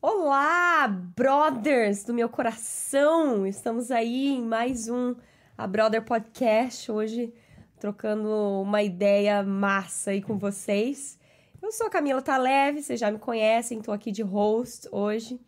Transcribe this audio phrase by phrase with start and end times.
[0.00, 3.44] Olá, brothers do meu coração!
[3.44, 5.16] Estamos aí em mais um
[5.56, 7.34] A Brother Podcast, hoje
[7.80, 8.30] trocando
[8.62, 11.18] uma ideia massa aí com vocês.
[11.60, 15.40] Eu sou a Camila Taleve, vocês já me conhecem, estou aqui de host hoje.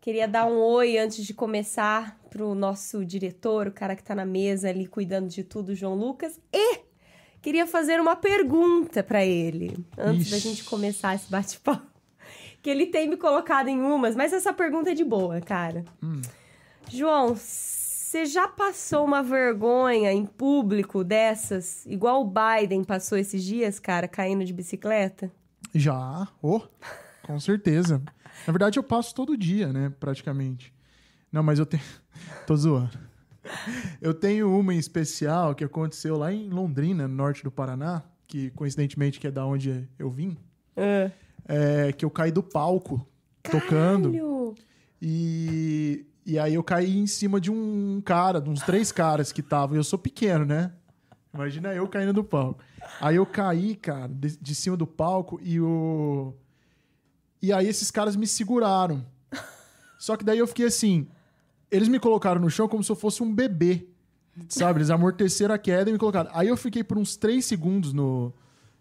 [0.00, 4.24] Queria dar um oi antes de começar pro nosso diretor, o cara que tá na
[4.24, 6.80] mesa ali cuidando de tudo, João Lucas, e
[7.42, 10.30] queria fazer uma pergunta para ele antes Ixi.
[10.30, 11.97] da gente começar esse bate-papo.
[12.62, 15.84] Que ele tem me colocado em umas, mas essa pergunta é de boa, cara.
[16.90, 23.78] João, você já passou uma vergonha em público dessas, igual o Biden passou esses dias,
[23.78, 25.30] cara, caindo de bicicleta?
[25.74, 26.62] Já, oh,
[27.22, 28.02] com certeza.
[28.46, 30.72] Na verdade, eu passo todo dia, né, praticamente.
[31.30, 31.82] Não, mas eu tenho.
[32.46, 32.98] Tô zoando.
[34.00, 38.50] Eu tenho uma em especial que aconteceu lá em Londrina, no norte do Paraná, que
[38.50, 40.36] coincidentemente que é da onde eu vim,
[40.76, 41.10] Ah.
[41.48, 43.04] É, que eu caí do palco
[43.42, 44.12] tocando.
[44.12, 44.54] Caralho!
[45.00, 49.40] E, e aí eu caí em cima de um cara, de uns três caras que
[49.40, 49.76] estavam.
[49.76, 50.72] Eu sou pequeno, né?
[51.32, 52.62] Imagina eu caindo do palco.
[53.00, 56.34] Aí eu caí, cara, de, de cima do palco e o.
[57.40, 59.04] E aí esses caras me seguraram.
[59.98, 61.08] Só que daí eu fiquei assim.
[61.70, 63.86] Eles me colocaram no chão como se eu fosse um bebê.
[64.48, 64.78] Sabe?
[64.78, 66.30] Eles amorteceram a queda e me colocaram.
[66.32, 68.32] Aí eu fiquei por uns três segundos no,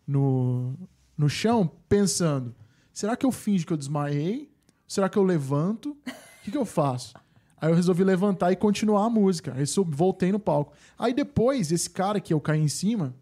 [0.07, 0.73] no,
[1.17, 2.55] no chão pensando:
[2.93, 4.51] será que eu finjo que eu desmaiei?
[4.87, 5.97] Será que eu levanto?
[6.07, 7.13] O que, que eu faço?
[7.59, 9.53] Aí eu resolvi levantar e continuar a música.
[9.57, 10.73] Aí sub- voltei no palco.
[10.97, 13.15] Aí depois, esse cara que eu caí em cima,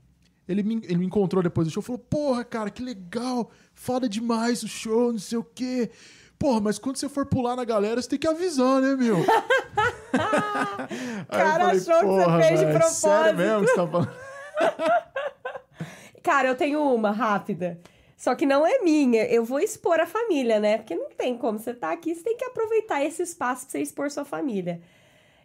[0.48, 4.10] ele me, ele me encontrou depois do show e falou: Porra, cara, que legal, foda
[4.10, 5.90] demais o show, não sei o quê.
[6.38, 9.26] Porra, mas quando você for pular na galera, você tem que avisar, né, meu?
[11.30, 14.12] Cara, achou que você fez de propósito." Sério mesmo que você tá falando?
[16.26, 17.80] Cara, eu tenho uma rápida.
[18.18, 19.26] Só que não é minha.
[19.26, 20.80] Eu vou expor a família, né?
[20.80, 21.60] Porque não tem como.
[21.60, 24.82] Você tá aqui, você tem que aproveitar esse espaço pra você expor sua família.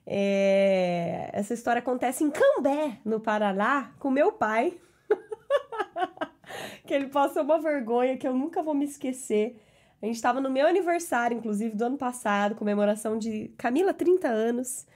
[0.07, 4.73] É, Essa história acontece em Cambé, no Paraná, com meu pai.
[6.87, 9.61] que ele passou uma vergonha que eu nunca vou me esquecer.
[10.01, 14.87] A gente estava no meu aniversário, inclusive, do ano passado, comemoração de Camila, 30 anos.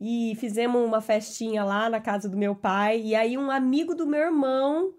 [0.00, 3.02] E fizemos uma festinha lá na casa do meu pai.
[3.02, 4.94] E aí um amigo do meu irmão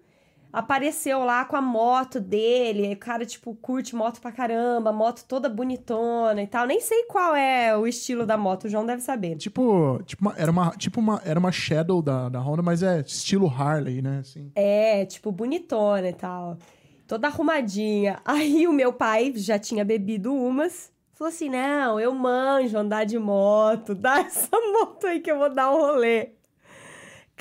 [0.53, 2.93] apareceu lá com a moto dele.
[2.93, 6.67] O cara, tipo, curte moto pra caramba, moto toda bonitona e tal.
[6.67, 9.35] Nem sei qual é o estilo da moto, o João deve saber.
[9.35, 13.01] Tipo, tipo uma- era, uma, tipo uma, era uma Shadow da, da Honda, mas é
[13.01, 14.19] estilo Harley, né?
[14.19, 14.51] Assim.
[14.55, 16.57] É, tipo, bonitona e tal.
[17.07, 18.19] Toda arrumadinha.
[18.23, 20.91] Aí o meu pai já tinha bebido umas.
[21.13, 23.93] Falou assim: não, eu manjo andar de moto.
[23.95, 26.29] Dá essa moto aí que eu vou dar um rolê.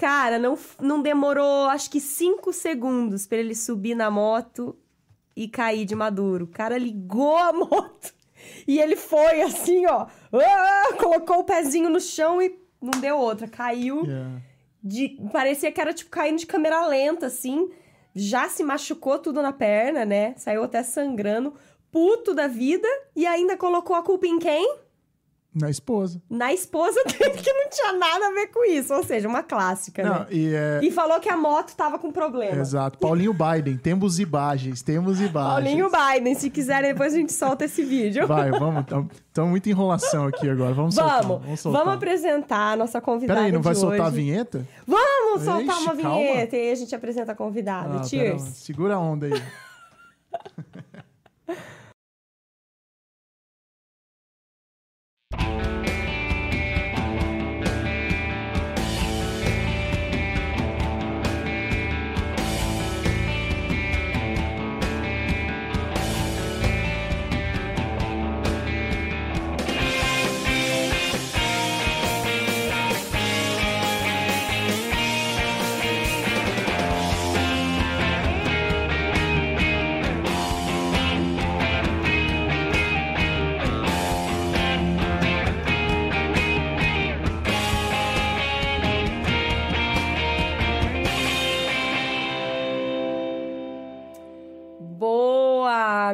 [0.02, 4.76] Cara, não, não demorou acho que cinco segundos pra ele subir na moto
[5.36, 6.44] e cair de maduro.
[6.46, 8.12] O cara ligou a moto
[8.66, 10.08] e ele foi assim, ó.
[10.34, 13.46] ah, colocou o pezinho no chão e não deu outra.
[13.46, 14.42] Caiu Yeah.
[14.82, 17.70] de parecia que era tipo caindo de câmera lenta assim,
[18.12, 20.34] já se machucou tudo na perna, né?
[20.36, 21.54] Saiu até sangrando,
[21.92, 24.78] puto da vida e ainda colocou a culpa em quem?
[25.54, 26.22] Na esposa.
[26.30, 30.02] Na esposa dele que não tinha nada a ver com isso, ou seja, uma clássica,
[30.02, 30.26] Não, né?
[30.30, 30.80] e é.
[30.82, 32.56] E falou que a moto tava com problema.
[32.58, 32.98] Exato.
[32.98, 35.32] Paulinho Biden, temos imagens, temos imagens.
[35.64, 38.26] Paulinho Biden, se quiserem depois a gente solta esse vídeo.
[38.26, 38.84] Vai, vamos.
[39.28, 40.72] Estamos muito enrolação aqui agora.
[40.72, 41.22] Vamos soltar.
[41.22, 41.94] Vamos, Vamos vamos, soltar.
[41.96, 44.16] apresentar a nossa convidada Peraí, não vai de soltar a hoje.
[44.16, 44.66] vinheta?
[44.86, 46.14] Vamos soltar uma calma.
[46.16, 48.00] vinheta e aí a gente apresenta a convidada.
[48.00, 48.42] Ah, Cheers.
[48.42, 49.42] Segura a onda aí.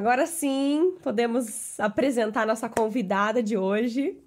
[0.09, 4.19] Agora sim, podemos apresentar nossa convidada de hoje.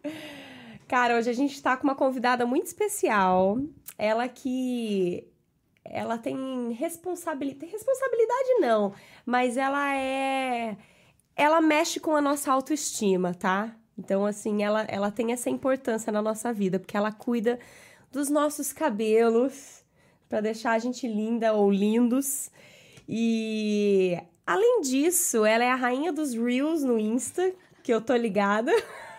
[0.88, 3.58] Cara, hoje a gente tá com uma convidada muito especial.
[3.98, 5.28] Ela que
[5.84, 8.94] ela tem responsabilidade, responsabilidade não,
[9.26, 10.78] mas ela é
[11.36, 13.76] ela mexe com a nossa autoestima, tá?
[13.98, 17.58] Então assim, ela ela tem essa importância na nossa vida, porque ela cuida
[18.12, 19.84] dos nossos cabelos
[20.30, 22.52] para deixar a gente linda ou lindos.
[23.10, 24.16] E
[24.52, 28.72] Além disso, ela é a rainha dos Reels no Insta, que eu tô ligada.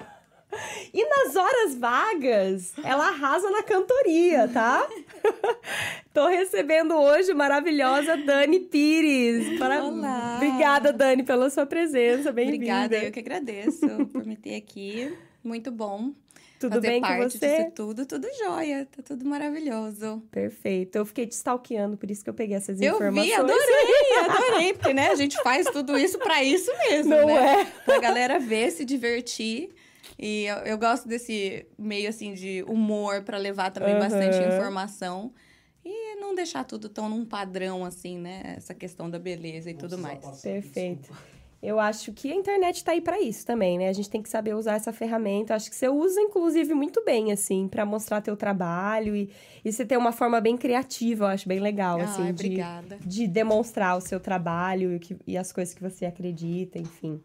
[0.92, 4.86] E nas horas vagas, ela arrasa na cantoria, tá?
[6.12, 9.58] Tô recebendo hoje maravilhosa Dani Pires.
[9.58, 9.82] Para...
[9.82, 10.34] Olá.
[10.36, 12.30] Obrigada, Dani, pela sua presença.
[12.30, 12.56] Bem-vinda.
[12.56, 15.16] Obrigada, eu que agradeço por me ter aqui.
[15.42, 16.12] Muito bom.
[16.68, 17.56] Tudo fazer bem parte com você?
[17.56, 20.22] disso tudo, tudo jóia, tá tudo maravilhoso.
[20.30, 20.96] Perfeito.
[20.96, 23.26] Eu fiquei te stalkeando, por isso que eu peguei essas Eu informações.
[23.28, 27.60] vi, adorei, adorei, porque né, a gente faz tudo isso pra isso mesmo, Não né?
[27.62, 27.64] é?
[27.84, 29.70] Pra galera ver, se divertir.
[30.18, 34.52] E eu, eu gosto desse meio assim de humor pra levar também bastante Aham.
[34.52, 35.32] informação.
[35.84, 38.54] E não deixar tudo tão num padrão assim, né?
[38.56, 40.24] Essa questão da beleza e tudo mais.
[40.40, 41.12] Perfeito.
[41.62, 43.88] Eu acho que a internet tá aí pra isso também, né?
[43.88, 45.52] A gente tem que saber usar essa ferramenta.
[45.52, 49.30] Eu acho que você usa, inclusive, muito bem, assim, pra mostrar teu trabalho e,
[49.64, 52.98] e você tem uma forma bem criativa, eu acho bem legal, Ai, assim, de, obrigada.
[53.00, 57.20] de demonstrar o seu trabalho e, que- e as coisas que você acredita, enfim.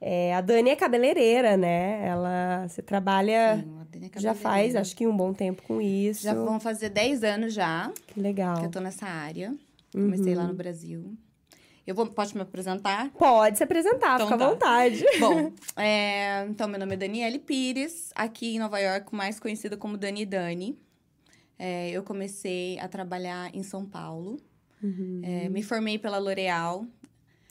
[0.00, 2.06] É, a Dani é cabeleireira, né?
[2.06, 5.80] Ela, você trabalha, Sim, a Dani é já faz, acho que um bom tempo com
[5.80, 6.22] isso.
[6.22, 8.60] Já vão fazer 10 anos já Que legal.
[8.60, 9.52] que eu tô nessa área.
[9.90, 10.38] Comecei Uhum.
[10.42, 11.16] lá no Brasil.
[11.86, 13.10] Eu vou, pode me apresentar?
[13.10, 14.48] Pode se apresentar, Então fica à tá.
[14.48, 15.04] vontade.
[15.20, 19.96] Bom, é, então meu nome é Daniele Pires, aqui em Nova York, mais conhecida como
[19.96, 20.76] Dani Dani.
[21.56, 24.36] É, eu comecei a trabalhar em São Paulo.
[24.82, 25.20] Uhum.
[25.22, 26.86] É, me formei pela L'Oréal.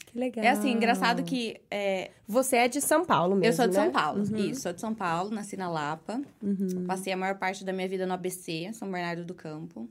[0.05, 0.45] Que legal.
[0.45, 3.83] É assim, engraçado que é, Você é de São Paulo mesmo, eu sou de né?
[3.83, 4.23] São Paulo.
[4.23, 4.37] Uhum.
[4.37, 6.21] Isso, sou de São Paulo, nasci na Lapa.
[6.43, 6.85] Uhum.
[6.85, 9.89] Passei a maior parte da minha vida no ABC, São Bernardo do Campo.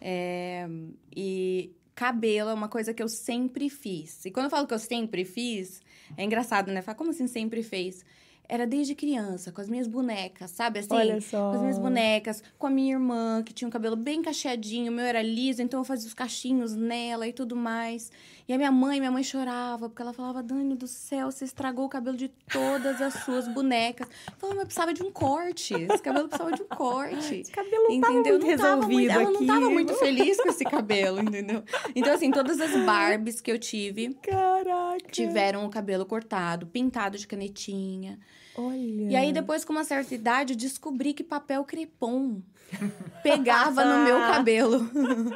[0.00, 0.66] É,
[1.14, 4.24] e cabelo é uma coisa que eu sempre fiz.
[4.24, 5.80] E quando eu falo que eu sempre fiz,
[6.16, 6.82] é engraçado, né?
[6.82, 8.04] Fala, como assim sempre fez?
[8.48, 10.80] Era desde criança, com as minhas bonecas, sabe?
[10.80, 11.50] Assim, Olha só.
[11.50, 14.94] com as minhas bonecas, com a minha irmã, que tinha um cabelo bem cacheadinho, o
[14.94, 18.12] meu era liso, então eu fazia os cachinhos nela e tudo mais.
[18.46, 21.86] E a minha mãe, minha mãe chorava, porque ela falava, Dani do céu, você estragou
[21.86, 24.06] o cabelo de todas as suas bonecas.
[24.28, 27.36] Eu falava, mas precisava de um corte, esse cabelo precisava de um corte.
[27.36, 28.32] Esse cabelo não tava Entendeu?
[28.38, 31.62] muito Não tava resolvido muito, ela não tava muito feliz com esse cabelo, entendeu?
[31.94, 34.98] Então, assim, todas as Barbies que eu tive Caraca.
[35.10, 38.18] tiveram o cabelo cortado, pintado de canetinha.
[38.56, 39.10] Olha.
[39.10, 42.40] E aí, depois, com uma certa idade, eu descobri que papel crepom
[43.22, 44.90] pegava no meu cabelo.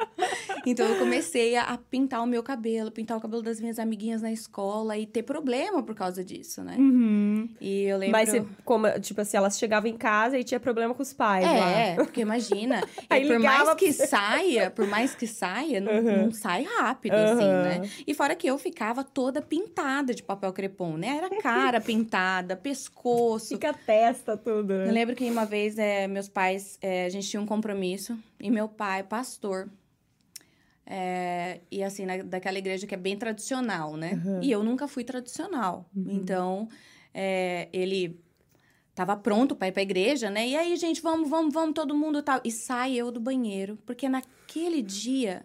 [0.67, 4.31] então, eu comecei a pintar o meu cabelo, pintar o cabelo das minhas amiguinhas na
[4.31, 6.77] escola e ter problema por causa disso, né?
[6.79, 7.49] Uhum.
[7.61, 8.13] E eu lembro...
[8.13, 11.47] Mas você, como, tipo assim, elas chegavam em casa e tinha problema com os pais
[11.47, 12.05] É, lá.
[12.05, 16.33] porque imagina, Aí e por ligava mais que saia, por mais que saia, não, não
[16.33, 17.63] sai rápido, assim, Aham.
[17.63, 17.91] né?
[18.07, 21.17] E fora que eu ficava toda pintada de papel crepom, né?
[21.19, 23.49] Era cara pintada, pescoço.
[23.49, 24.73] Fica a testa, tudo.
[24.73, 28.51] Eu lembro que uma vez, é, meus pais, é, a gente tinha um compromisso, e
[28.51, 29.69] meu pai, pastor,
[30.87, 34.21] é, e assim, na- daquela igreja que é bem tradicional, né?
[34.43, 35.89] E eu nunca fui tradicional.
[35.95, 36.69] Então,
[37.13, 38.19] é, ele
[38.95, 40.49] tava pronto para ir pra igreja, né?
[40.49, 42.41] E aí, gente, vamos, vamos, vamos, todo mundo tal.
[42.45, 45.45] E sai eu do banheiro, porque naquele dia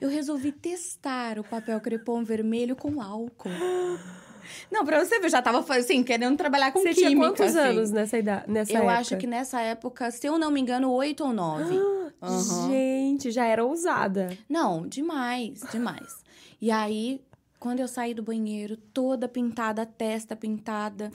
[0.00, 3.50] eu resolvi testar o papel crepom vermelho com álcool.
[4.70, 7.08] Não, pra você ver, eu já tava assim, querendo trabalhar com Você química.
[7.10, 7.58] tinha quantos assim.
[7.58, 8.92] anos nessa, idade, nessa Eu época?
[8.98, 11.76] acho que nessa época, se eu não me engano, oito ou nove.
[12.22, 12.70] Aham.
[12.70, 14.36] Gente, já era ousada.
[14.48, 16.22] Não, demais, demais.
[16.60, 17.20] E aí,
[17.58, 21.10] quando eu saí do banheiro, toda pintada, a testa pintada.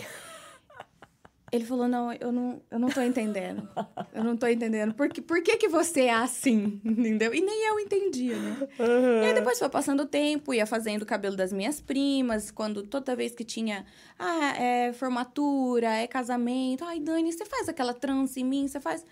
[1.52, 3.68] Ele falou: Não, eu não, eu não tô entendendo.
[4.14, 4.94] Eu não tô entendendo.
[4.94, 6.80] Por que, por que, que você é assim?
[6.86, 7.34] Entendeu?
[7.34, 8.68] E nem eu entendia, né?
[9.24, 12.84] E aí depois foi passando o tempo, ia fazendo o cabelo das minhas primas, quando
[12.84, 13.86] toda vez que tinha
[14.18, 19.06] ah, é formatura, é casamento, ai, Dani, você faz aquela trança em mim, você faz.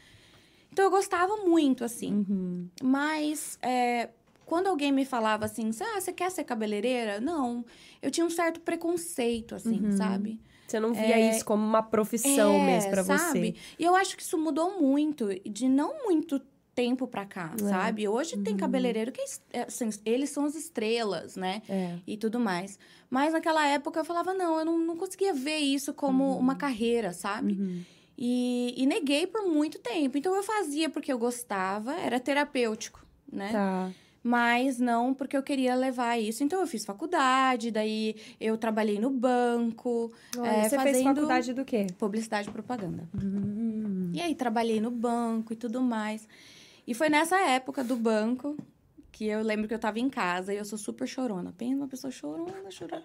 [0.71, 2.25] Então eu gostava muito, assim.
[2.29, 2.69] Uhum.
[2.83, 4.09] Mas é,
[4.45, 7.19] quando alguém me falava assim, ah, você quer ser cabeleireira?
[7.19, 7.65] Não.
[8.01, 9.91] Eu tinha um certo preconceito, assim, Uhum.
[9.97, 10.39] sabe?
[10.67, 13.51] Você não via É, isso como uma profissão É, mesmo pra sabe?
[13.51, 13.55] você.
[13.79, 16.41] E eu acho que isso mudou muito, de não muito
[16.75, 17.63] tempo pra cá, É.
[17.69, 18.07] sabe?
[18.07, 21.61] Hoje tem cabeleireiro que, é é, assim, eles são as estrelas, né?
[21.67, 21.95] É.
[22.05, 22.77] E tudo mais.
[23.09, 27.13] Mas naquela época eu falava, não, eu não, não conseguia ver isso como uma carreira,
[27.13, 27.53] sabe?
[27.53, 27.81] Uhum.
[28.17, 30.17] E, e neguei por muito tempo.
[30.17, 33.51] Então eu fazia porque eu gostava, era terapêutico, né?
[33.51, 33.91] Tá.
[34.23, 36.43] Mas não porque eu queria levar isso.
[36.43, 41.63] Então eu fiz faculdade, daí eu trabalhei no banco, Olha, É, você fez faculdade do
[41.63, 41.87] quê?
[41.97, 43.07] publicidade e propaganda.
[43.21, 44.11] Hum.
[44.13, 46.27] E aí trabalhei no banco e tudo mais.
[46.85, 48.57] E foi nessa época do banco
[49.11, 51.53] que eu lembro que eu tava em casa e eu sou super chorona.
[51.57, 53.03] Pensa uma pessoa chorona, chorona.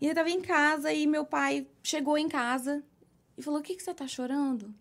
[0.00, 2.82] e eu tava em casa e meu pai chegou em casa
[3.36, 4.72] e falou: O que, que você tá chorando?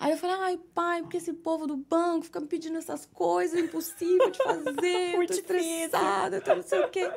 [0.00, 3.58] Aí eu falei, ai, pai, porque esse povo do banco fica me pedindo essas coisas,
[3.58, 7.10] impossível de fazer, Muito tô estressada, tô não sei o quê.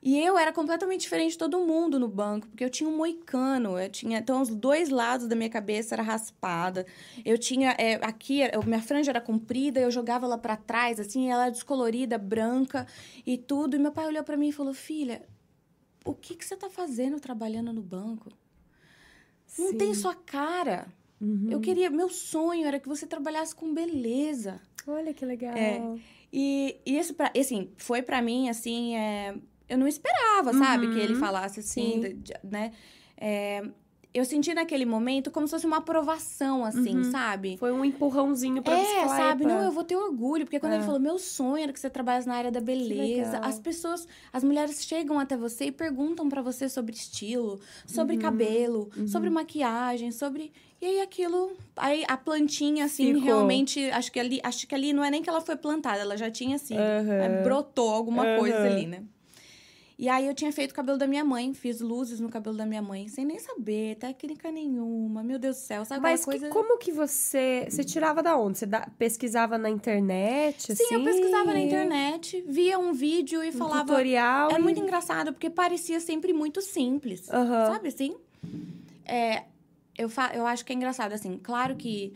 [0.00, 3.76] E eu era completamente diferente de todo mundo no banco, porque eu tinha um moicano,
[3.76, 6.86] eu tinha, então os dois lados da minha cabeça era raspada.
[7.24, 11.32] Eu tinha, é, aqui, eu, minha franja era comprida, eu jogava ela para trás, assim,
[11.32, 12.86] ela era descolorida, branca
[13.26, 13.74] e tudo.
[13.74, 15.26] E meu pai olhou para mim e falou, filha,
[16.04, 18.30] o que que você tá fazendo trabalhando no banco?
[19.58, 20.86] Não tem sua cara.
[21.20, 21.48] Uhum.
[21.50, 24.60] Eu queria, meu sonho era que você trabalhasse com beleza.
[24.86, 25.54] Olha que legal.
[25.56, 25.82] É.
[26.32, 29.34] E, e isso, pra, assim, foi pra mim, assim, é,
[29.68, 30.86] eu não esperava, sabe?
[30.86, 30.94] Uhum.
[30.94, 32.00] Que ele falasse assim, Sim.
[32.00, 32.72] de- de- né?
[33.16, 33.62] É,
[34.14, 37.10] eu senti naquele momento como se fosse uma aprovação, assim, Uhum.
[37.10, 37.56] sabe?
[37.58, 39.44] Foi um empurrãozinho pra você É, sabe?
[39.44, 40.76] Não, eu vou ter orgulho, porque quando É.
[40.76, 43.38] ele falou, meu sonho era que você trabalhasse na área da beleza.
[43.38, 48.22] As pessoas, as mulheres chegam até você e perguntam pra você sobre estilo, sobre Uhum.
[48.22, 50.52] cabelo, sobre maquiagem, sobre.
[50.80, 51.56] E aí aquilo.
[51.76, 53.22] Aí a plantinha, assim, Ficou.
[53.26, 53.90] realmente.
[53.90, 56.30] Acho que ali, acho que ali não é nem que ela foi plantada, ela já
[56.30, 56.76] tinha assim.
[56.76, 57.20] Aham.
[57.20, 58.36] aí brotou alguma Aham.
[58.36, 59.02] coisa ali, né?
[60.00, 62.64] E aí eu tinha feito o cabelo da minha mãe, fiz luzes no cabelo da
[62.64, 65.24] minha mãe, sem nem saber, técnica nenhuma.
[65.24, 66.48] Meu Deus do céu, sabe Mas que- coisa.
[66.50, 67.66] como que você...
[67.68, 68.58] Você tirava da onde?
[68.58, 70.94] Você da- pesquisava na internet, Sim, assim?
[70.94, 73.80] eu pesquisava na internet, via um vídeo e Um falava.
[73.86, 74.52] tutorial.
[74.52, 77.28] É e- muito engraçado, porque parecia sempre muito simples.
[77.28, 77.66] Aham.
[77.72, 78.14] Sabe assim?
[79.04, 79.42] É,
[79.98, 81.36] eu, fa eu acho que é engraçado, assim.
[81.42, 82.14] Claro que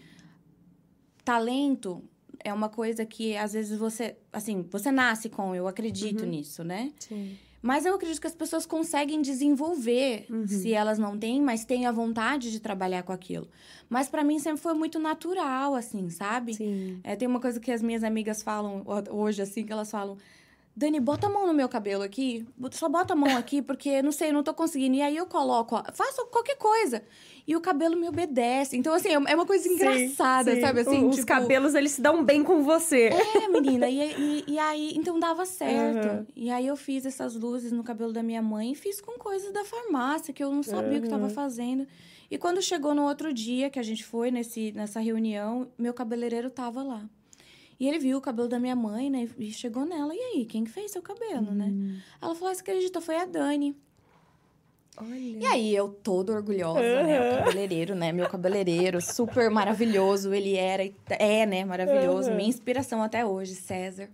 [1.25, 2.03] talento
[2.45, 4.17] é uma coisa que às vezes você.
[4.33, 6.29] Assim, você nasce com, eu acredito Uhum.
[6.31, 6.93] nisso, né?
[6.99, 7.37] Sim.
[7.65, 10.49] Mas eu acredito que as pessoas conseguem desenvolver, Uhum.
[10.49, 13.49] se elas não têm, mas têm a vontade de trabalhar com aquilo.
[13.89, 16.55] Mas pra mim sempre foi muito natural, assim, sabe?
[16.55, 16.99] Sim.
[17.05, 20.17] É, tem uma coisa que as minhas amigas falam ho- hoje, assim, que elas falam.
[20.75, 22.47] Dani, bota a mão no meu cabelo aqui.
[22.71, 24.97] Só bota a mão aqui, porque, não sei, não tô conseguindo.
[24.97, 27.03] E aí eu coloco, ó, faço qualquer coisa.
[27.47, 28.77] E o cabelo me obedece.
[28.77, 30.61] Então, assim, é uma coisa engraçada, Sim, sim.
[30.63, 30.81] sabe?
[30.81, 33.11] Assim, O- Os tipo, cabelos, eles se dão bem com você.
[33.13, 33.87] É, menina.
[33.91, 36.07] E, e, e aí, então dava certo.
[36.09, 36.27] Aham.
[36.35, 39.53] E aí eu fiz essas luzes no cabelo da minha mãe e fiz com coisas
[39.53, 41.35] da farmácia, que eu não sabia o que estava Aham.
[41.35, 41.87] fazendo.
[42.31, 46.49] E quando chegou no outro dia que a gente foi nesse, nessa reunião, meu cabeleireiro
[46.49, 47.05] tava lá.
[47.83, 49.29] E ele viu o cabelo da minha mãe, né?
[49.37, 50.15] E chegou nela.
[50.15, 51.65] E aí, quem que fez seu cabelo, né?
[51.65, 51.99] Hum.
[52.21, 53.01] Ela falou: "Ah, você acredita?
[53.01, 53.77] Foi a Dani.
[54.97, 55.17] Olha.
[55.19, 57.19] E aí, eu toda orgulhosa, né?
[57.19, 58.13] O cabeleireiro, né?
[58.13, 60.33] Meu cabeleireiro, super maravilhoso.
[60.33, 61.65] Ele era, e é, né?
[61.65, 62.31] Maravilhoso.
[62.31, 62.37] Uhum.
[62.37, 64.09] Minha inspiração até hoje, César.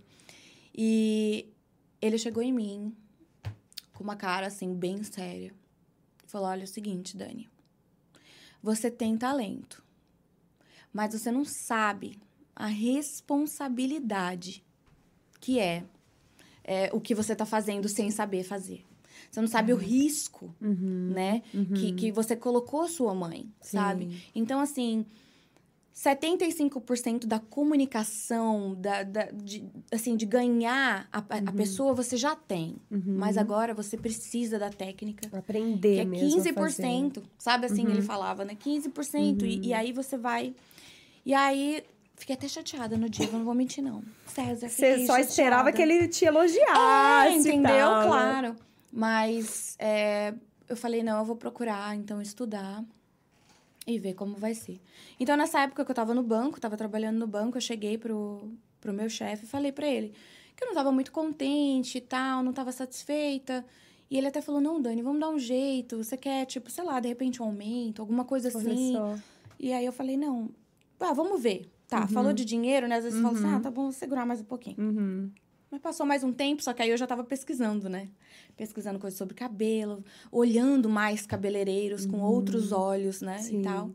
[0.75, 1.53] E
[2.01, 2.91] ele chegou em mim
[3.93, 5.53] com uma cara, assim, bem séria.
[6.25, 7.47] Falou, olha, é o seguinte, Dani.
[8.63, 9.83] Você tem talento.
[10.91, 12.17] Mas você não sabe
[12.59, 14.63] a responsabilidade
[15.39, 15.83] que é,
[16.63, 18.85] é o que você tá fazendo sem saber fazer.
[19.31, 21.11] Você não sabe o risco Uhum.
[21.15, 21.41] né?
[21.53, 21.65] Uhum.
[21.73, 23.77] Que, que você colocou sua mãe, Sim.
[23.77, 24.23] sabe?
[24.35, 25.05] Então, assim,
[25.95, 31.45] 75% da comunicação, da, da- de, assim, de ganhar a, a- a Uhum.
[31.55, 32.75] pessoa, você já tem.
[32.89, 33.15] Uhum.
[33.17, 35.27] Mas agora você precisa da técnica.
[35.37, 37.91] Aprender Que é mesmo a 15%, sabe assim Uhum.
[37.91, 38.55] ele falava, né?
[38.55, 39.43] 15%.
[39.45, 40.55] E, e aí você vai...
[41.25, 41.83] E aí,
[42.19, 44.03] fiquei até chateada no dia, não vou mentir, não.
[44.27, 45.71] César, Você só esperava chateada.
[45.71, 46.69] que ele te elogiasse.
[46.71, 47.63] Ah, e entendeu?
[47.63, 48.07] tal?
[48.07, 48.55] Claro.
[48.91, 50.33] Mas é,
[50.67, 52.83] eu falei, não, eu vou procurar, então, estudar
[53.87, 54.79] e ver como vai ser.
[55.19, 58.51] Então, nessa época que eu tava no banco, tava trabalhando no banco, eu cheguei pro,
[58.79, 60.13] pro meu chefe e falei pra ele
[60.59, 63.65] que eu não tava muito contente e tal, não tava satisfeita.
[64.11, 66.03] E ele até falou, não, Dani, vamos dar um jeito.
[66.03, 68.93] Você quer, tipo, sei lá, de repente um aumento, alguma coisa Olha assim.
[69.57, 70.49] E aí eu falei, não,
[70.99, 71.71] ah, vamos ver.
[71.89, 72.97] Tá, falou de dinheiro, né?
[72.97, 74.75] Às vezes você fala assim, ah, tá bom, vou segurar mais um pouquinho.
[74.79, 75.31] Uhum.
[75.71, 78.09] Mas passou mais um tempo, só que aí eu já tava pesquisando, né?
[78.55, 83.39] Pesquisando coisas sobre cabelo, olhando mais cabeleireiros com outros olhos, né?
[83.39, 83.59] Sim.
[83.59, 83.91] E tal.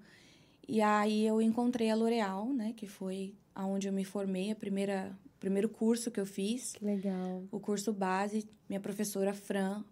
[0.69, 2.73] E aí eu encontrei a L'Oréal, né?
[2.77, 7.45] Que foi aonde eu me formei, a primeira primeiro curso que eu fiz, Que legal.
[7.53, 9.85] o curso base, minha professora Fran.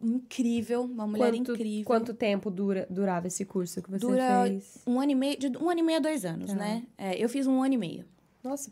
[0.00, 1.84] Incrível, uma mulher quanto, incrível.
[1.86, 4.78] Quanto tempo dura, durava esse curso que você Dura fez?
[4.86, 6.56] Um ano e meio, de um ano e meio a dois anos, Tá.
[6.56, 6.82] né?
[6.98, 8.04] É, eu fiz um ano e meio.
[8.44, 8.70] Nossa,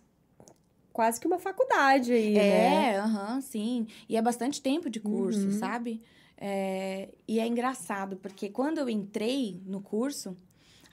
[0.92, 2.92] quase que uma faculdade aí, né?
[2.92, 3.86] É, aham, sim.
[4.08, 5.52] E é bastante tempo de curso, Uhum.
[5.52, 6.02] sabe?
[6.36, 10.36] É, e é engraçado, porque quando eu entrei no curso,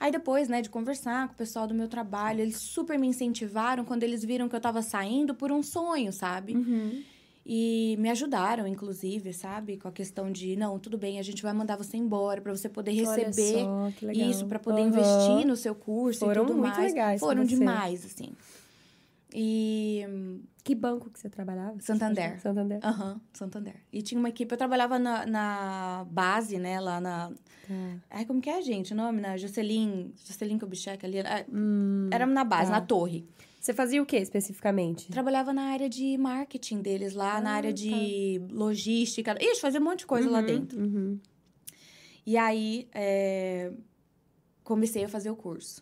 [0.00, 3.84] aí depois, né, de conversar com o pessoal do meu trabalho, eles super me incentivaram
[3.84, 6.54] quando eles viram que eu tava saindo por um sonho, sabe?
[6.56, 7.02] Uhum.
[7.44, 9.76] E me ajudaram, inclusive, sabe?
[9.76, 12.68] Com a questão de, não, tudo bem, a gente vai mandar você embora pra você
[12.68, 14.88] poder receber só, isso para poder Aham.
[14.88, 16.92] investir no seu curso Foram e tudo muito mais.
[16.92, 18.32] legais Foram demais, assim.
[19.34, 20.06] E.
[20.64, 21.80] Que banco que você trabalhava?
[21.80, 22.40] Santander.
[22.40, 22.78] Santander.
[22.84, 23.74] Aham, Santander.
[23.92, 27.30] E tinha uma equipe, eu trabalhava na, na base, né, lá na.
[27.66, 27.74] Tá.
[28.10, 28.92] Ai, como que é, gente?
[28.92, 29.20] O nome?
[29.20, 30.12] Na Jocelyn.
[30.24, 31.18] Jocelyn Kubitschek ali.
[31.20, 32.78] ah, Hum, Era na base, tá.
[32.78, 33.26] na torre.
[33.62, 35.06] Você fazia o que especificamente?
[35.12, 39.36] Trabalhava na área de marketing deles lá, na Ah, área de logística.
[39.40, 40.80] Ixi, fazia um monte de coisa lá Uhum, dentro.
[40.80, 41.18] uhum.
[42.26, 43.72] E aí, é,
[44.64, 45.80] comecei a fazer o curso.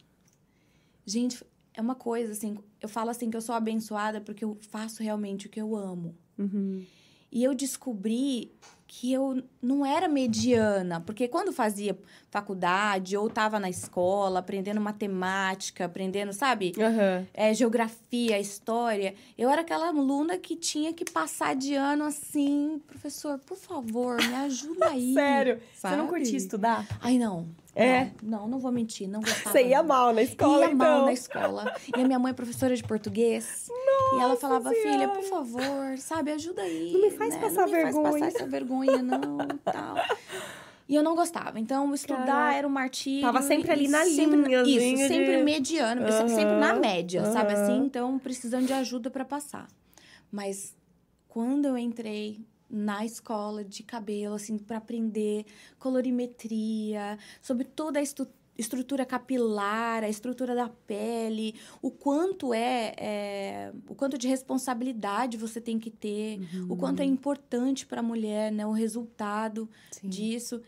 [1.07, 5.03] Gente, é uma coisa assim, eu falo assim que eu sou abençoada porque eu faço
[5.03, 6.15] realmente o que eu amo.
[6.39, 6.85] Uhum.
[7.33, 8.53] E eu descobri
[8.87, 11.97] que eu não era mediana, porque quando fazia
[12.31, 16.73] faculdade ou estava na escola, aprendendo matemática, aprendendo, sabe?
[16.79, 17.27] Aham.
[17.35, 23.39] é, geografia, história, eu era aquela aluna que tinha que passar de ano assim, professor,
[23.41, 25.13] por favor, me ajuda aí.
[25.15, 25.61] Sério?
[25.75, 26.09] Você não sabe?
[26.09, 26.87] curtia estudar?
[27.01, 27.47] Ai, não.
[27.75, 28.11] É?
[28.23, 29.53] Não, não, não vou mentir, não gostava.
[29.53, 29.89] Você ia não.
[29.89, 30.77] mal na escola, Ia então.
[30.77, 31.75] mal na escola.
[31.97, 33.69] E a minha mãe é professora de português.
[34.15, 35.09] e ela falava, filha, Senhora.
[35.09, 36.93] por favor, sabe, ajuda aí.
[36.93, 37.41] Não me faz né?
[37.41, 39.97] passar não me vergonha." Faz passar essa vergonha, não, tal.
[40.89, 41.61] E eu não gostava.
[41.61, 42.57] Então, estudar Caraca.
[42.57, 43.23] era um martírio.
[43.23, 46.03] Tava sempre ali e na sempre, linhazinha Isso, de- sempre mediano.
[46.03, 47.63] eu sempre- na média, sabe aham.
[47.63, 47.77] assim?
[47.85, 49.69] Então, precisando de ajuda para passar.
[50.33, 50.75] Mas,
[51.29, 55.45] quando eu entrei na escola de cabelo, assim, para aprender
[55.79, 58.29] colorimetria, sobre toda a estu-
[58.59, 65.61] estrutura capilar, a estrutura da pele, o quanto é, é, o quanto de responsabilidade você
[65.61, 70.09] tem que ter, o quanto é importante para a mulher, né, o resultado Sim.
[70.09, 70.61] disso.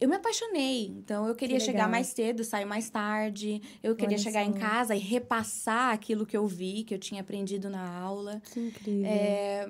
[0.00, 3.60] Eu me apaixonei, então eu queria Que chegar mais cedo, sair mais tarde.
[3.82, 4.58] Eu queria Olha chegar em só.
[4.58, 8.40] casa e repassar aquilo que eu vi, que eu tinha aprendido na aula.
[8.52, 9.04] Que incrível.
[9.04, 9.68] É,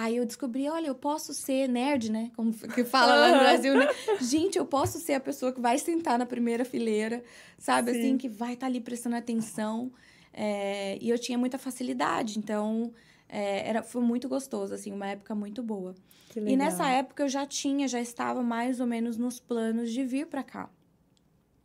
[0.00, 2.30] Aí eu descobri, olha, eu posso ser nerd, né?
[2.36, 3.88] Como que fala lá no Brasil, né?
[4.20, 7.20] Gente, eu posso ser a pessoa que vai sentar na primeira fileira,
[7.58, 7.90] sabe?
[7.92, 7.98] Sim.
[7.98, 9.90] Assim, que vai estar ali prestando atenção.
[10.32, 12.92] É, E eu tinha muita facilidade, então
[13.28, 15.96] é, era, foi muito gostoso, assim, uma época muito boa.
[16.46, 20.26] E nessa época eu já tinha, já estava mais ou menos nos planos de vir
[20.28, 20.70] para cá.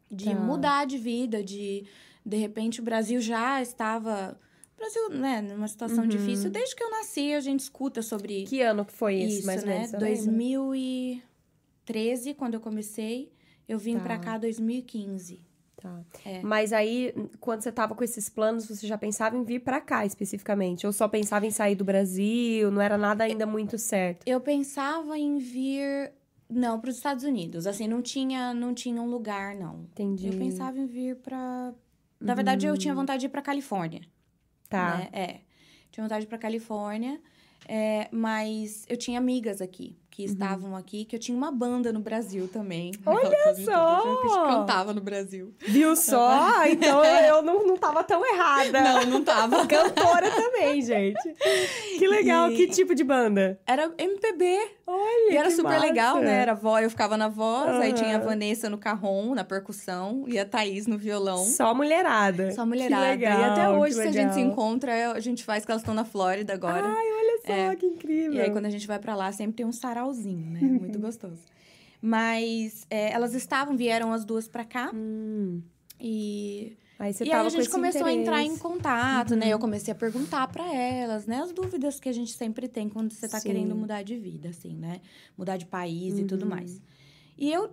[0.09, 0.33] De Tá.
[0.33, 1.85] mudar de vida, de
[2.25, 4.39] de repente o Brasil já estava
[4.77, 6.09] Brasil, né, numa situação Uhum.
[6.09, 6.49] difícil.
[6.49, 9.61] Desde que eu nasci, a gente escuta sobre Que ano que foi esse, isso, mais
[9.61, 9.73] ou né?
[9.75, 9.89] menos?
[9.91, 10.15] você lembra?
[11.85, 13.31] 2013, quando eu comecei,
[13.67, 14.03] eu vim Tá.
[14.03, 15.41] pra cá 2015.
[15.77, 16.01] Tá.
[16.25, 16.41] É.
[16.41, 20.05] Mas aí, quando você tava com esses planos, você já pensava em vir pra cá
[20.05, 20.85] especificamente?
[20.87, 22.71] Ou só pensava em sair do Brasil?
[22.71, 24.23] Não era nada ainda muito certo?
[24.25, 26.13] Eu pensava em vir
[26.49, 29.81] não para os Estados Unidos, assim, não tinha não tinha um lugar não.
[29.91, 30.27] Entendi.
[30.27, 31.73] Eu pensava em vir pra
[32.19, 34.01] Na verdade, eu tinha vontade de ir pra Califórnia.
[34.77, 34.97] Tá.
[34.97, 35.09] né?
[35.13, 35.39] É.
[35.91, 37.21] Tinha vontade pra Califórnia.
[37.67, 41.99] é, mas eu tinha amigas aqui, que estavam aqui, que eu tinha uma banda no
[41.99, 42.91] Brasil também.
[43.05, 43.13] Uhum.
[43.15, 44.01] Olha só!
[44.01, 45.53] Que a gente cantava no Brasil.
[45.59, 46.63] Viu só?
[46.67, 48.79] Então eu não, não tava tão errada.
[48.79, 49.65] Não, não tava.
[49.67, 51.17] Cantora também, gente.
[51.97, 52.51] Que legal.
[52.51, 53.59] E- Que tipo de banda?
[53.65, 54.59] Era MPB.
[54.85, 55.79] Olha, E era super massa.
[55.85, 56.41] legal, né?
[56.41, 57.93] Era voz, eu ficava na voz, aí Aham.
[57.93, 61.37] tinha a Vanessa no carrom, na percussão, e a Thaís no violão.
[61.45, 62.51] Só mulherada.
[62.51, 63.05] Só mulherada.
[63.17, 65.81] Que legal, e até hoje, se a gente se encontra, a gente faz que elas
[65.81, 66.85] estão na Flórida agora.
[66.85, 67.75] Ai, olha só, É.
[67.75, 68.33] que incrível.
[68.33, 70.59] E aí, quando a gente vai pra lá, sempre tem um sarauzinho, né?
[70.89, 71.41] Muito gostoso.
[72.01, 74.91] Mas é, elas estavam, vieram as duas pra cá.
[74.93, 75.61] Hum,
[75.99, 78.63] E, aí você e aí a gente começou a entrar em interesse.
[78.63, 78.71] Uhum.
[78.73, 79.47] contato, né?
[79.49, 81.37] Eu comecei a perguntar pra elas, né?
[81.37, 83.47] As dúvidas que a gente sempre tem quando você tá Sim.
[83.47, 84.99] querendo mudar de vida, assim, né?
[85.37, 86.49] Mudar de país e tudo Uhum.
[86.49, 86.81] mais.
[87.37, 87.69] E eu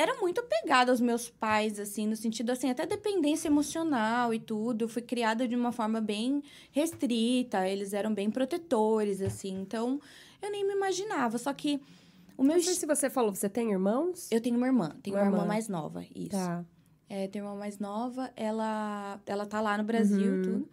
[0.00, 4.84] era muito apegada aos meus pais, assim, no sentido, assim, até dependência emocional e tudo.
[4.84, 9.60] Eu fui criada de uma forma bem restrita, eles eram bem protetores, assim.
[9.60, 10.00] Então,
[10.40, 11.36] eu nem me imaginava.
[11.36, 11.80] Só que
[12.36, 12.56] o meu...
[12.56, 14.28] Não sei se você falou, você tem irmãos?
[14.30, 15.48] Eu tenho uma irmã, tenho Uma uma irmã irmã.
[15.48, 16.30] mais nova, isso.
[16.30, 16.64] Tá.
[17.08, 20.42] É, tenho uma irmã mais nova, ela, ela tá lá no Brasil, Uhum.
[20.42, 20.68] tudo.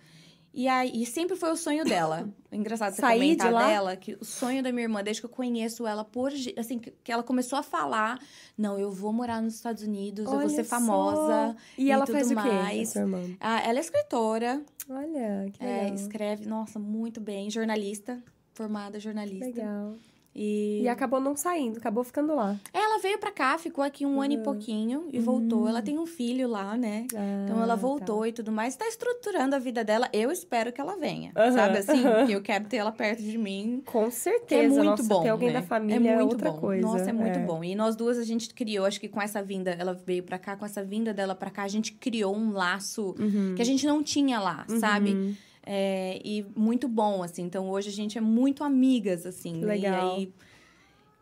[0.58, 2.30] E aí, sempre foi o sonho dela.
[2.50, 3.68] É Engraçado você Sair comentar de lá?
[3.68, 7.12] dela, que o sonho da minha irmã, desde que eu conheço ela, por, assim, que
[7.12, 8.18] ela começou a falar,
[8.58, 11.58] não, eu vou morar nos Estados Unidos, eu vou Olha ser famosa.
[11.78, 12.96] E, e ela tudo faz o quê, mais.
[12.96, 13.22] irmã?
[13.41, 15.96] Ah, ela é escritora, Olha, que é, legal.
[15.96, 19.46] escreve, nossa, muito bem, jornalista, formada jornalista.
[19.46, 19.96] legal.
[20.36, 22.60] E, E acabou não saindo, acabou ficando lá.
[22.74, 24.43] ela veio pra cá, ficou aqui um ano e Uhum.
[24.43, 25.67] pouquinho e voltou.
[25.67, 27.06] Ela tem um filho lá, né?
[27.45, 30.10] Então ela Ah, voltou e tudo mais, tá estruturando a vida dela.
[30.12, 32.04] Eu espero que ela venha, Aham, sabe assim?
[32.30, 33.82] eu quero ter ela perto de mim.
[33.86, 33.91] tá.
[33.93, 34.63] Com certeza.
[34.63, 35.21] é muito Nossa, bom.
[35.24, 35.54] ter alguém né?
[35.56, 36.58] da família é, muito outra bom.
[36.60, 36.82] coisa.
[36.82, 37.63] Nossa, é muito bom.
[37.63, 40.58] E nós duas a gente criou, acho que com essa vinda, ela veio pra cá,
[40.58, 43.54] com essa vinda dela pra cá, a gente criou um laço Uhum.
[43.56, 45.36] que a gente não tinha lá, sabe?
[45.67, 45.73] Uhum.
[45.73, 47.43] É, e muito bom, assim.
[47.43, 49.58] Então hoje a gente é muito amigas, assim.
[49.58, 49.67] né?
[49.67, 50.17] Legal.
[50.17, 50.34] E aí.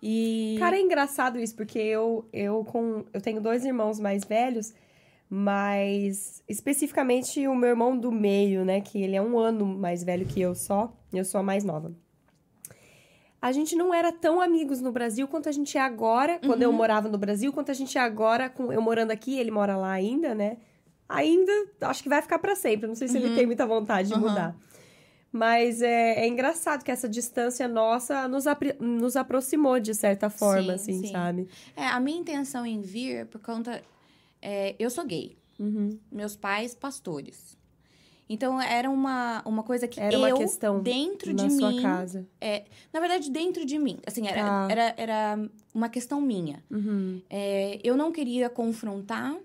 [0.06, 0.56] E.
[0.60, 3.06] Cara, é engraçado isso, porque eu, eu com.
[3.14, 4.74] Eu tenho dois irmãos mais velhos,
[5.30, 8.82] Mas, especificamente, o meu irmão do meio, né?
[8.82, 10.94] Que ele é um ano mais velho que eu só.
[11.12, 11.96] Eu sou a mais nova.
[13.42, 16.72] A gente não era tão amigos no Brasil quanto a gente é agora, quando eu
[16.72, 19.92] morava no Brasil, quanto a gente é agora, com eu morando aqui, ele mora lá
[19.92, 20.58] ainda, né?
[21.16, 22.88] Ainda, acho que vai ficar pra sempre.
[22.88, 24.22] Não sei se ele tem muita vontade de Uhum.
[24.22, 24.56] mudar.
[25.32, 30.78] Mas é, é engraçado que essa distância nossa nos, apri- nos aproximou de certa forma,
[30.78, 31.12] Sim, assim, sim.
[31.12, 31.48] sabe?
[31.76, 33.82] É, a minha intenção em vir por conta.
[34.42, 35.36] é, eu sou gay.
[35.60, 35.98] Uhum.
[36.12, 37.58] Meus pais, pastores.
[38.30, 41.82] Então, era uma, uma coisa que Era uma eu, questão dentro Na de sua mim...
[41.82, 42.26] casa.
[42.40, 43.98] É, na verdade, dentro de mim.
[44.08, 44.68] Assim, era, Tá.
[44.70, 46.64] era, era uma questão minha.
[46.72, 47.22] Uhum.
[47.30, 49.36] É, eu não queria confrontar,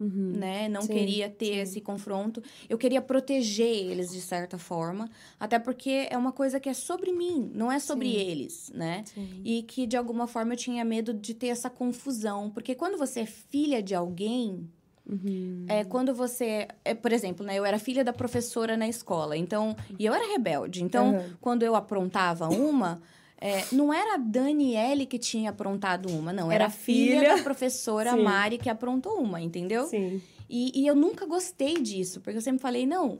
[0.00, 0.32] Uhum.
[0.36, 0.68] né?
[0.68, 1.60] Não Sim, queria ter sim.
[1.60, 2.40] esse confronto.
[2.68, 5.10] Eu queria proteger eles de certa forma.
[5.40, 8.16] Até porque é uma coisa que é sobre mim, não é sobre Sim.
[8.16, 9.02] eles, né?
[9.44, 12.48] E que, de alguma forma, eu tinha medo de ter essa confusão.
[12.50, 14.68] Porque quando você é filha de alguém,
[15.04, 15.64] Uhum.
[15.68, 16.68] é quando você.
[16.84, 17.56] É, por exemplo, né?
[17.58, 19.74] Eu era filha da professora na escola, então.
[19.98, 20.84] E eu era rebelde.
[20.84, 21.30] Então, Uhum.
[21.40, 23.00] quando eu aprontava uma.
[23.40, 26.46] É, não era a Daniele que tinha aprontado uma, não.
[26.50, 27.36] Era, Era a filha, filha.
[27.36, 28.22] da professora Sim.
[28.22, 29.86] Mari que aprontou uma, entendeu?
[29.86, 30.20] Sim.
[30.50, 33.16] E, e eu nunca gostei disso, porque eu sempre falei, não.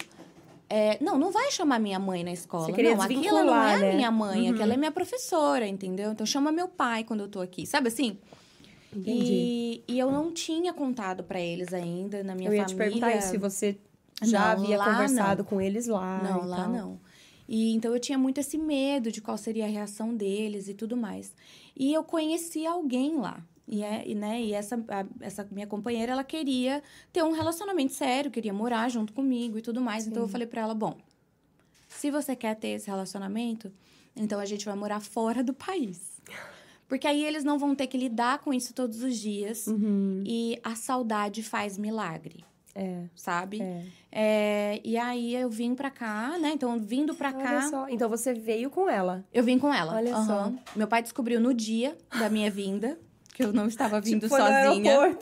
[0.68, 2.68] é, não, não vai chamar minha mãe na escola.
[2.68, 3.94] Não, aquela não é né?
[3.94, 4.54] minha mãe, Uhum.
[4.54, 6.10] aquela é minha professora, entendeu?
[6.12, 7.66] Então chama meu pai quando eu tô aqui.
[7.66, 8.18] Sabe assim?
[8.92, 9.32] Entendi.
[9.32, 12.86] E, e eu não tinha contado pra eles ainda na minha eu ia família.
[12.86, 13.76] te perguntar se você
[14.22, 16.20] já Não, havia conversado com eles lá.
[16.22, 16.98] Não, lá não.
[17.48, 20.96] E então eu tinha muito esse medo de qual seria a reação deles e tudo
[20.96, 21.34] mais.
[21.74, 23.42] E eu conheci alguém lá.
[23.66, 26.82] E, é, e, né, e essa, a- essa minha companheira, ela queria
[27.12, 30.06] ter um relacionamento sério, queria morar junto comigo e tudo mais.
[30.06, 30.32] Então eu Sim.
[30.32, 30.96] falei pra ela, bom,
[31.88, 33.72] se você quer ter esse relacionamento,
[34.16, 36.18] então a gente vai morar fora do país.
[36.86, 39.66] Porque aí eles não vão ter que lidar com isso todos os dias.
[39.66, 40.22] Uhum.
[40.26, 42.42] E a saudade faz milagre,
[42.80, 43.60] É, sabe?
[43.60, 43.82] é.
[44.10, 46.52] É, e aí eu vim pra cá, né?
[46.54, 47.88] Então, vindo pra Olha cá, só.
[47.88, 49.24] Então você veio com ela.
[49.34, 49.94] eu vim com ela.
[49.96, 50.56] Olha Aham.
[50.76, 52.96] Meu pai descobriu no dia da minha vinda,
[53.34, 55.16] que eu não estava vindo Tipo, sozinha.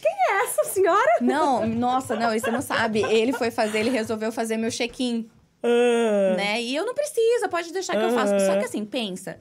[0.00, 1.10] Quem é essa senhora?
[1.20, 3.00] Não, nossa, não, isso você não sabe.
[3.02, 5.28] Ele foi fazer, ele resolveu fazer meu check-in,
[5.62, 6.34] Ah.
[6.36, 6.62] né?
[6.62, 8.34] E eu não precisa, pode deixar que eu faço.
[8.34, 8.40] Aham.
[8.46, 9.38] Só que assim, pensa,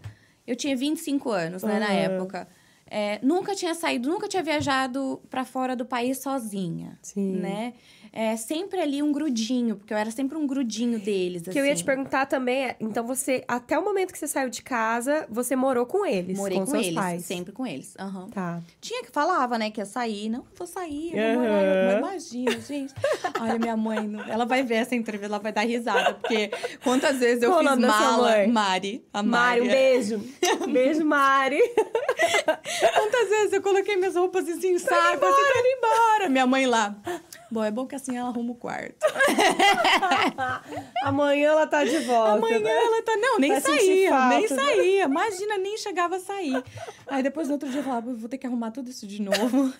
[0.47, 1.95] eu tinha 25 anos, né, na Aham.
[1.97, 2.47] época.
[2.89, 7.38] É, nunca tinha saído, nunca tinha viajado pra fora do país sozinha, Sim.
[7.38, 7.73] né?
[8.19, 11.63] É, sempre ali um grudinho, porque eu era sempre um grudinho deles, O que eu
[11.63, 11.84] ia assim.
[11.84, 15.56] te perguntar também é, então você, até o momento que você saiu de casa, você
[15.56, 17.23] morou com eles, Morei com, com, eles, pais.
[17.25, 17.93] sempre com eles.
[17.99, 18.27] Aham.
[18.32, 18.60] Tá.
[18.82, 20.30] Tinha que falava, né, que ia sair.
[20.30, 21.63] Não, vou sair, eu vou morar.
[21.63, 22.91] Eu, imagina, gente.
[23.39, 26.49] Olha, minha mãe, ela vai ver essa entrevista, ela vai dar risada, porque
[26.84, 28.47] quantas vezes eu Qual fiz mala.
[28.47, 29.06] Mari.
[29.13, 29.62] A Mari, Mari.
[29.62, 30.23] um beijo.
[30.73, 31.60] beijo, Mari.
[32.95, 36.30] Quantas vezes eu coloquei minhas roupas assim, em saco, assim, tô indo embora.
[36.30, 36.95] Minha mãe lá.
[37.49, 38.97] Bom, é bom que assim ela arruma o quarto.
[41.03, 42.33] Amanhã ela tá de volta.
[42.33, 43.15] Amanhã ela tá.
[43.17, 44.47] Não, nem Vai saía, falta, nem né?
[44.47, 45.03] saía.
[45.05, 46.63] Imagina, nem chegava a sair.
[47.07, 49.73] Aí depois no outro dia eu falava, vou ter que arrumar tudo isso de novo.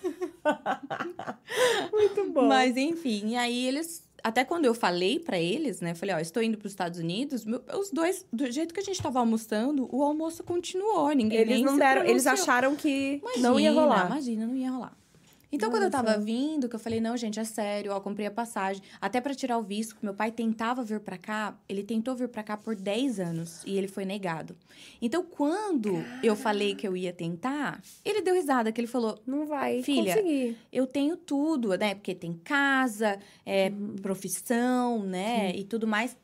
[1.92, 2.46] Muito bom.
[2.48, 4.06] Mas enfim, e aí eles.
[4.24, 5.94] Até quando eu falei pra eles, né?
[5.94, 7.44] Falei, ó, estou indo pros Estados Unidos.
[7.44, 11.08] meu- os dois, do jeito que a gente tava almoçando, o almoço continuou.
[11.12, 12.32] Ninguém eles não deram, eles pronunciou.
[12.52, 14.06] acharam que Imagina, não ia rolar.
[14.06, 14.92] Imagina, não ia rolar.
[15.50, 18.26] Então, Olha quando eu tava vindo, que eu falei, não, gente, é sério, ó, comprei
[18.26, 18.82] a passagem.
[19.00, 22.28] Até pra tirar o visto, que meu pai tentava vir pra cá, ele tentou vir
[22.28, 24.54] pra cá por 10 anos e ele foi negado.
[25.00, 29.46] Então, quando eu falei que eu ia tentar, ele deu risada, que ele falou, Não
[29.46, 30.56] vai Filha, conseguir.
[30.70, 31.94] eu tenho tudo, né?
[31.94, 33.96] Porque tem casa, é, Uhum.
[34.02, 35.52] profissão, né?
[35.56, 36.14] E tudo mais.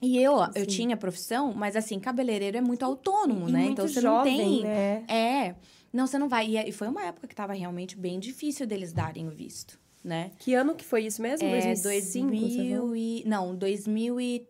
[0.00, 0.70] E eu, ó, eu Sim.
[0.78, 3.60] tinha profissão, mas assim, cabeleireiro é muito autônomo, E né?
[3.60, 4.62] muito então você jovem, não tem.
[4.62, 5.04] né?
[5.06, 5.54] É.
[5.92, 6.46] Não, você não vai.
[6.48, 10.30] E, e foi uma época que tava realmente bem difícil deles darem o visto, né?
[10.38, 11.46] Que ano que foi isso mesmo?
[11.46, 11.82] É, 2005?
[12.30, 12.88] você falou?
[12.88, 14.48] 2000 e, não, 2014.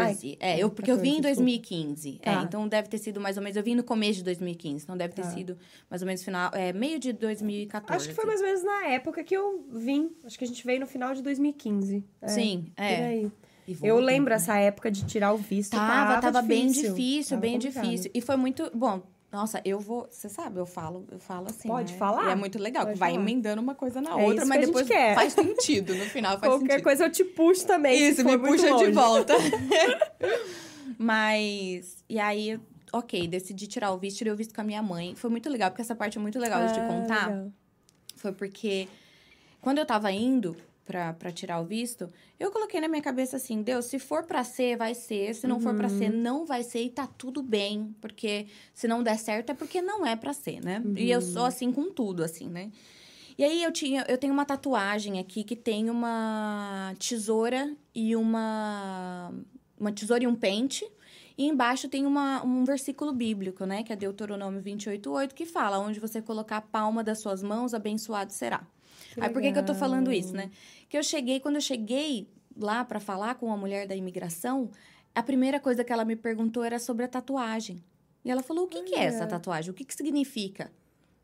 [0.00, 2.18] Ai, é, eu, porque eu vim em 14, 2015.
[2.22, 2.42] É, Tá.
[2.42, 3.56] então deve ter sido mais ou menos.
[3.56, 5.30] Eu vim no começo de 2015, então deve ter Tá.
[5.30, 6.50] sido mais ou menos final.
[6.54, 7.96] É, meio de 2014.
[7.96, 10.10] Acho que foi mais ou menos na época que eu vim.
[10.24, 12.04] Acho que a gente veio no final de 2015.
[12.22, 13.06] É, Sim, Por é.
[13.06, 13.30] aí.
[13.66, 14.36] E Eu voltou, lembro né?
[14.36, 15.72] essa época de tirar o visto.
[15.72, 16.94] Tava, tava, bem difícil.
[16.94, 17.84] difícil, Tava bem complicado.
[17.84, 18.10] difícil.
[18.14, 18.70] E foi muito.
[18.74, 20.08] Bom, nossa, eu vou.
[20.10, 21.68] Você sabe, eu falo, eu falo assim.
[21.68, 21.98] Pode né?
[21.98, 22.28] falar?
[22.28, 23.22] E é muito legal, Pode vai falar.
[23.22, 25.94] emendando uma coisa na É outra, mas depois faz sentido.
[25.94, 26.82] No final faz Qualquer sentido.
[26.84, 27.96] coisa eu te puxo também.
[28.08, 28.92] Isso, me puxa de longe.
[28.92, 29.34] volta.
[30.98, 32.04] Mas.
[32.08, 32.60] E aí,
[32.92, 35.14] ok, decidi tirar o visto, tirei o visto com a minha mãe.
[35.14, 37.28] Foi muito legal, porque essa parte é muito legal de Ah, contar.
[37.30, 37.52] legal.
[38.16, 38.86] Foi porque
[39.60, 40.56] quando eu tava indo
[40.90, 44.42] pra, pra tirar o visto, eu coloquei na minha cabeça assim: Deus, se for pra
[44.42, 45.32] ser, vai ser.
[45.36, 47.94] Se não for pra ser, não vai ser e tá tudo bem.
[48.00, 50.82] Porque se não der certo é porque não é pra ser, né?
[50.96, 52.72] E eu sou assim com tudo, assim, né?
[53.38, 59.32] E aí eu tinha, eu tenho uma tatuagem aqui que tem uma tesoura e uma
[59.78, 60.84] uma tesoura e um pente.
[61.38, 63.84] E embaixo tem uma, um versículo bíblico, né?
[63.84, 68.32] Que é Deuteronômio 28,8, que fala: onde você colocar a palma das suas mãos, abençoado
[68.32, 68.66] será.
[69.14, 70.50] Que Aí por que, que eu tô falando isso, né?
[70.90, 74.70] Que eu cheguei, quando eu cheguei lá para falar com a mulher da imigração,
[75.14, 77.82] a primeira coisa que ela me perguntou era sobre a tatuagem.
[78.24, 79.70] E ela falou: o que, que é essa tatuagem?
[79.70, 80.72] O que, que significa?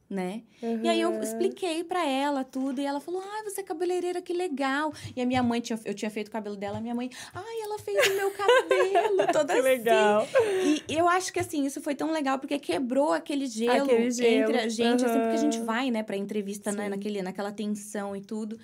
[0.08, 0.44] Né?
[0.84, 1.20] E aí eu Uhum.
[1.20, 4.92] expliquei pra ela tudo e ela falou: "Ai, você é cabeleireira, que legal".
[5.16, 7.60] E a minha mãe tinha eu tinha feito o cabelo dela, a minha mãe: "Ai,
[7.62, 9.62] ela fez o meu cabelo", toda Que assim.
[9.62, 10.30] legal.
[10.60, 14.54] E eu acho que assim, isso foi tão legal porque quebrou aquele gelo, Aquele gelo,
[14.54, 18.14] entre a gente, assim, porque a gente vai, né, pra entrevista, né, naquele, naquela tensão
[18.14, 18.56] e tudo.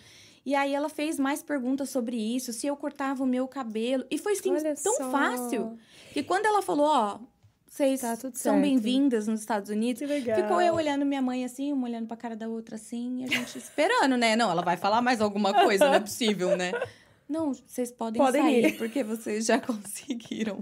[0.45, 4.05] E aí ela fez mais perguntas sobre isso, se eu cortava o meu cabelo.
[4.11, 5.11] E foi assim, Olha tão só.
[5.11, 5.79] fácil.
[6.13, 7.19] Que quando ela falou, ó,
[7.67, 10.01] vocês Tá são bem-vindas nos Estados Unidos.
[10.01, 10.43] Que legal.
[10.43, 13.29] Ficou eu olhando minha mãe assim, uma olhando pra cara da outra assim, e a
[13.29, 14.37] gente esperando, né?
[14.37, 16.73] Não, ela vai falar mais alguma coisa, não é possível, né?
[17.29, 18.77] Não, vocês podem, Podem sair, ir.
[18.77, 20.61] porque vocês já conseguiram.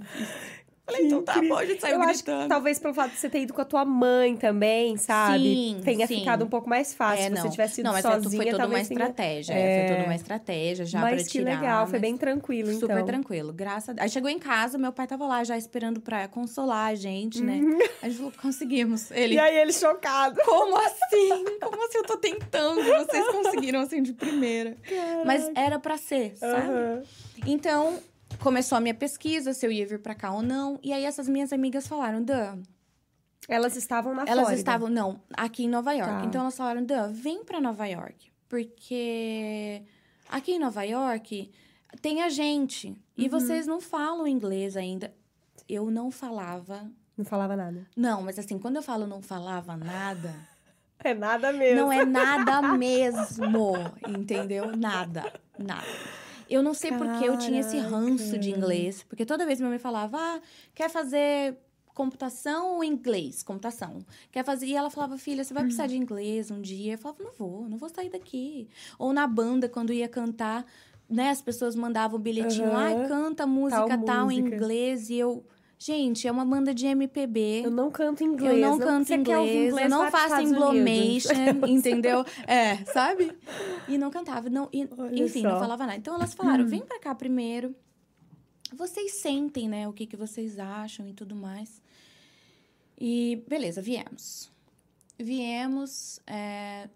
[0.92, 2.48] Falei, então tá bom, a gente saiu eu acho que gritando.
[2.48, 5.42] talvez pelo fato de você ter ido com a tua mãe também, sabe?
[5.42, 6.18] Sim, Tenha sim.
[6.20, 7.24] ficado um pouco mais fácil.
[7.24, 9.54] É, Se você tivesse ido não, mas sozinha, foi toda uma tenha- estratégia.
[9.54, 9.86] É.
[9.86, 11.60] Foi toda uma estratégia já pra Mas que tirar.
[11.60, 12.88] legal, foi bem tranquilo, então.
[12.88, 14.02] Super tranquilo, graças a Deus.
[14.04, 17.60] Aí chegou em casa, meu pai tava lá já esperando pra consolar a gente, né?
[18.02, 19.10] A gente falou, conseguimos.
[19.10, 19.34] Ele, Uhum.
[19.34, 20.40] E aí ele chocado.
[20.44, 21.44] como assim?
[21.62, 22.82] Como assim eu tô tentando?
[22.82, 24.76] Vocês conseguiram assim de primeira.
[25.24, 26.66] Mas era pra ser, sabe?
[26.68, 27.02] Aham.
[27.46, 27.98] Então,
[28.38, 30.78] começou a minha pesquisa, se eu ia vir pra cá ou não.
[30.82, 32.58] E aí essas minhas amigas falaram, Dan,
[33.48, 34.54] Elas estavam na elas Flórida.
[34.58, 36.12] estavam, não, aqui em Nova York.
[36.20, 36.24] Tá.
[36.24, 38.30] Então elas falaram, Dan, vem pra Nova York.
[38.48, 39.82] Porque
[40.28, 41.50] aqui em Nova York
[42.02, 42.96] tem a gente.
[43.16, 43.30] E Uhum.
[43.30, 45.12] vocês não falam inglês ainda.
[45.68, 46.90] Eu não falava.
[47.16, 47.86] Não falava nada.
[47.96, 50.34] Não, mas assim, quando eu falo não falava nada,
[51.02, 51.76] É nada mesmo.
[51.80, 53.74] não é nada mesmo.
[54.08, 54.76] Entendeu?
[54.76, 55.32] Nada.
[55.58, 55.86] Nada.
[56.50, 59.04] Eu não sei porque eu tinha esse ranço de inglês.
[59.08, 60.40] Porque toda vez minha mãe falava, ah,
[60.74, 61.56] quer fazer
[61.94, 63.42] computação ou inglês?
[63.42, 64.04] Computação.
[64.32, 64.66] Quer fazer...
[64.66, 66.94] E ela falava, filha, você vai precisar de inglês um dia.
[66.94, 68.68] Eu falava, não vou, não vou sair daqui.
[68.98, 70.66] Ou na banda, quando ia cantar,
[71.08, 71.30] né?
[71.30, 72.76] As pessoas mandavam um bilhetinho, Aham.
[72.76, 74.56] ai, canta música tal, em música.
[74.56, 75.08] inglês.
[75.08, 75.44] E eu...
[75.82, 77.62] Gente, é uma banda de MPB.
[77.64, 78.60] Eu não canto inglês.
[78.62, 81.32] Eu não canto quer ouvir inglês, eu não faço emblomation,
[81.66, 82.22] entendeu?
[82.46, 83.32] É, sabe?
[83.88, 85.48] E não cantava, não, e- enfim, só.
[85.48, 85.52] Hum.
[85.52, 85.96] não falava nada.
[85.98, 87.74] Então elas falaram: vem pra cá primeiro.
[88.74, 91.80] Vocês sentem, né, o que, que vocês acham e tudo mais.
[93.00, 94.50] E beleza, viemos.
[95.18, 96.20] Viemos.
[96.26, 96.90] é,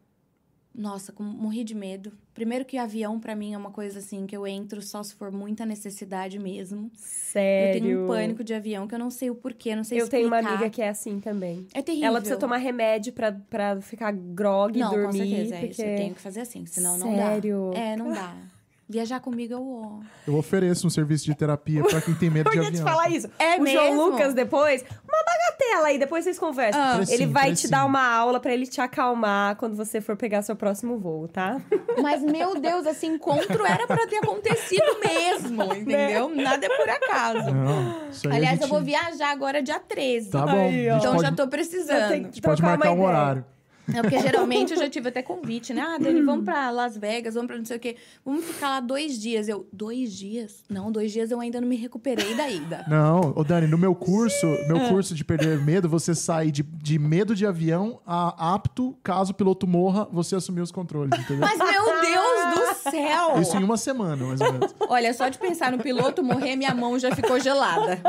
[0.74, 2.12] Nossa, com- morri de medo.
[2.34, 5.30] Primeiro que avião, pra mim, é uma coisa assim que eu entro só se for
[5.30, 6.90] muita necessidade mesmo.
[6.96, 7.76] Sério.
[7.78, 10.08] Eu tenho um pânico de avião que eu não sei o porquê, não sei Eu
[10.08, 10.56] tenho uma explicar.
[10.58, 11.66] amiga que é assim também.
[11.72, 12.08] É terrível.
[12.08, 15.06] Ela precisa tomar remédio pra, pra ficar grog e Não, dormir.
[15.06, 15.70] com certeza, é porque...
[15.72, 15.82] isso.
[15.82, 17.26] Eu tenho que fazer assim, senão não dá.
[17.28, 17.70] Sério?
[17.74, 18.34] É, não dá.
[18.86, 19.90] Viajar comigo é o ó.
[20.26, 22.86] Eu ofereço um serviço de terapia pra quem tem medo Eu de ia te avião.
[22.86, 23.28] falar isso.
[23.38, 24.10] É o João mesmo?
[24.10, 26.80] Lucas, depois, uma bagatela aí, depois vocês conversam.
[26.82, 26.96] Ah.
[26.96, 27.70] ele Precinho, vai te precinho.
[27.70, 31.60] dar uma aula pra ele te acalmar quando você for pegar seu próximo voo, tá?
[32.02, 36.28] Mas, meu Deus, esse encontro era pra ter acontecido mesmo, entendeu?
[36.28, 37.54] Nada é por acaso.
[37.54, 38.62] Não, isso aí a Aliás, gente...
[38.64, 40.30] eu vou viajar agora dia 13.
[40.30, 42.08] Tá bom, Aí, Então pode, já tô Já precisando.
[42.08, 43.44] tem a gente pode trocar uma marcar um horário.
[43.92, 45.82] É porque geralmente eu já tive até convite, né?
[45.86, 47.96] Ah, Dani, vamos pra Las Vegas, vamos pra não sei o quê.
[48.24, 49.48] Vamos ficar lá dois dias.
[49.48, 50.62] Eu, dois dias?
[50.70, 52.84] Não, dois dias eu ainda não me recuperei da ida.
[52.88, 54.68] Não, ô Dani, no meu curso, É.
[54.68, 59.32] meu curso de perder medo, você sai de, de medo de avião a apto, caso
[59.32, 61.40] o piloto morra, você assumir os controles, entendeu?
[61.40, 63.40] Mas, meu Deus do céu!
[63.40, 64.74] Isso em uma semana, mais ou menos.
[64.88, 68.00] Olha, só de pensar no piloto morrer, minha mão já ficou gelada.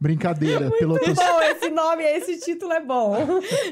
[0.00, 1.04] Brincadeira, piloto.
[1.14, 3.16] Bom, esse nome, esse título é bom.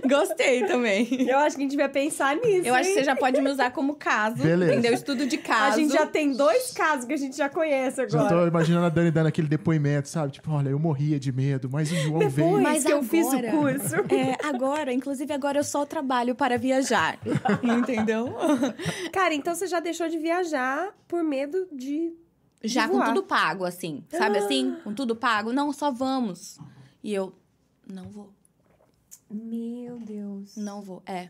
[0.08, 1.05] Gostei também.
[1.28, 2.66] Eu acho que a gente vai pensar nisso.
[2.66, 4.36] Eu acho que você já pode me usar como caso.
[4.42, 4.72] Beleza.
[4.72, 4.92] Entendeu?
[4.94, 5.74] Estudo de caso.
[5.74, 8.42] A gente já tem dois casos que a gente já conhece Já agora.
[8.42, 10.32] tô imaginando a Dani dando aquele depoimento, sabe?
[10.32, 12.60] Tipo, olha, eu morria de medo, mas o João Depois veio.
[12.62, 13.94] Mas que eu fiz o agora- curso.
[14.14, 17.18] É, agora, inclusive agora eu só trabalho para viajar.
[17.62, 18.34] Entendeu?
[19.12, 22.12] Cara, então você já deixou de viajar por medo de.
[22.64, 23.08] Já De com voar.
[23.08, 24.02] tudo pago, assim.
[24.10, 24.76] Sabe assim?
[24.82, 25.52] Com tudo pago.
[25.52, 26.58] Não, só vamos.
[27.02, 27.32] E eu,
[27.86, 28.32] não vou.
[29.30, 30.56] Meu Deus.
[30.56, 31.02] Não vou.
[31.06, 31.28] É.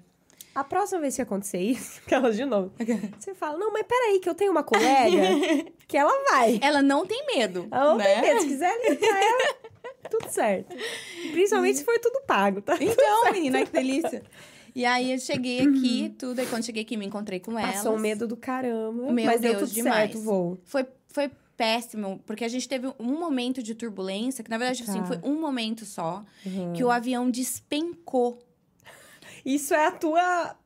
[0.55, 2.73] A próxima vez que acontecer isso, aquela de novo,
[3.19, 5.21] você fala: Não, mas peraí, que eu tenho uma colega
[5.87, 6.59] que ela vai.
[6.63, 7.69] Ela não tem medo.
[7.71, 8.05] Ela não né?
[8.05, 8.41] tem medo.
[8.41, 9.55] Se quiser ligar ela,
[10.11, 10.75] tudo certo.
[11.33, 12.77] Principalmente se for tudo pago, tá?
[12.81, 14.23] Então, menina, que delícia.
[14.75, 16.39] E aí eu cheguei aqui, tudo.
[16.39, 17.77] Aí quando cheguei aqui, me encontrei com elas.
[17.77, 19.11] Passou um medo do caramba.
[19.11, 19.97] Meu mas deu Deus, tudo demais.
[19.97, 20.59] certo o voo.
[20.65, 25.01] Foi, foi péssimo, porque a gente teve um momento de turbulência, que na verdade, assim,
[25.01, 25.07] Tá.
[25.07, 26.23] foi um momento só,
[26.75, 28.39] que o avião despencou.
[29.45, 30.57] Isso é a tua.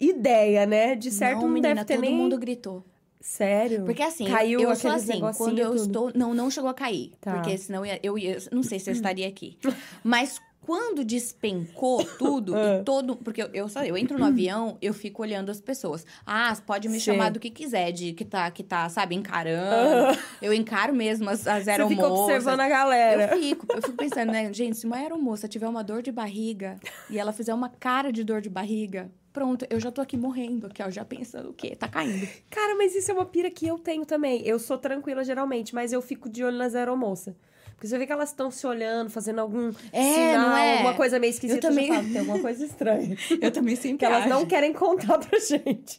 [0.00, 0.94] ideia, né?
[0.96, 2.14] De certo não, não menina, deve ter todo nem...
[2.16, 2.84] mundo gritou.
[3.20, 3.84] Sério?
[3.86, 5.82] Porque assim, Caiu eu sou assim, quando eu tudo.
[5.86, 6.12] estou.
[6.14, 7.12] Não, não chegou a cair.
[7.20, 7.34] Tá.
[7.34, 9.56] Porque senão eu ia, eu ia- Não sei se eu estaria aqui.
[10.02, 13.16] Mas quando despencou tudo, e todo.
[13.16, 16.06] Porque eu, eu, só- eu entro no avião, eu fico olhando as pessoas.
[16.26, 17.12] Ah, pode me Sim.
[17.12, 20.18] chamar do que quiser, de que tá, que tá, sabe, encarando.
[20.40, 21.96] Eu encaro mesmo as, as Você aeromoças.
[21.96, 23.34] fica observando a galera.
[23.34, 26.78] Eu fico, eu fico pensando, né, gente, se uma aeromoça tiver uma dor de barriga
[27.10, 30.66] e ela fizer uma cara de dor de barriga, pronto, eu já tô aqui morrendo,
[30.68, 31.74] aqui, ó, já pensando o quê?
[31.76, 32.26] Tá caindo.
[32.50, 34.40] Cara, mas isso é uma pira que eu tenho também.
[34.46, 37.34] Eu sou tranquila geralmente, mas eu fico de olho nas aeromoças.
[37.74, 40.72] Porque você vê que elas estão se olhando, fazendo algum É, sinal, não é?
[40.74, 41.66] alguma coisa meio esquisita.
[41.66, 43.16] Eu também- já falo, tem alguma coisa estranha.
[43.42, 45.98] Eu também sempre que elas não querem contar pra gente.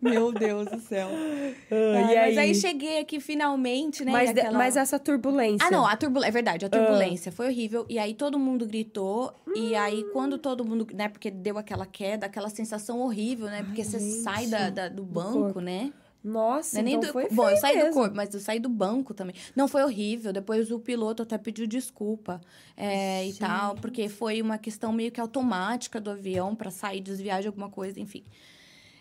[0.00, 1.08] Meu Deus do céu.
[1.08, 1.74] Ah,
[2.12, 2.38] e Mas aí?
[2.38, 4.12] aí cheguei aqui finalmente, né?
[4.12, 5.66] mas, aquela- mas essa turbulência.
[5.66, 6.28] Ah, não, a turbulência.
[6.28, 7.86] É verdade, a turbulência foi horrível.
[7.88, 9.32] E aí todo mundo gritou.
[9.54, 10.86] E aí, quando todo mundo.
[10.92, 11.08] né?
[11.08, 13.62] Porque deu aquela queda, aquela sensação horrível, né?
[13.62, 15.60] Porque você gente, sai da, da- do banco, corpo.
[15.60, 15.92] né?
[16.26, 17.12] Nossa, Não é nem então do...
[17.12, 18.00] foi Bom, eu saí do mesmo.
[18.00, 19.36] corpo, mas eu saí do banco também.
[19.54, 20.32] Não, foi horrível.
[20.32, 22.40] Depois o piloto até pediu desculpa
[22.76, 27.42] é, e tal, porque foi uma questão meio que automática do avião para sair, desviar
[27.42, 28.24] de alguma coisa, enfim.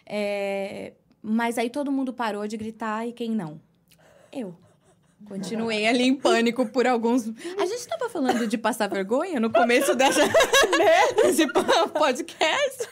[0.05, 3.59] É, Mas aí todo mundo parou de gritar e quem não?
[4.31, 4.55] Eu.
[5.25, 7.27] Continuei ali em pânico por alguns.
[7.27, 10.21] A gente estava falando de passar vergonha no começo dessa...
[11.23, 11.45] desse
[11.97, 12.89] podcast.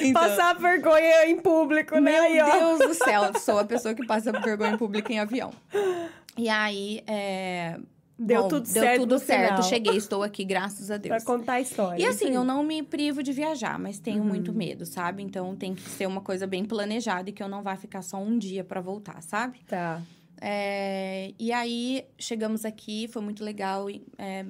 [0.00, 2.28] Então- Passar vergonha em público, né?
[2.28, 2.46] meu.
[2.46, 5.52] Deus do céu, sou a pessoa que passa vergonha pública em avião.
[6.36, 7.78] E aí, é...
[8.16, 9.62] Deu bom, tudo deu certo tudo no certo.
[9.64, 11.24] Cheguei, estou aqui, graças a Pra Deus.
[11.24, 12.00] contar a história.
[12.00, 14.28] E assim, eu não me privo de viajar, mas tenho Uhum.
[14.28, 15.20] muito medo, sabe?
[15.20, 18.16] Então tem que ser uma coisa bem planejada e que eu não vá ficar só
[18.18, 19.58] um dia pra voltar, sabe?
[19.66, 20.00] Tá.
[20.40, 23.86] É, E aí, chegamos aqui, foi muito legal.
[24.18, 24.44] é,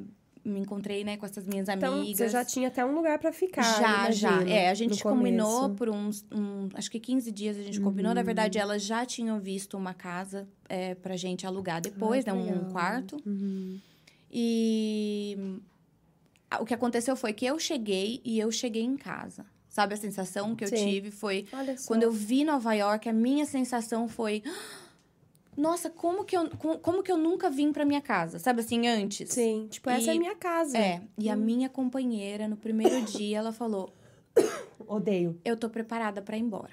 [0.47, 2.19] Me encontrei, né, com essas minhas Então, amigas.
[2.19, 4.29] você já tinha até um lugar pra ficar, Já, já.
[4.33, 5.09] imagino, É, a gente começo.
[5.09, 8.13] combinou por uns, um, acho que 15 dias a gente combinou.
[8.13, 12.53] Na verdade, elas já tinham visto uma casa é, pra gente alugar depois, Ah, né?
[12.55, 13.17] Um quarto.
[13.25, 13.79] Uhum.
[14.31, 15.39] E
[16.61, 19.47] o que aconteceu foi que eu cheguei e eu cheguei em casa.
[19.69, 20.77] Sabe a sensação que eu Sim.
[20.77, 21.47] tive foi
[21.87, 24.43] quando eu vi Nova York, a minha sensação foi
[25.57, 28.39] nossa, como que eu, como, como que eu nunca vim pra minha casa?
[28.39, 29.31] Sabe assim, antes?
[29.31, 30.77] Sim, tipo, essa é a E- minha casa.
[30.79, 31.33] É, e Hum.
[31.33, 33.93] a minha companheira, no primeiro dia, ela falou:
[34.87, 35.39] Odeio.
[35.45, 36.73] Eu tô preparada pra ir embora.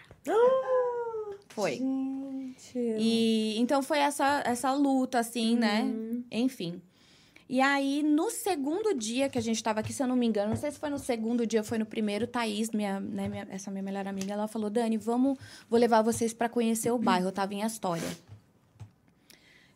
[1.50, 1.78] Foi.
[1.78, 2.78] Gente.
[2.78, 5.82] E então foi essa, essa luta, assim, né?
[5.84, 6.24] Uhum.
[6.32, 6.82] Enfim.
[7.50, 10.52] E aí, no segundo dia que a gente tava aqui, se eu não me engano,
[10.52, 13.46] não sei se foi no segundo dia ou foi no primeiro, Thaís, minha, né, minha-
[13.50, 15.38] essa minha melhor amiga, ela falou: Dani, vamos,
[15.70, 17.28] vou levar vocês pra conhecer o bairro.
[17.28, 18.08] Eu tava em Astoria.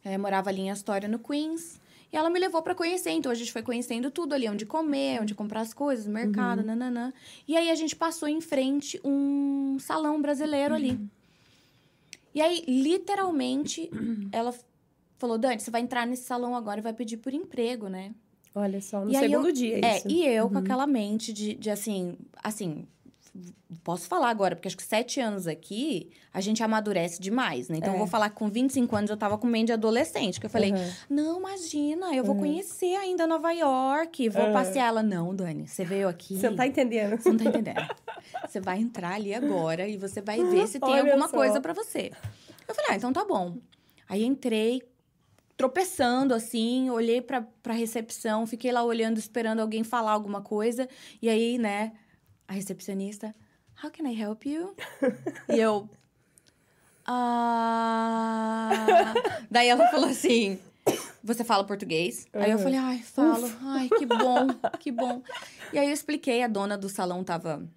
[0.06, 1.82] É, morava ali em Astoria, no Queens.
[2.14, 3.10] E ela me levou pra conhecer.
[3.10, 7.12] Então, a gente foi conhecendo tudo ali, onde comer, onde comprar as coisas, mercado, nananã.
[7.48, 11.00] E aí, a gente passou em frente um salão brasileiro ali.
[12.34, 13.90] E aí, literalmente,
[14.32, 14.54] ela
[15.18, 18.14] falou: Dani, você vai entrar nesse salão agora e vai pedir por emprego, né?
[18.54, 20.08] Olha só, no E segundo eu- dia, É, isso.
[20.10, 22.88] e eu com aquela mente de, de assim, assim,
[23.84, 27.78] posso falar agora, porque acho que sete anos aqui, a gente amadurece demais, né?
[27.78, 27.96] Então, É.
[27.96, 30.50] eu vou falar que com 25 anos eu tava com mente de adolescente, que eu
[30.50, 30.92] falei, Uhum.
[31.10, 32.42] não, imagina, eu vou Uhum.
[32.42, 34.54] conhecer ainda Nova York, vou Uhum.
[34.54, 34.88] passear.
[34.88, 36.38] Ela, não, Dani, você veio aqui...
[36.40, 37.22] Você não tá entendendo.
[37.22, 37.76] Você não tá entendendo.
[38.48, 41.36] Você vai entrar ali agora e você vai ver se tem Olha alguma só.
[41.38, 42.12] coisa pra você.
[42.68, 43.58] Eu falei, ah, então tá bom.
[44.10, 44.82] Aí entrei,
[45.58, 50.88] tropeçando assim, olhei pra, pra recepção, fiquei lá olhando, esperando alguém falar alguma coisa.
[51.22, 51.94] E aí, né,
[52.48, 53.34] a recepcionista,
[53.84, 54.76] how can I help you?
[55.50, 55.90] e eu.
[57.08, 59.14] Ah.
[59.50, 60.60] Daí ela falou assim.
[61.24, 62.28] Você fala português?
[62.34, 62.64] Aí eu Uhum.
[62.64, 63.52] falei, ai, falo.
[63.64, 64.48] Ai, que bom,
[64.80, 65.24] que bom.
[65.74, 67.68] E aí eu expliquei, a dona do salão tava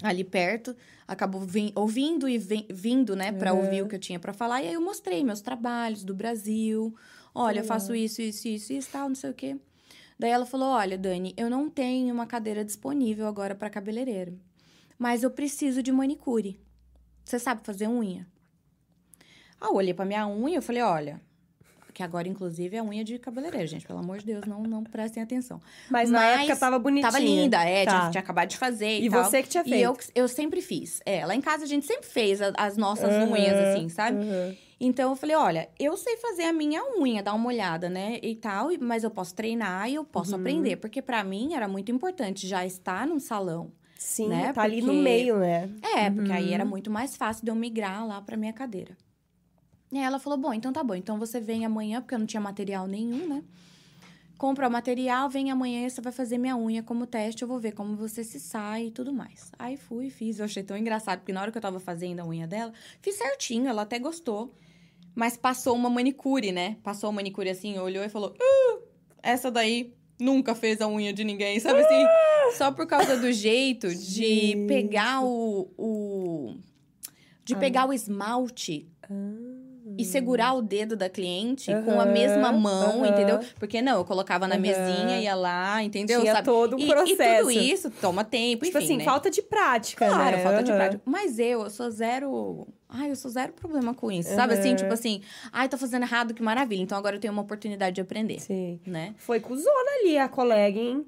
[0.00, 3.64] ali perto, acabou vim- ouvindo e vindo, né, pra Uhum.
[3.64, 4.62] ouvir o que eu tinha pra falar.
[4.62, 6.94] E aí eu mostrei meus trabalhos do Brasil.
[7.34, 9.56] Olha, eu faço isso, isso, isso, isso, tal, não sei o quê.
[10.18, 14.38] Daí ela falou: Olha, Dani, eu não tenho uma cadeira disponível agora pra cabeleireiro,
[14.98, 16.60] mas eu preciso de manicure.
[17.24, 18.26] Você sabe fazer unha?
[19.60, 21.27] Ah, eu olhei pra minha unha e falei: Olha.
[21.98, 23.84] Que agora, inclusive, é unha de cabeleireiro, gente.
[23.84, 25.60] Pelo amor de Deus, não, não prestem atenção.
[25.90, 27.10] Mas, na Mas época tava bonitinha.
[27.10, 27.90] Tava linda, é, Tá.
[27.98, 30.12] tinha, tinha acabado de fazer e, E você que tinha E eu, feito.
[30.14, 31.00] eu sempre fiz.
[31.04, 34.16] É, lá em casa a gente sempre fez a- as nossas Uhum, unhas, assim, sabe?
[34.18, 34.56] uhum.
[34.80, 38.20] Então eu falei, olha, eu sei fazer a minha unha, dar uma olhada, né?
[38.22, 40.40] E tal, mas eu posso treinar e eu posso Uhum.
[40.40, 40.76] aprender.
[40.76, 43.72] Porque pra mim era muito importante já estar num salão.
[43.98, 44.52] Sim, né?
[44.52, 45.68] tá ali no Porque- meio, né?
[45.82, 46.54] É, porque aí Uhum.
[46.54, 48.96] era muito mais fácil de eu migrar lá pra minha cadeira.
[49.90, 52.26] E aí ela falou: bom, então tá bom, então você vem amanhã, porque eu não
[52.26, 53.42] tinha material nenhum, né?
[54.38, 57.72] compra o material, vem amanhã, você vai fazer minha unha como teste, eu vou ver
[57.72, 59.50] como você se sai e tudo mais.
[59.58, 62.26] Aí fui, fiz, eu achei tão engraçado, porque na hora que eu tava fazendo a
[62.26, 62.72] unha dela,
[63.02, 64.54] fiz certinho, ela até gostou.
[65.14, 66.76] Mas passou uma manicure, né?
[66.84, 68.82] Passou uma manicure assim, olhou e falou: "Uh,
[69.20, 72.06] essa daí nunca fez a unha de ninguém", sabe assim?
[72.56, 76.54] Só por causa do jeito de pegar o, o
[77.44, 78.88] de pegar o esmalte
[79.98, 83.06] e segurar o dedo da cliente com a mesma mão, aham.
[83.08, 83.40] entendeu?
[83.58, 84.62] Porque não, eu colocava na Aham.
[84.62, 86.20] mesinha, ia lá, entendeu?
[86.20, 86.44] Tinha Sabe?
[86.44, 87.50] todo um E- processo.
[87.50, 89.04] E, tudo isso toma tempo, Tipo enfim, assim, né?
[89.04, 90.42] falta de prática, Claro, né?
[90.42, 91.02] falta de prática.
[91.04, 92.66] Mas eu, eu sou zero.
[92.88, 94.34] Ai, eu sou zero problema com isso.
[94.34, 94.74] Sabe assim?
[94.76, 95.20] Tipo assim,
[95.52, 96.80] ai, tô fazendo errado, que maravilha.
[96.80, 98.38] Então agora eu tenho uma oportunidade de aprender.
[98.40, 98.80] Sim.
[98.86, 99.14] Né?
[99.18, 101.04] Foi cuzona ali a colega, hein?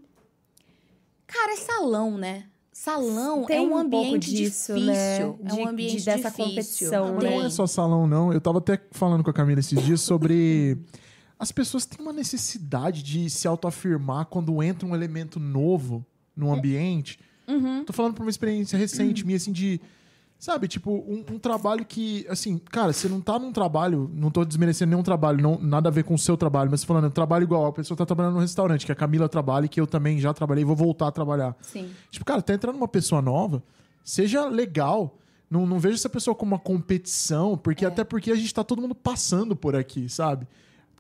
[1.27, 2.45] Cara, é salão, né?
[2.83, 4.87] Salão Tem é um um ambiente disso, difícil.
[4.87, 5.19] né?
[5.19, 5.19] É
[5.55, 6.45] De- um ambiente de- dessa difícil.
[6.47, 7.31] competição, Mas né?
[7.37, 8.33] não é só salão, não.
[8.33, 10.79] Eu tava até falando com a Camila esses dias sobre.
[11.39, 17.19] As pessoas têm uma necessidade de se autoafirmar quando entra um elemento novo no ambiente.
[17.47, 17.85] Uhum.
[17.85, 19.79] Tô falando por uma experiência recente minha, assim, de.
[20.41, 24.43] Sabe, tipo, um, um trabalho que, assim, cara, você não tá num trabalho, não tô
[24.43, 27.43] desmerecendo nenhum trabalho, não, nada a ver com o seu trabalho, mas falando, um trabalho
[27.43, 30.19] igual, a pessoa tá trabalhando num restaurante, que a Camila trabalha e que eu também
[30.19, 31.55] já trabalhei e vou voltar a trabalhar.
[31.61, 31.91] Sim.
[32.11, 33.63] Tipo, cara, tá entrando uma pessoa nova,
[34.03, 35.19] seja legal.
[35.51, 38.81] Não, não vejo essa pessoa como uma competição, porque até porque a gente tá todo
[38.81, 40.47] mundo passando por aqui, sabe?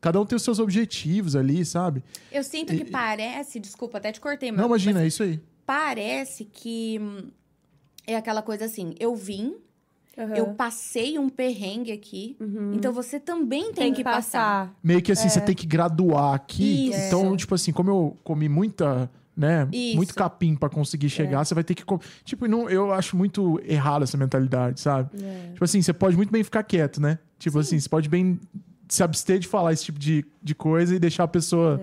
[0.02, 2.02] Cada um tem os seus objetivos ali, sabe?
[2.30, 5.40] Eu sinto que E- parece, desculpa, até te cortei, mas Não, imagina, é isso aí.
[5.64, 7.28] parece que hum,
[8.12, 9.54] é aquela coisa assim, eu vim,
[10.18, 10.34] Aham.
[10.34, 12.72] eu passei um perrengue aqui, Uhum.
[12.74, 14.74] então você também tem, que passar.
[14.82, 16.90] Meio que assim, você tem que graduar aqui.
[16.90, 16.98] Isso.
[17.06, 19.66] Então, tipo assim, como eu comi muita, né?
[19.72, 19.96] Isso.
[19.96, 21.84] Muito capim pra conseguir chegar, você vai ter que.
[22.24, 25.10] Tipo, não, eu acho muito errado essa mentalidade, sabe?
[25.22, 25.52] É.
[25.52, 27.18] Tipo assim, você pode muito bem ficar quieto, né?
[27.38, 28.38] Tipo assim, você pode bem
[28.88, 31.80] se abster de falar esse tipo de, de coisa e deixar a pessoa.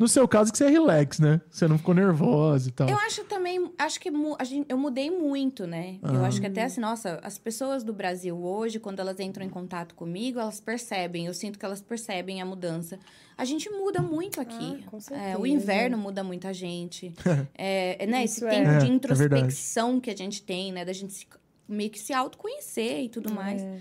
[0.00, 1.42] No seu caso, que você é relax, né?
[1.50, 2.88] Você não ficou nervosa e tal.
[2.88, 5.98] Eu acho também, acho que mu- gente- eu mudei muito, né?
[6.02, 9.50] Eu acho que até assim, nossa, as pessoas do Brasil hoje, quando elas entram em
[9.50, 12.98] contato comigo, elas percebem, eu sinto que elas percebem a mudança.
[13.36, 14.82] A gente muda muito aqui.
[14.86, 15.38] Ah, com É, certeza.
[15.38, 17.12] o inverno muda muito a gente.
[17.54, 18.50] é, é, né, esse Isso é.
[18.50, 20.82] tempo É, de é introspecção que a gente tem, né?
[20.82, 21.26] Da gente se-
[21.68, 23.60] meio que se autoconhecer e tudo mais.
[23.62, 23.78] É.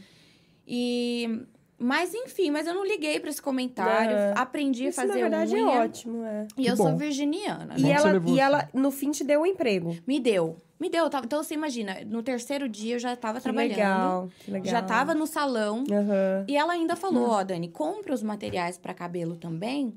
[0.67, 1.41] E.
[1.79, 4.11] Mas enfim, mas eu não liguei pra esse comentário.
[4.15, 4.33] É.
[4.35, 5.73] Aprendi a Isso, fazer na verdade, unha.
[5.75, 6.47] é ótimo, é.
[6.57, 7.73] E Que eu sou virginiana.
[7.77, 9.95] E que você ela, levou e ela, no fim, te deu um emprego.
[10.05, 10.57] Me deu.
[10.79, 11.09] Me deu.
[11.09, 13.71] tava- Então, você imagina, no terceiro dia eu já tava Que trabalhando.
[13.71, 14.71] legal, que legal.
[14.71, 15.83] Já tava no salão.
[15.91, 16.45] Aham.
[16.47, 19.93] E ela ainda falou, ó, Dani, compra os materiais pra cabelo também.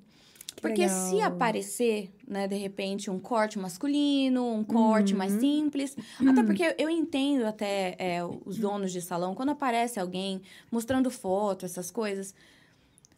[0.63, 1.11] Que Porque legal.
[1.11, 5.19] se aparecer, né, de repente, um corte masculino, um corte Uhum.
[5.19, 5.97] mais simples.
[6.25, 10.41] Até porque eu entendo até é, os donos de salão, quando aparece alguém
[10.71, 12.33] mostrando foto, essas coisas.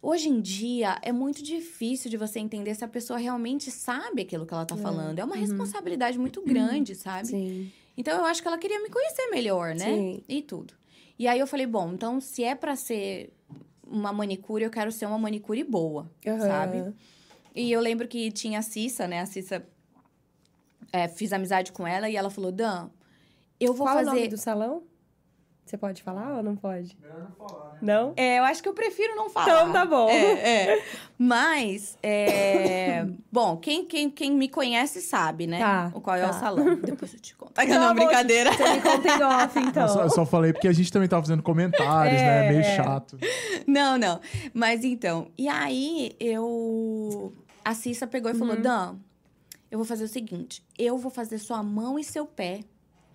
[0.00, 4.46] Hoje em dia, é muito difícil de você entender se a pessoa realmente sabe aquilo
[4.46, 5.18] que ela tá falando.
[5.18, 7.28] É uma responsabilidade muito grande, sabe?
[7.34, 7.38] Uhum.
[7.40, 7.72] Sim.
[7.96, 9.84] Então eu acho que ela queria me conhecer melhor, né?
[9.94, 10.22] Sim.
[10.26, 10.72] E tudo.
[11.18, 13.30] E aí eu falei, bom, então se é pra ser
[13.86, 16.92] uma manicure, eu quero ser uma manicure boa, sabe?
[17.54, 19.20] E eu lembro que tinha a Cissa, né?
[19.20, 19.64] A Cissa,
[20.92, 22.90] é, fiz amizade com ela e ela falou, Dan,
[23.60, 24.30] eu vou Qual é o nome fazer...
[24.30, 24.82] do salão?
[25.64, 26.94] Você pode falar ou não pode?
[27.80, 29.46] não É, eu acho que eu prefiro não falar.
[29.46, 30.10] Então tá bom.
[30.10, 30.84] É, é.
[31.16, 33.06] Mas, é...
[33.32, 35.58] bom, quem, quem, quem me conhece sabe, né?
[35.58, 36.32] Tá, o qual é o tá.
[36.34, 36.76] salão.
[36.76, 37.52] Depois eu te conto.
[37.52, 38.52] Tá não, bom, brincadeira.
[38.52, 39.82] Você me conta em off, então.
[39.84, 42.46] Eu só, eu só falei porque a gente também tava fazendo comentários, né?
[42.46, 42.76] É, Meio é.
[42.76, 43.18] chato.
[43.66, 44.20] Não, não.
[44.52, 47.32] Mas então, e aí eu.
[47.64, 48.38] A Cissa pegou e Uhum.
[48.40, 48.96] falou: Dan,
[49.70, 52.60] eu vou fazer o seguinte: eu vou fazer sua mão e seu pé.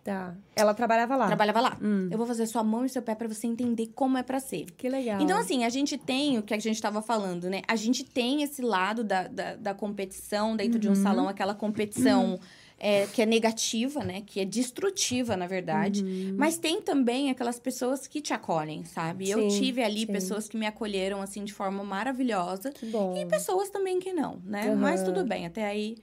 [0.03, 0.33] Tá.
[0.55, 1.27] Ela trabalhava lá.
[1.27, 1.77] Trabalhava lá.
[1.81, 2.07] Hum.
[2.09, 4.65] Eu vou fazer sua mão e seu pé pra você entender como é pra ser.
[4.77, 5.21] Que legal.
[5.21, 7.61] Então, assim, a gente tem o que a gente tava falando, né?
[7.67, 11.03] A gente tem esse lado da, da, da competição dentro de um Uhum.
[11.03, 12.39] salão, aquela competição
[12.80, 14.21] é, que é negativa, né?
[14.25, 16.03] Que é destrutiva, na verdade.
[16.03, 16.36] Uhum.
[16.38, 19.30] Mas tem também aquelas pessoas que te acolhem, sabe?
[19.30, 20.07] Eu Sim, tive ali sim.
[20.07, 22.71] pessoas que me acolheram, assim, de forma maravilhosa.
[22.71, 23.15] Que bom.
[23.17, 24.69] E pessoas também que não, né?
[24.69, 24.75] Aham.
[24.77, 25.97] Mas tudo bem, até aí.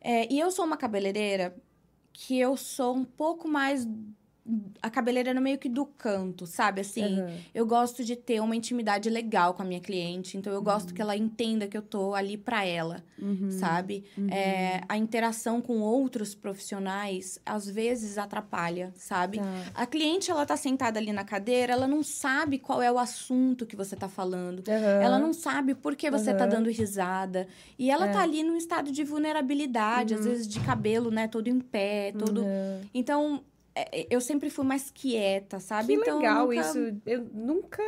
[0.00, 1.56] É, e eu sou uma cabeleireira
[2.12, 3.86] que eu sou um pouco mais.
[4.80, 6.80] A cabeleireira meio que do canto, sabe?
[6.82, 7.30] Assim, Aham.
[7.54, 10.36] eu gosto de ter uma intimidade legal com a minha cliente.
[10.36, 13.50] Então, eu gosto que ela entenda que eu tô ali pra ela, Uhum.
[13.50, 14.04] sabe?
[14.30, 19.38] É, a interação com outros profissionais, às vezes, atrapalha, sabe?
[19.38, 19.44] Tá.
[19.74, 23.66] A cliente, ela tá sentada ali na cadeira, ela não sabe qual é o assunto
[23.66, 24.62] que você tá falando.
[24.68, 27.48] Ela não sabe por que você tá dando risada.
[27.78, 28.12] E ela É.
[28.12, 31.26] tá ali num estado de vulnerabilidade, às vezes de cabelo, né?
[31.28, 32.42] Todo em pé, todo.
[32.42, 32.80] Uhum.
[32.94, 33.40] Então,
[34.10, 35.88] eu sempre fui mais quieta, sabe?
[35.88, 36.78] Que então, legal nunca- isso.
[37.04, 37.82] Eu nunca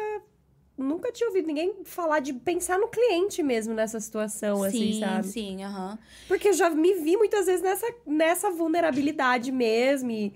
[0.77, 5.27] nunca tinha ouvido ninguém falar de pensar no cliente mesmo nessa situação, assim, sim, sabe?
[5.27, 5.99] sim, aham.
[6.29, 10.09] Porque eu já me vi muitas vezes nessa, nessa vulnerabilidade mesmo.
[10.13, 10.33] E,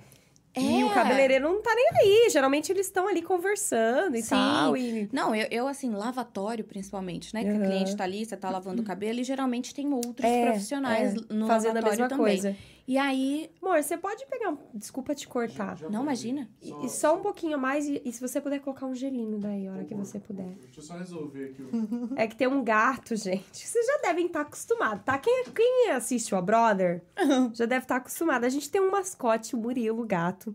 [0.59, 0.95] e o É.
[0.95, 2.29] cabeleireiro não tá nem aí.
[2.31, 4.29] Geralmente eles estão ali conversando e Sim.
[4.31, 4.77] tal.
[4.77, 5.09] E...
[5.13, 7.45] Não, eu, eu, assim, lavatório principalmente, né?
[7.45, 7.61] Que Aham.
[7.61, 11.15] o cliente tá ali, você tá lavando o cabelo e geralmente tem outros É, profissionais
[11.15, 12.25] é, no fazendo a lavatório mesma também.
[12.43, 12.57] coisa.
[12.87, 14.51] E aí, Amor, você pode pegar.
[14.51, 15.77] um- Desculpa te cortar.
[15.77, 16.03] Já não vou.
[16.03, 16.51] imagina.
[16.61, 19.69] E, e só um pouquinho mais, e, e se você puder colocar um gelinho daí,
[19.69, 20.57] a hora que você puder.
[20.61, 21.63] Deixa eu só resolver aqui.
[21.63, 21.71] o-
[22.17, 23.67] É que tem um gato, gente.
[23.67, 25.17] Vocês já devem estar acostumados, tá?
[25.17, 27.03] Quem, quem assiste o A Brother
[27.55, 28.45] já deve estar acostumado.
[28.45, 30.55] A gente tem um mascote, o Murilo, o gato.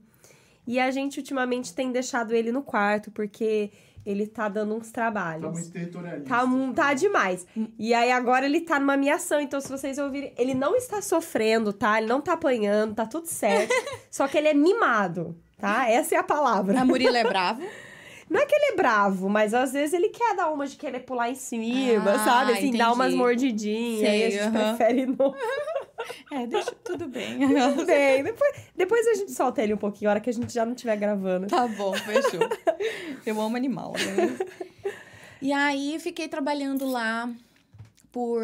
[0.67, 3.71] E a gente ultimamente tem deixado ele no quarto, porque
[4.08, 5.43] ele tá dando uns trabalhos.
[5.43, 6.30] Tá muito territorialista.
[6.30, 7.45] Tá, tá demais.
[7.78, 9.41] E aí agora ele tá numa ameação.
[9.41, 11.97] Então, se vocês ouvirem, ele não está sofrendo, tá?
[11.97, 13.74] Ele não tá apanhando, tá tudo certo.
[14.10, 15.89] só que ele é mimado, tá?
[15.89, 16.80] Essa é a palavra.
[16.80, 17.62] A Murilo é bravo.
[18.30, 20.99] Não é que ele é bravo, mas às vezes ele quer dar uma de querer
[21.01, 22.51] pular em cima, Ah, sabe?
[22.53, 22.93] Assim, dar entendi.
[22.93, 24.09] umas mordidinhas.
[24.09, 24.75] aí a Sei, gente aham.
[24.78, 25.34] prefere não.
[26.32, 27.39] É, deixa tudo bem.
[27.47, 28.23] Tudo bem.
[28.23, 30.73] Depois, depois a gente solta ele um pouquinho, a hora que a gente já não
[30.73, 31.47] estiver gravando.
[31.47, 32.39] Tá bom, fechou.
[33.25, 34.38] Eu amo animal, né?
[35.41, 37.30] E aí, fiquei trabalhando lá
[38.11, 38.41] por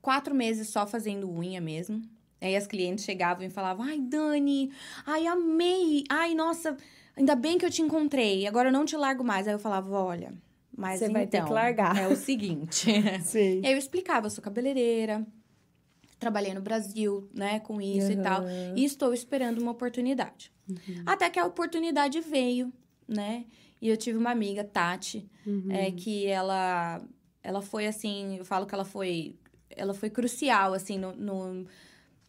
[0.00, 2.00] quatro meses só fazendo unha mesmo.
[2.40, 4.70] Aí as clientes chegavam e falavam: Ai, Dani,
[5.06, 6.04] ai, amei.
[6.08, 6.76] Ai, nossa,
[7.16, 8.46] ainda bem que eu te encontrei.
[8.46, 9.46] Agora eu não te largo mais.
[9.46, 10.34] Aí eu falava: Olha,
[10.76, 12.86] mas Você então, vai ter que largar." é o seguinte.
[13.22, 13.60] Sim.
[13.60, 15.26] E aí eu explicava, eu sou cabeleireira,
[16.18, 18.42] trabalhei no Brasil, né, com isso e tal.
[18.76, 20.52] E estou esperando uma oportunidade.
[21.04, 22.72] Até que a oportunidade veio,
[23.08, 23.44] né?
[23.80, 25.28] E eu tive uma amiga, Tati,
[25.68, 27.02] é, que ela,
[27.42, 29.34] ela foi assim, eu falo que ela foi,
[29.70, 31.66] ela foi crucial, assim, no, no,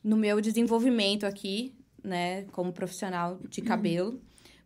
[0.03, 4.19] no meu desenvolvimento aqui, né, como profissional de cabelo.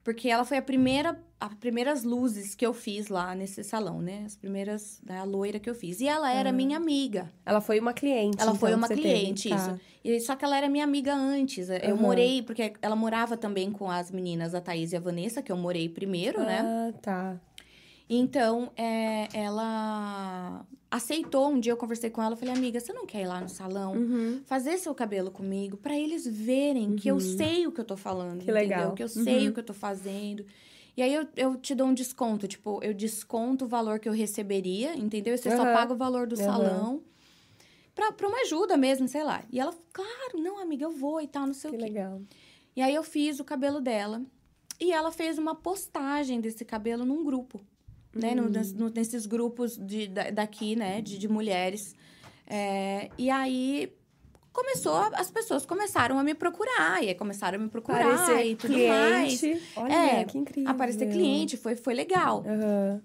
[0.08, 4.24] Porque ela foi a primeira, as primeiras luzes que eu fiz lá nesse salão, né?
[4.26, 6.00] As primeiras, né, a loira que eu fiz.
[6.00, 7.30] E ela era minha amiga.
[7.46, 8.38] Ela foi uma cliente.
[8.40, 9.56] Ela então, foi uma cliente, teve.
[9.56, 9.70] isso.
[9.72, 9.78] Tá.
[10.06, 11.70] E, só que ela era minha amiga antes.
[11.70, 11.96] Eu Aham.
[11.98, 15.58] morei, porque ela morava também com as meninas, a Thaís e a Vanessa, que eu
[15.58, 16.62] morei primeiro, né?
[16.64, 17.42] Ah, tá.
[18.10, 21.50] Então, é, ela aceitou.
[21.50, 23.50] Um dia eu conversei com ela, eu falei, amiga, você não quer ir lá no
[23.50, 23.94] salão?
[23.94, 24.42] Uhum.
[24.46, 28.38] Fazer seu cabelo comigo, pra eles verem que eu sei o que eu tô falando,
[28.40, 28.54] Que entendeu?
[28.56, 28.94] legal.
[28.94, 29.50] Que eu sei Uhum.
[29.50, 30.46] o que eu tô fazendo.
[30.96, 34.14] E aí eu, eu te dou um desconto, tipo, eu desconto o valor que eu
[34.14, 35.36] receberia, entendeu?
[35.36, 37.04] E você só paga o valor do salão.
[37.94, 39.44] Pra, pra uma ajuda mesmo, sei lá.
[39.52, 41.86] E ela, claro, não, amiga, eu vou e tal, não sei Que o quê.
[41.86, 42.22] legal.
[42.76, 44.22] E aí eu fiz o cabelo dela.
[44.80, 47.60] E ela fez uma postagem desse cabelo num grupo.
[48.18, 48.36] Né?
[48.36, 51.02] No- nes- no- nesses grupos de, da- daqui, né?
[51.02, 51.96] De, de mulheres.
[52.46, 53.92] É, e aí
[54.54, 57.04] começou, as pessoas começaram a me procurar.
[57.04, 59.40] E aí começaram a me procurar Parecer e tudo mais.
[59.40, 59.64] cliente.
[59.76, 60.72] Olha, É, que incrível.
[60.72, 62.44] Aparecer cliente, foi, foi legal.
[62.48, 63.02] Aham.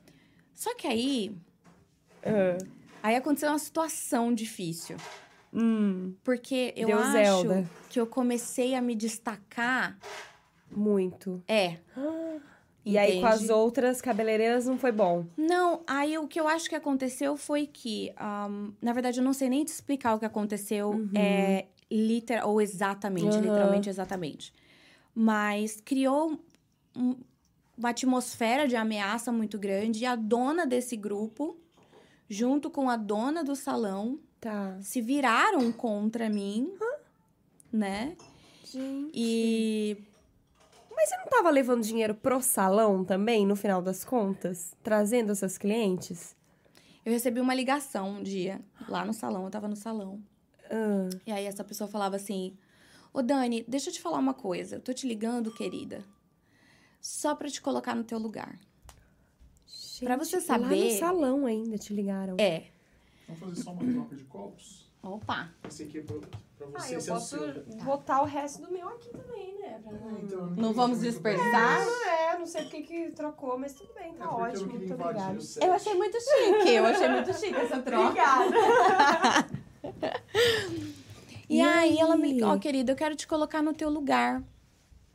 [0.55, 1.35] Só que aí,
[2.25, 2.59] Aham.
[3.03, 4.97] aí aconteceu uma situação difícil.
[5.53, 7.69] Hum, Porque eu Deu acho Zelda.
[7.91, 9.99] que eu comecei a me destacar.
[10.75, 11.43] muito.
[11.47, 11.77] É.
[12.85, 15.24] E aí, com as outras cabeleireiras, não foi bom.
[15.37, 19.33] Não, aí o que eu acho que aconteceu foi que, ahn, na verdade, eu não
[19.33, 23.43] sei nem te explicar o que aconteceu, é, literal, ou exatamente, Uhum.
[23.43, 24.53] literalmente, exatamente.
[25.14, 26.39] Mas criou
[26.97, 27.16] um-
[27.78, 31.57] uma atmosfera de ameaça muito grande e a dona desse grupo,
[32.28, 34.76] junto com a dona do salão, Tá.
[34.80, 36.72] se viraram contra mim,
[37.72, 38.16] né?
[38.64, 39.11] Gente.
[39.14, 39.97] E
[41.03, 44.73] Mas você não tava levando dinheiro pro salão também, no final das contas?
[44.85, 46.37] Trazendo essas clientes?
[47.05, 50.23] eu recebi uma ligação um dia, lá no salão, eu tava no salão.
[50.71, 52.57] Ah, E aí essa pessoa falava assim:
[53.13, 54.77] Ô Dani, deixa eu te falar uma coisa.
[54.77, 56.05] Eu tô te ligando, querida.
[57.01, 58.57] Só pra te colocar no teu lugar.
[59.67, 62.37] gente, Pra você Lá no saber- salão ainda te ligaram.
[62.39, 62.67] É.
[63.27, 64.89] Vamos fazer só uma troca de copos?
[65.03, 65.51] Opa.
[65.69, 66.17] Esse aqui é pra,
[66.71, 67.65] pra Ah, você, eu é o posso seu.
[67.85, 69.81] botar o resto do meu aqui também, né?
[69.83, 71.37] Pra não- Ah, então, eu Não entendi vamos bem.
[71.55, 71.87] Ah,
[72.35, 74.73] é, não sei porque que trocou, mas tudo bem, É tá eu ótimo.
[74.73, 75.39] Muito obrigada.
[75.61, 76.71] Eu achei muito chique.
[76.71, 78.07] Eu achei muito chique essa troca.
[78.09, 79.53] Obrigada.
[81.49, 82.43] E, E aí, ela me aí?
[82.43, 84.43] Ó, querida, eu quero te colocar no teu lugar.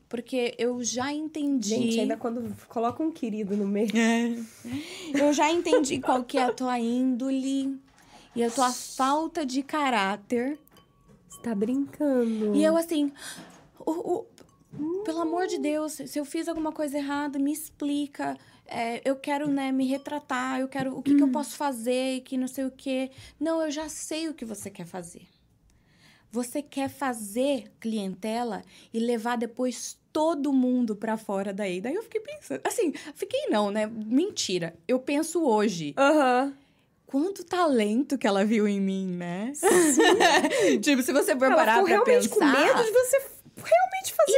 [0.08, 1.70] Porque eu já entendi.
[1.70, 3.90] Gente, ainda quando coloca um querido no meio.
[5.14, 7.78] Eu já entendi qual que é a tua índole
[8.36, 10.58] e a tua falta de caráter.
[11.50, 12.56] Tá brincando.
[12.56, 13.12] E eu assim,
[13.80, 14.26] o, o-
[15.04, 18.38] pelo amor de Deus, se eu fiz alguma coisa errada, me explica.
[18.66, 22.36] É, eu quero, né, me retratar, eu quero o que, que eu posso fazer, que
[22.38, 23.10] não sei o quê.
[23.40, 25.26] Não, eu já sei o que você quer fazer.
[26.30, 28.62] você quer fazer clientela
[28.94, 31.80] e levar depois todo mundo pra fora daí.
[31.80, 33.86] Daí eu fiquei pensando, assim, fiquei não, né?
[33.88, 34.76] Mentira.
[34.88, 36.54] Eu penso hoje, Aham.
[37.08, 39.52] Quanto talento que ela viu em mim, né?
[40.84, 42.36] tipo, se você for Ela parar pra realmente pensar...
[42.36, 43.18] com medo de você
[43.58, 44.38] realmente fazer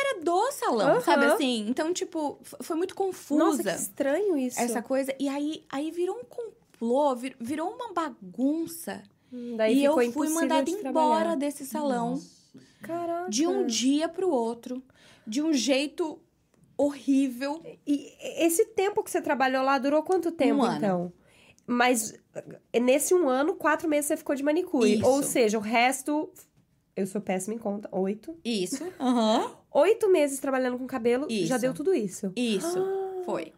[0.00, 1.00] Era do salão, Aham.
[1.02, 1.66] sabe assim?
[1.68, 4.58] Então, tipo, foi muito confusa Nossa, que estranho isso.
[4.60, 5.14] essa coisa.
[5.18, 9.02] E aí, aí virou um complô, vir- virou uma bagunça.
[9.32, 11.34] Hum, Daí e eu fui mandada de embora trabalhar.
[11.36, 12.18] desse salão
[12.82, 13.28] Caraca.
[13.28, 14.82] de um dia pro outro,
[15.26, 16.18] de um jeito
[16.76, 17.60] horrível.
[17.86, 21.12] E esse tempo que você trabalhou lá durou quanto tempo, Um então?
[21.70, 22.14] Mas
[22.72, 24.94] eh, nesse um ano, quatro meses você ficou de manicure.
[24.94, 25.06] Isso.
[25.06, 26.32] Ou seja, o resto.
[26.96, 27.86] Eu sou péssima em conta.
[27.92, 28.34] Oito.
[28.42, 28.90] Isso.
[28.98, 29.54] Aham.
[29.70, 31.58] Oito meses trabalhando com cabelo, já Isso.
[31.58, 32.32] deu tudo isso.
[32.34, 32.78] Isso.
[32.78, 33.22] Ah.
[33.26, 33.52] Foi.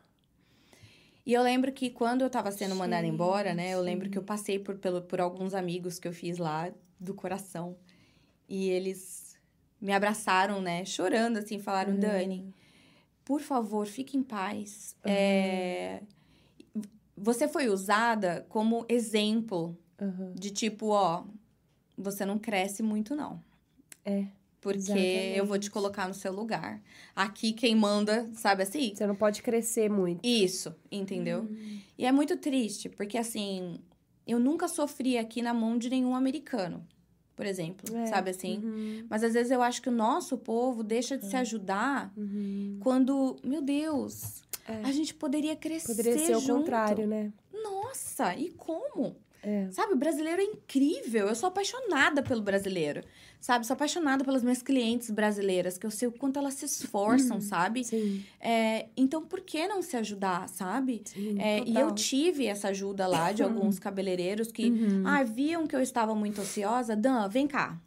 [1.25, 3.71] E eu lembro que quando eu tava sendo mandada embora, né?
[3.71, 7.15] Eu lembro que eu passei por, pelo, por alguns amigos que eu fiz lá do
[7.15, 7.77] coração.
[8.49, 9.39] E eles
[9.81, 10.85] me abraçaram, né?
[10.85, 12.53] Chorando, assim, falaram, Dani,
[13.25, 14.97] por favor, fique em paz.
[15.05, 16.03] É,
[17.23, 20.33] Você foi usada como exemplo Aham.
[20.35, 21.25] de tipo, ó,
[21.97, 23.43] você não cresce muito, não.
[24.05, 24.25] É.
[24.61, 25.39] Porque Exatamente.
[25.39, 26.83] eu vou te colocar no seu lugar.
[27.15, 28.95] Aqui quem manda, sabe assim?
[28.95, 30.25] Você não pode crescer muito.
[30.27, 31.49] Isso, entendeu?
[31.97, 33.79] E é muito triste, porque assim,
[34.27, 36.87] eu nunca sofri aqui na mão de nenhum americano,
[37.41, 38.59] por exemplo, É, sabe assim?
[38.63, 42.77] Uhum, Mas às vezes eu acho que o nosso povo deixa de se ajudar uhum.
[42.81, 44.83] quando, meu Deus, É.
[44.85, 46.59] a gente poderia crescer Poderia ser o junto.
[46.61, 47.33] contrário, né?
[47.51, 49.17] Nossa, e como?
[49.43, 49.69] É.
[49.71, 51.29] Sabe, o brasileiro é incrível.
[51.29, 53.03] Eu sou apaixonada pelo brasileiro.
[53.41, 57.41] Sabe, sou apaixonada pelas minhas clientes brasileiras, que eu sei o quanto elas se esforçam,
[57.41, 57.83] sabe?
[57.85, 58.23] Sim.
[58.39, 61.03] É, então, por que não se ajudar, sabe?
[61.07, 65.05] Sim, É, e eu tive essa ajuda lá de alguns cabeleireiros que Uhum.
[65.07, 66.95] ah, viam que eu estava muito ociosa.
[66.95, 67.81] Dan, vem cá.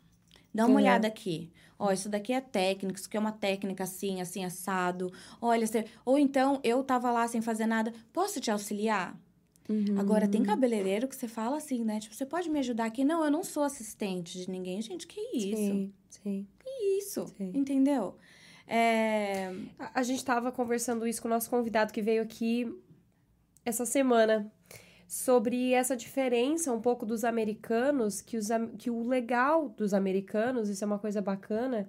[0.52, 0.76] Dá uma Uhum.
[0.78, 1.52] olhada aqui.
[1.78, 5.12] Ó, isso daqui é técnico, isso aqui é uma técnica assim, assim, assado.
[5.42, 5.86] Olha, você...
[6.06, 7.94] ou então eu tava lá sem fazer nada.
[8.12, 9.16] Posso te auxiliar?
[9.70, 9.98] Uhum.
[9.98, 12.00] Agora, tem cabeleireiro que você fala assim, né?
[12.00, 13.04] Tipo, você pode me ajudar aqui?
[13.04, 14.82] Não, eu não sou assistente de ninguém.
[14.82, 15.56] Gente, que isso?
[15.56, 16.48] Sim, sim.
[16.60, 17.28] Que isso?
[17.38, 17.52] Sim.
[17.54, 18.16] Entendeu?
[18.68, 19.54] É...
[19.80, 22.74] A, a gente tava conversando isso com o nosso convidado que veio aqui
[23.66, 24.52] essa semana.
[25.08, 28.48] Sobre essa diferença um pouco dos americanos, que, os,
[28.80, 31.88] que o legal dos americanos, isso é uma coisa bacana,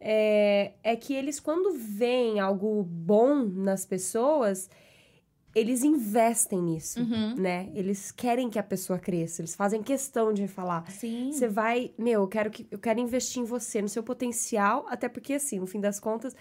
[0.00, 4.70] é, é que eles, quando veem algo bom nas pessoas,
[5.58, 7.34] eles investem nisso, Uhum.
[7.36, 7.68] né?
[7.74, 10.90] Eles querem que a pessoa cresça, eles fazem questão de falar.
[10.90, 11.30] Sim.
[11.32, 15.08] Você vai, meu, eu quero que eu quero investir em você, no seu potencial, até
[15.08, 16.34] porque assim, no fim das contas,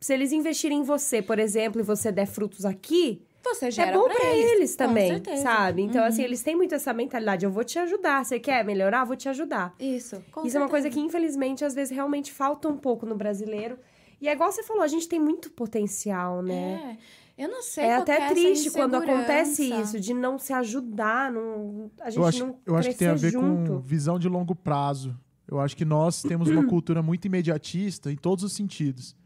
[0.00, 3.94] se eles investirem em você, por exemplo, e você der frutos aqui, Você gera é
[3.94, 5.42] bom pra pra eles, com também, certeza.
[5.42, 5.82] sabe?
[5.82, 6.08] Então Uhum.
[6.08, 9.28] assim, eles têm muito essa mentalidade, eu vou te ajudar, você quer melhorar, vou te
[9.28, 9.74] ajudar.
[9.78, 10.22] Isso.
[10.32, 11.06] com Isso é uma coisa que certeza.
[11.18, 13.78] infelizmente às vezes realmente falta um pouco no brasileiro.
[14.20, 16.96] E é igual você falou, a gente tem muito potencial, né?
[16.98, 17.23] É.
[17.36, 21.90] Eu não sei É até essa triste quando acontece isso, de não se ajudar, não,
[22.00, 23.72] a gente Eu acho, não eu acho que tem a ver junto.
[23.72, 25.18] com visão de longo prazo.
[25.48, 29.16] Eu acho que nós temos uma cultura muito imediatista em todos os sentidos.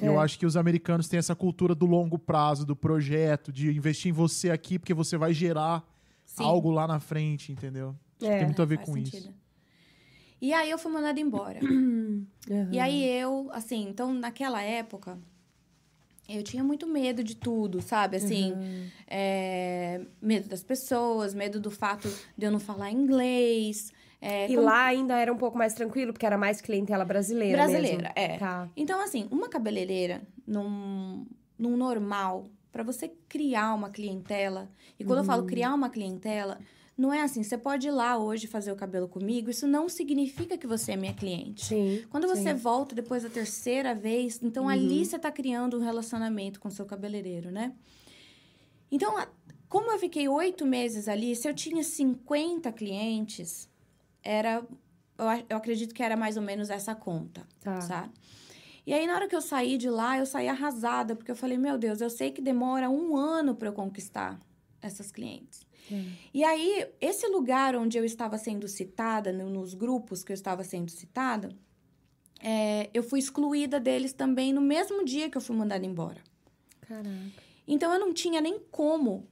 [0.00, 0.24] E Eu É.
[0.24, 4.12] acho que os americanos têm essa cultura do longo prazo, do projeto, de investir em
[4.12, 5.84] você aqui porque você vai gerar
[6.24, 6.42] Sim.
[6.44, 7.88] algo lá na frente, entendeu?
[7.90, 8.36] Acho que É.
[8.38, 9.16] tem muito a ver com sentido.
[9.18, 9.34] isso.
[10.40, 11.60] E aí eu fui mandada embora.
[12.50, 12.68] Uhum.
[12.72, 15.18] E aí eu, assim, então naquela época,
[16.36, 18.16] eu tinha muito medo de tudo, sabe?
[18.16, 18.86] Assim, Uhum.
[19.06, 23.92] é, medo das pessoas, medo do fato de eu não falar inglês.
[24.22, 27.56] é, E como- lá ainda era um pouco mais tranquilo, porque era mais clientela brasileira.
[27.56, 28.32] Brasileira, mesmo.
[28.34, 28.36] é.
[28.36, 28.68] Tá.
[28.76, 31.26] Então, assim, uma cabeleireira num,
[31.58, 34.68] num normal, pra você criar uma clientela,
[34.98, 35.26] e quando eu Uhum.
[35.26, 36.58] falo criar uma clientela,
[37.00, 40.58] não é assim, você pode ir lá hoje fazer o cabelo comigo, isso não significa
[40.58, 41.64] que você é minha cliente.
[41.64, 42.04] Sim.
[42.10, 42.54] Quando você sim.
[42.54, 44.68] volta depois da terceira vez, então Uhum.
[44.70, 47.72] ali você tá criando um relacionamento com o seu cabeleireiro, né?
[48.90, 49.14] Então,
[49.68, 53.68] como eu fiquei oito meses ali, se eu tinha 50 clientes,
[54.22, 54.62] era.
[55.18, 57.80] Eu, eu acredito que era mais ou menos essa conta, Tá.
[57.80, 58.10] sabe?
[58.86, 61.56] E aí, na hora que eu saí de lá, eu saí arrasada, porque eu falei,
[61.58, 64.40] meu Deus, eu sei que demora um ano para eu conquistar
[64.82, 65.60] essas clientes.
[65.90, 66.02] É.
[66.32, 70.62] E aí, esse lugar onde eu estava sendo citada, no- nos grupos que eu estava
[70.64, 71.50] sendo citada,
[72.42, 76.20] é, eu fui excluída deles também no mesmo dia que eu fui mandada embora.
[76.82, 77.42] Caraca.
[77.66, 79.28] Então, eu não tinha nem como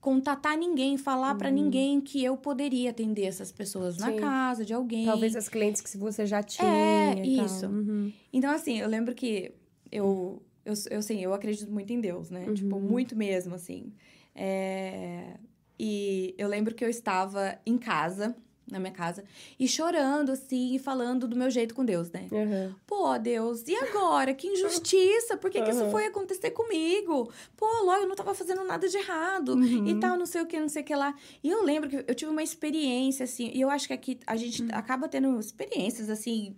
[0.00, 4.16] contatar ninguém, falar pra ninguém que eu poderia atender essas pessoas na Sim.
[4.16, 5.04] casa de alguém.
[5.04, 6.68] Talvez as clientes que você já tinha.
[6.68, 7.44] É, e tal.
[7.46, 7.66] isso.
[7.66, 8.12] Uhum.
[8.32, 9.52] Então, assim, eu lembro que
[9.90, 12.46] eu, eu, eu, assim, eu acredito muito em Deus, né?
[12.54, 13.92] Tipo, muito mesmo, assim.
[14.34, 15.34] É,
[15.78, 18.34] E eu lembro que eu estava em casa,
[18.70, 19.24] na minha casa.
[19.58, 22.26] E chorando, assim, e falando do meu jeito com Deus, né?
[22.30, 22.74] Uhum.
[22.86, 24.34] Pô, Deus, e agora?
[24.34, 25.36] Que injustiça!
[25.36, 27.32] Por que, que isso foi acontecer comigo?
[27.56, 29.56] Pô, logo eu não tava fazendo nada de errado.
[29.64, 31.14] E tal, não sei o que, não sei o que lá.
[31.42, 34.36] E eu lembro que eu tive uma experiência, assim, e eu acho que aqui a
[34.36, 36.54] gente acaba tendo experiências, assim,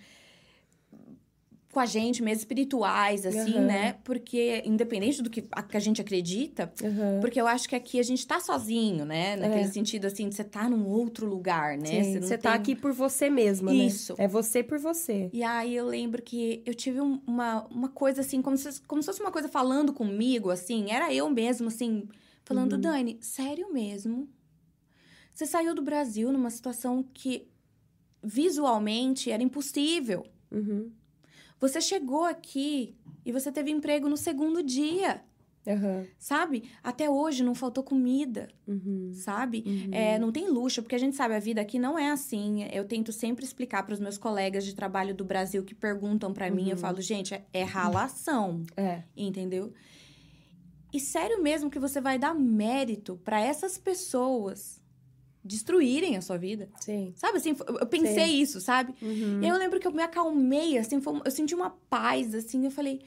[1.72, 3.66] com a gente mesmo, espirituais, assim, Aham.
[3.66, 3.92] né?
[4.02, 7.20] Porque, independente do que a, que a gente acredita, Uhum.
[7.20, 9.36] porque eu acho que aqui a gente tá sozinho, né?
[9.36, 9.68] Naquele É.
[9.70, 12.02] sentido, assim, de você tá num outro lugar, né?
[12.02, 14.14] Sim, não Você tá tem- aqui por você mesma, Isso.
[14.18, 14.24] né?
[14.24, 15.30] É você por você.
[15.32, 19.00] E aí eu lembro que eu tive um- uma, uma coisa assim, como se, como
[19.00, 20.90] se fosse uma coisa falando comigo, assim.
[20.90, 22.08] Era eu mesmo, assim,
[22.44, 22.80] falando, Uhum.
[22.80, 24.28] Dani, sério mesmo?
[25.32, 27.46] Você saiu do Brasil numa situação que
[28.22, 30.26] visualmente era impossível.
[30.50, 30.90] Uhum.
[31.60, 35.22] Você chegou aqui e você teve emprego no segundo dia,
[35.66, 36.06] Uhum.
[36.18, 36.70] sabe?
[36.82, 39.10] Até hoje não faltou comida, Uhum.
[39.12, 39.62] sabe?
[39.66, 39.90] Uhum.
[39.92, 42.64] É, não tem luxo, porque a gente sabe, a vida aqui não é assim.
[42.72, 46.50] Eu tento sempre explicar para os meus colegas de trabalho do Brasil que perguntam para
[46.50, 46.80] mim, eu Uhum.
[46.80, 49.02] falo, gente, é, é ralação, É.
[49.14, 49.70] entendeu?
[50.92, 54.79] E sério mesmo que você vai dar mérito para essas pessoas
[55.44, 56.68] destruírem a sua vida?
[56.80, 57.12] Sim.
[57.16, 58.40] Sabe assim, eu pensei Sim.
[58.42, 58.94] isso, sabe?
[59.02, 59.40] Uhum.
[59.40, 62.64] E aí eu lembro que eu me acalmei, assim, foi eu senti uma paz, assim,
[62.64, 63.00] eu falei,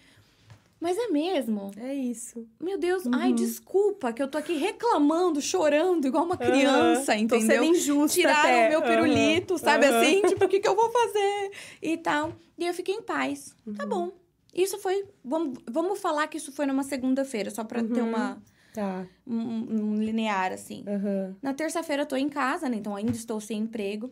[0.79, 1.71] mas é mesmo?
[1.77, 2.45] É isso.
[2.59, 3.35] Meu Deus, ai, Uhum.
[3.35, 7.13] desculpa que eu tô aqui reclamando, chorando, igual uma criança.
[7.13, 7.63] Tô entendeu?
[7.63, 9.63] sendo injusta Tiraram o meu pirulito, Aham.
[9.63, 10.21] sabe assim?
[10.27, 11.51] Tipo, o que, que eu vou fazer?
[11.81, 12.33] E tal.
[12.57, 13.55] E eu fiquei em paz.
[13.65, 13.73] Uhum.
[13.75, 14.11] Tá bom.
[14.53, 15.05] Isso foi.
[15.23, 18.09] Vamos, vamos falar que isso foi numa segunda-feira, só pra ter Uhum.
[18.09, 18.43] uma,
[18.73, 19.05] Tá.
[19.25, 20.83] um, um linear, assim.
[20.87, 21.35] Aham.
[21.41, 22.77] Na terça-feira eu tô em casa, né?
[22.77, 24.11] Então ainda estou sem emprego.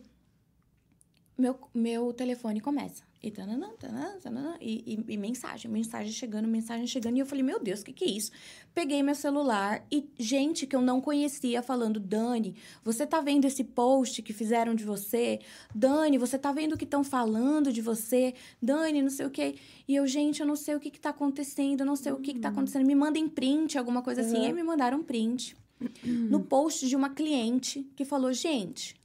[1.36, 3.02] Meu, meu telefone começa.
[3.22, 7.16] E, tananã, tananã, tananã, e, e, e mensagem, mensagem chegando, mensagem chegando.
[7.16, 8.32] E eu falei, meu Deus, o que, que é isso?
[8.74, 13.62] Peguei meu celular e gente que eu não conhecia falando: Dani, você tá vendo esse
[13.62, 15.38] post que fizeram de você?
[15.72, 18.34] Dani, você tá vendo o que estão falando de você?
[18.60, 19.54] Dani, não sei o quê.
[19.86, 22.16] E eu, gente, eu não sei o que, que tá acontecendo, eu não sei o
[22.18, 22.84] que, que tá acontecendo.
[22.84, 24.38] Me mandem print, alguma coisa assim.
[24.38, 24.46] Uhum.
[24.46, 25.56] Aí me mandaram um print
[26.02, 28.96] no post de uma cliente que falou: gente,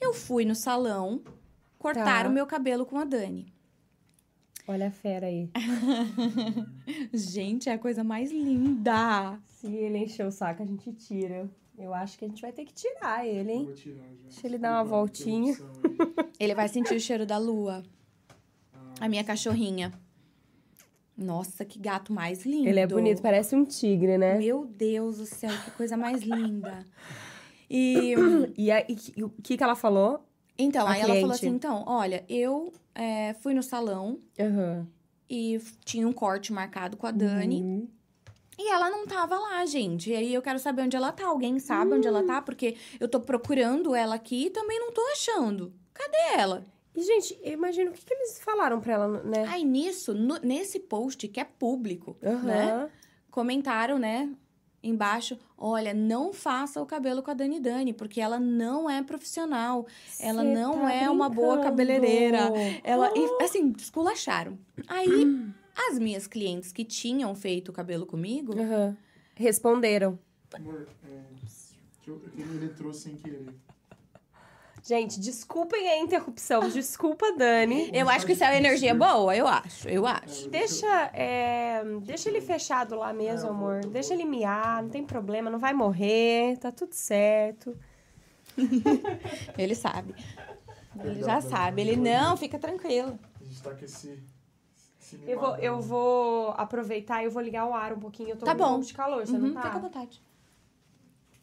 [0.00, 1.20] eu fui no salão
[1.78, 2.28] cortar Tá.
[2.28, 3.55] o meu cabelo com a Dani.
[4.68, 5.48] Olha a fera aí.
[7.12, 9.38] Gente, é a coisa mais linda.
[9.48, 11.48] Se ele encher o saco, a gente tira.
[11.78, 13.64] Eu acho que a gente vai ter que tirar ele, hein?
[13.66, 14.28] Vou tirar já.
[14.28, 15.56] Deixa ele dar uma voltinha.
[16.40, 17.82] Ele vai sentir o cheiro da lua.
[18.98, 19.92] A minha cachorrinha.
[21.16, 22.68] Nossa, que gato mais lindo.
[22.68, 24.36] Ele é bonito, parece um tigre, né?
[24.38, 26.84] Meu Deus do céu, que coisa mais linda.
[27.68, 28.14] E
[28.56, 30.24] E, a- e e o que, que ela falou?
[30.58, 31.46] Então, A aí ela falou cliente.
[31.46, 34.86] assim: então, olha, eu é, fui no salão Aham.
[35.28, 37.60] e tinha um corte marcado com a Dani.
[37.62, 37.88] Uhum.
[38.58, 40.10] E ela não tava lá, gente.
[40.10, 41.26] E aí eu quero saber onde ela tá.
[41.26, 42.40] Alguém sabe onde ela tá?
[42.40, 45.74] Porque eu tô procurando ela aqui e também não tô achando.
[45.92, 46.64] Cadê ela?
[46.94, 49.44] E, gente, eu imagino o que, que eles falaram pra ela, né?
[49.48, 52.88] Aí nisso, no- nesse post que é público, né?
[53.30, 54.30] Comentaram, né?
[54.86, 59.86] Embaixo, olha, não faça o cabelo com a Dani Dani, porque ela não é profissional.
[60.20, 61.64] Ela Cê não tá é uma boa brincando.
[61.70, 62.38] cabeleireira.
[62.84, 64.58] Ela, e, assim, esculacharam.
[64.86, 65.10] Aí,
[65.90, 68.96] as minhas clientes que tinham feito o cabelo comigo, Aham.
[69.34, 70.18] Responderam.
[70.54, 71.76] Amor, é, deixa
[72.06, 73.44] eu- ele entrou sem querer.
[74.86, 76.68] Gente, desculpem a interrupção.
[76.68, 77.90] Desculpa, Dani.
[77.92, 80.48] eu acho que isso é energia boa, eu acho, eu acho.
[80.48, 83.80] Deixa, é, deixa ele fechado lá mesmo, amor.
[83.86, 87.76] Deixa ele miar, não tem problema, não vai morrer, tá tudo certo.
[89.58, 90.14] Ele sabe.
[91.04, 91.82] Ele já sabe.
[91.82, 93.18] Ele, não, fica tranquilo.
[93.40, 94.18] A gente tá com esse.
[95.26, 98.30] Eu vou, eu vou aproveitar e eu vou ligar o ar um pouquinho.
[98.30, 98.80] Eu tô Tá com um bom.
[98.80, 99.62] de calor, você Uhum, não tá?
[99.62, 100.22] Fica à vontade.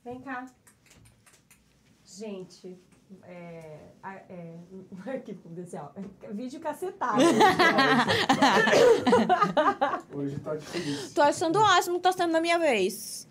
[0.03, 0.45] Vem cá.
[2.05, 2.79] Gente,
[3.23, 3.79] é.
[4.03, 4.57] é
[5.09, 5.93] arquivo confidencial.
[6.31, 7.21] Vídeo cacetado.
[10.13, 11.13] Hoje tá difícil.
[11.13, 13.27] Tô achando ótimo que tá sendo na minha vez.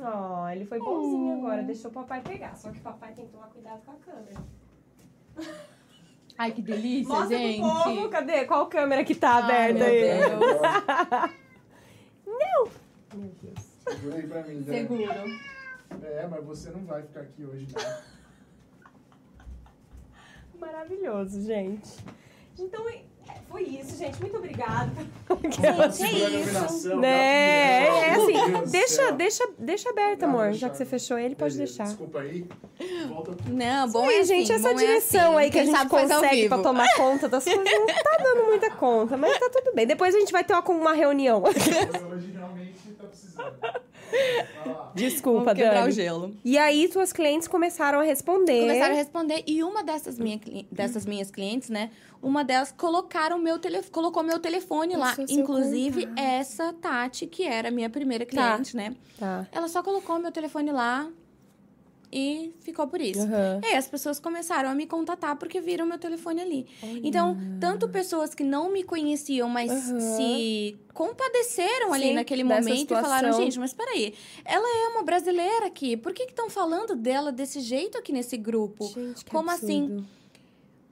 [0.00, 2.56] Ó, ele foi bonzinho agora, deixou o papai pegar.
[2.56, 4.44] Só que o papai tem que tomar cuidado com a câmera.
[6.36, 8.44] Ai, que delícia, Mostra pro povo, cadê?
[8.44, 10.00] Qual câmera que tá Ai, aberta meu aí?
[10.00, 11.34] Deus.
[13.14, 13.64] Meu Deus.
[13.88, 14.78] Segura aí pra mim, Dani.
[14.78, 15.12] Seguro.
[16.02, 18.13] É, mas você não vai ficar aqui hoje, não.
[20.60, 21.90] Maravilhoso, gente.
[22.58, 23.00] Então, é,
[23.50, 24.20] foi isso, gente.
[24.20, 24.92] Muito obrigada.
[25.90, 26.96] Gente, é a isso.
[26.96, 27.86] Né?
[27.86, 28.22] dá- É Meu
[28.60, 30.52] assim, deixa, deixa, deixa aberto, amor.
[30.52, 31.84] Já que você fechou ele, pode Beleza, deixar.
[31.90, 32.46] Desculpa aí.
[33.08, 33.52] Volta tudo.
[33.52, 35.38] Não, bom Sim, é gente, assim, essa bom é direção assim.
[35.40, 37.86] aí que a Quem gente sabe faz ao consegue pra tomar conta das coisas não
[37.86, 39.86] tá dando muita conta, mas tá tudo bem.
[39.86, 41.42] Depois a gente vai ter uma, uma reunião.
[41.42, 43.83] Hoje realmente tá precisando.
[44.94, 45.88] Desculpa, Vamos quebrar Dani.
[45.88, 46.36] o gelo.
[46.44, 48.60] E aí, suas clientes começaram a responder.
[48.60, 50.40] Começaram a responder e uma dessas, minha,
[50.70, 51.90] dessas minhas clientes, né?
[52.22, 55.14] Uma delas colocaram meu telefone, colocou meu telefone lá.
[55.14, 58.94] Seu Inclusive, essa Tati, que era a minha primeira cliente, né?
[59.18, 59.46] Tá.
[59.52, 61.08] Ela só colocou meu telefone lá
[62.16, 63.22] e ficou por isso.
[63.22, 63.60] Aham.
[63.62, 66.66] E aí as pessoas começaram a me contatar porque viram meu telefone ali.
[67.02, 69.98] Então, tanto pessoas que não me conheciam, mas Aham.
[70.00, 75.02] se compadeceram ali Sim, naquele dessa momento e falaram, gente, mas peraí, ela é uma
[75.02, 78.86] brasileira aqui, por que estão falando dela desse jeito aqui nesse grupo?
[78.86, 79.82] Gente, Como assim?
[79.86, 80.06] absurdo.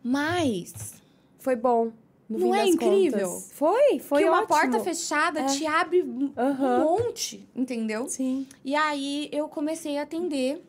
[0.02, 0.94] Mas
[1.38, 1.92] Foi bom.
[2.28, 3.28] Não é incrível?
[3.28, 3.52] contas.
[3.52, 4.48] Foi, foi que uma ótimo.
[4.48, 5.46] porta fechada É.
[5.46, 6.78] te abre um Aham.
[6.84, 8.08] monte, entendeu?
[8.08, 8.46] Sim.
[8.64, 10.62] E aí eu comecei a atender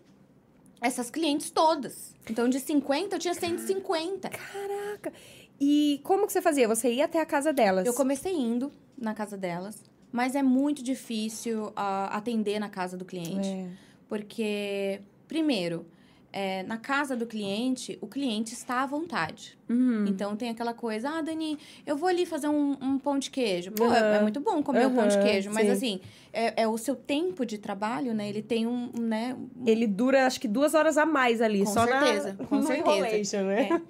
[0.83, 2.13] essas clientes todas.
[2.29, 4.29] Então, de 50, eu tinha 150.
[4.29, 5.13] Caraca.
[5.59, 6.67] E como que você fazia?
[6.67, 7.87] Você ia até a casa delas?
[7.87, 9.81] Eu comecei indo na casa delas,
[10.11, 13.47] mas é muito difícil ah, atender na casa do cliente.
[13.47, 13.69] É.
[14.09, 15.85] Porque, primeiro,
[16.33, 19.55] é, na casa do cliente, o cliente está à vontade.
[19.69, 20.05] Uhum.
[20.07, 23.71] Então tem aquela coisa, ah, Dani, eu vou ali fazer um, um pão de queijo.
[23.71, 24.15] Pô, é- Aham.
[24.15, 25.71] é, muito bom comer o pão de queijo, mas sim.
[25.71, 26.01] assim,
[26.33, 28.27] é, é o seu tempo de trabalho, né?
[28.27, 29.37] Ele tem um, né?
[29.65, 31.59] Ele dura, acho que duas horas a mais ali.
[31.59, 33.43] Com só certeza, na, com no certeza.
[33.43, 33.69] né?
[33.69, 33.81] é.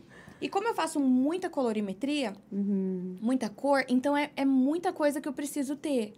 [0.42, 3.18] E como eu faço muita colorimetria, Uhum.
[3.22, 6.14] muita cor, então é, é muita coisa que eu preciso ter.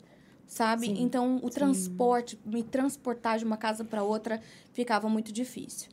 [0.47, 0.88] Sabe?
[0.88, 4.39] Sim, então, o transporte, me transportar de uma casa para outra
[4.73, 5.89] ficava muito difícil.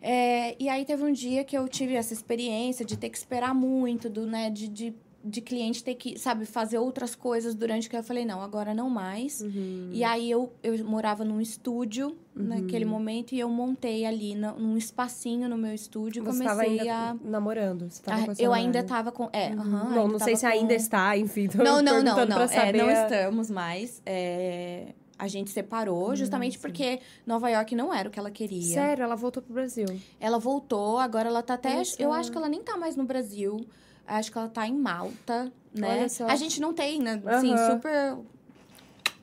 [0.00, 3.52] É, e aí teve um dia que eu tive essa experiência de ter que esperar
[3.54, 7.96] muito, do, né, de, de, de cliente ter que, sabe, fazer outras coisas durante que
[7.96, 9.40] eu falei, não, agora não mais.
[9.40, 9.90] Uhum.
[9.92, 14.76] E aí eu, eu morava num estúdio naquele momento e eu montei ali na- num
[14.76, 17.14] espacinho no meu estúdio e Você estava comecei ainda a.
[17.28, 17.90] namorando?
[17.90, 18.86] Você tava Ah, a eu ainda namorada?
[18.86, 19.28] tava com.
[19.32, 21.48] É, aham, Não, ainda não sei se ainda com- está, enfim.
[21.48, 22.40] Tô Não, não, não, não.
[22.42, 24.00] É, não estamos mais.
[24.06, 28.74] É, a gente separou justamente porque Nova York não era o que ela queria.
[28.74, 29.86] Sério, ela voltou pro Brasil.
[30.20, 31.82] Ela voltou, agora ela tá até.
[31.82, 31.96] Só.
[31.98, 33.66] Eu acho que ela nem tá mais no Brasil.
[34.06, 36.06] Acho que ela tá em Malta, né?
[36.26, 37.20] A gente não tem, né?
[37.26, 37.74] Assim, Aham.
[37.74, 38.16] super.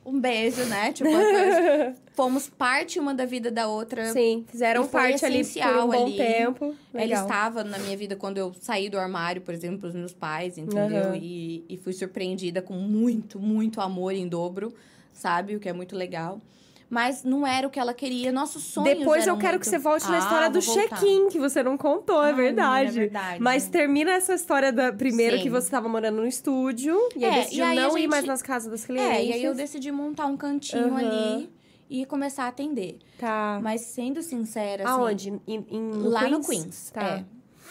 [0.05, 0.91] Um beijo, né?
[0.93, 1.09] Tipo,
[2.13, 4.11] fomos parte uma da vida da outra.
[4.13, 6.15] Sim, fizeram parte ali por um bom ali.
[6.15, 6.75] tempo.
[6.93, 7.21] Ela Legal.
[7.23, 11.05] estava na minha vida quando eu saí do armário, por exemplo, pros meus pais, entendeu?
[11.05, 11.15] Aham.
[11.15, 14.71] E, e fui surpreendida com muito, muito amor em dobro,
[15.15, 15.55] sabe?
[15.55, 16.39] O que é muito legal.
[16.87, 18.31] Mas não era o que ela queria.
[18.31, 19.61] Nossos sonhos Depois eu quero muito...
[19.63, 22.45] que você volte na Ah, história do check-in, que você não contou, é Ai, menina,
[22.45, 22.87] verdade.
[22.87, 23.41] é verdade.
[23.41, 25.41] Mas termina essa história da primeiro Sim.
[25.43, 28.09] que você estava morando no estúdio e aí É, decidiu e aí não ir gente-
[28.11, 29.09] mais nas casas das clientes.
[29.17, 30.97] É, e aí eu decidi montar um cantinho Aham.
[30.97, 31.49] ali
[31.89, 32.99] e começar a atender.
[33.17, 33.59] Tá.
[33.63, 35.41] Mas sendo sincera, assim, Aonde?
[35.47, 36.31] Em, em- no lá Queens?
[36.37, 36.91] no Queens.
[36.91, 37.01] Tá.
[37.03, 37.25] É.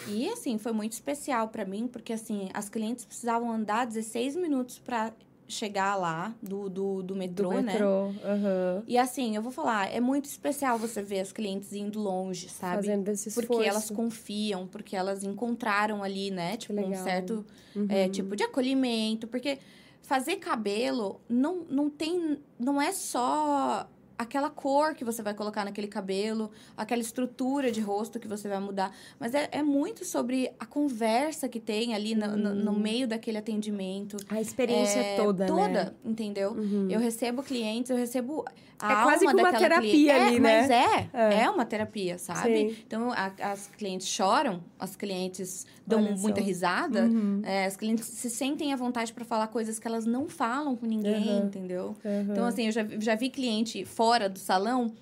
[0.08, 4.80] E assim, foi muito especial pra mim, porque assim, as clientes precisavam andar 16 minutos
[4.80, 5.12] pra
[5.46, 7.72] chegar lá do, do, do metrô, Do né?
[7.72, 8.12] metrô.
[8.24, 8.82] aham.
[8.86, 12.86] E assim, eu vou falar, é muito especial você ver as clientes indo longe, sabe?
[12.86, 13.68] Fazendo esse Porque esforço.
[13.68, 16.56] elas confiam, porque elas encontraram ali, né?
[16.56, 17.44] Tipo, um certo
[17.76, 17.86] Uhum.
[17.88, 19.26] é, tipo de acolhimento.
[19.28, 19.58] Porque
[20.02, 22.38] fazer cabelo não, não tem.
[22.58, 23.88] Não é só
[24.18, 28.60] aquela cor que você vai colocar naquele cabelo, aquela estrutura de rosto que você vai
[28.60, 28.94] mudar.
[29.18, 33.38] Mas é, é muito sobre a conversa que tem ali no, no- no meio daquele
[33.38, 34.16] atendimento.
[34.28, 35.92] A experiência É, toda, Toda, né?
[36.04, 36.52] entendeu?
[36.52, 36.88] Uhum.
[36.90, 38.44] Eu recebo clientes, eu recebo
[38.78, 40.10] a É quase alma que uma terapia cliente.
[40.10, 40.60] ali, é, né?
[40.60, 41.42] Mas é, É.
[41.44, 42.70] é, uma terapia, sabe?
[42.70, 42.76] Sim.
[42.86, 46.22] Então, a- as clientes choram, as clientes dão Olha só.
[46.22, 47.40] muita risada, Uhum.
[47.44, 50.86] é, as clientes se sentem à vontade para falar coisas que elas não falam com
[50.86, 51.46] ninguém, Uhum.
[51.46, 51.96] entendeu?
[52.04, 52.28] Uhum.
[52.32, 54.92] Então, assim, eu já, já vi cliente fora do salão,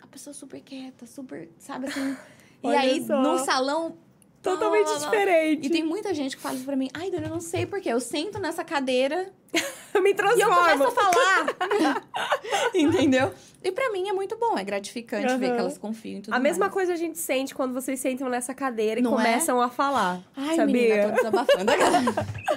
[0.00, 2.16] a pessoa super quieta, super, sabe assim.
[2.62, 3.22] e aí, só.
[3.22, 3.96] no salão.
[4.42, 5.18] Totalmente blá, blá, blá.
[5.18, 5.66] diferente.
[5.66, 6.88] E tem muita gente que fala isso pra mim.
[6.92, 7.88] Ai, Dani, eu não sei porquê.
[7.90, 9.32] Eu sento nessa cadeira
[9.94, 10.54] Eu me e eu transformo.
[10.56, 12.02] começo a falar.
[12.74, 13.32] Entendeu?
[13.62, 15.54] E pra mim é muito bom, é gratificante ver Aham.
[15.54, 16.72] que elas confiam em tudo A mesma mais.
[16.72, 19.16] coisa a gente sente quando vocês sentam nessa cadeira e Não é?
[19.24, 20.20] começam a falar.
[20.36, 20.88] Ai, sabia?
[20.88, 21.72] menina, tô desabafando.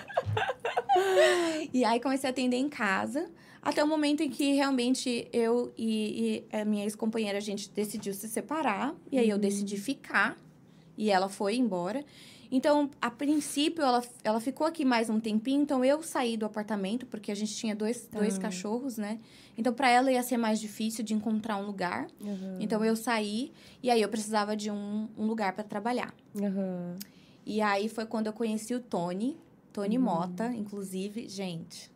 [1.74, 3.30] e aí comecei a atender em casa.
[3.62, 8.14] Até o momento em que realmente eu e, e a minha ex-companheira, a gente decidiu
[8.14, 8.94] se separar.
[9.12, 10.38] E aí eu decidi ficar.
[10.98, 12.04] E ela foi embora.
[12.52, 15.62] Então, a princípio, ela, ela ficou aqui mais um tempinho.
[15.62, 19.20] Então, eu saí do apartamento, porque a gente tinha dois, dois cachorros, né?
[19.58, 22.08] Então, para ela ia ser mais difícil de encontrar um lugar.
[22.22, 22.58] Uhum.
[22.60, 23.52] Então, eu saí.
[23.82, 26.14] E aí, eu precisava de um, um lugar para trabalhar.
[26.40, 26.96] Uhum.
[27.46, 29.38] E aí foi quando eu conheci o Tony,
[29.72, 31.92] Tony Mota, inclusive, gente.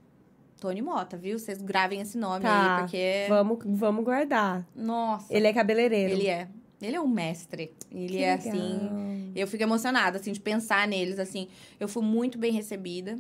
[0.60, 1.40] Tony Mota, viu?
[1.40, 2.76] Vocês gravem esse nome Tá.
[2.76, 3.26] aí, porque.
[3.30, 4.68] Vamos, vamos guardar.
[4.76, 5.34] Nossa.
[5.34, 6.14] Ele é cabeleireiro.
[6.14, 6.48] Ele é.
[6.82, 7.74] Ele é um mestre.
[7.92, 8.50] Ele Que é legal.
[8.54, 9.32] assim.
[9.36, 11.48] Eu fico emocionada, assim, de pensar neles, assim.
[11.80, 13.18] Eu fui muito bem recebida.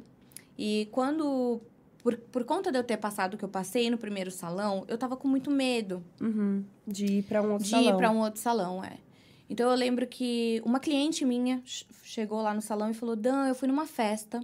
[0.57, 1.61] E quando
[2.01, 4.97] por, por conta de eu ter passado o que eu passei no primeiro salão, eu
[4.97, 6.63] tava com muito medo Uhum.
[6.87, 7.89] De ir pra um outro de salão.
[7.89, 8.97] ir para um outro salão, é.
[9.49, 13.47] Então eu lembro que uma cliente minha ch- chegou lá no salão e falou: Dan,
[13.47, 14.39] eu fui numa festa.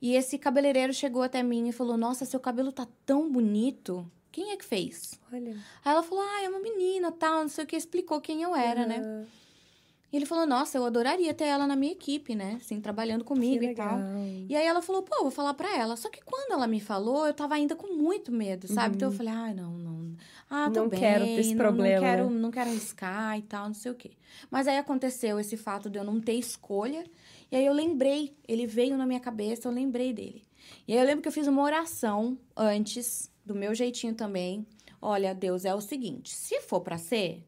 [0.00, 4.04] E esse cabeleireiro chegou até mim e falou: Nossa, seu cabelo tá tão bonito.
[4.32, 5.20] Quem é que fez?
[5.32, 5.52] Olha.
[5.84, 8.56] Aí ela falou: Ah, é uma menina, tal, não sei o que, explicou quem eu
[8.56, 8.98] era, né?
[8.98, 9.26] Aham.
[10.12, 12.58] E ele falou: Nossa, eu adoraria ter ela na minha equipe, né?
[12.60, 13.98] Assim, trabalhando comigo e tal.
[14.48, 15.96] E aí ela falou, pô, vou falar pra ela.
[15.96, 18.96] Só que quando ela me falou, eu tava ainda com muito medo, sabe?
[18.96, 20.14] Então eu falei, ai, não, não.
[20.50, 20.84] Ah, tô Uhum.
[20.84, 21.00] Não bem.
[21.00, 22.40] quero ter esse não, problema, Não quero, né?
[22.40, 24.10] não quero arriscar e tal, não sei o quê.
[24.50, 27.04] Mas aí aconteceu esse fato de eu não ter escolha.
[27.50, 30.42] E aí eu lembrei, ele veio na minha cabeça, eu lembrei dele.
[30.86, 34.66] E aí eu lembro que eu fiz uma oração antes, do meu jeitinho também.
[35.00, 37.44] Olha, Deus, é o seguinte, se for pra ser,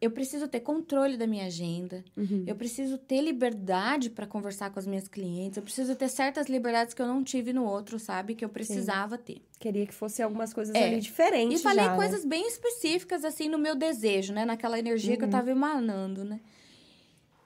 [0.00, 2.04] eu preciso ter controle da minha agenda.
[2.16, 2.44] Uhum.
[2.46, 5.56] Eu preciso ter liberdade para conversar com as minhas clientes.
[5.56, 8.36] Eu preciso ter certas liberdades que eu não tive no outro, sabe?
[8.36, 9.42] Que eu precisava ter.
[9.58, 10.84] Queria que fosse algumas coisas É.
[10.86, 11.96] ali diferentes E falei já, né?
[11.96, 14.44] coisas bem específicas, assim, no meu desejo, né?
[14.44, 15.32] Naquela energia que eu Uhum.
[15.32, 16.40] tava emanando, né?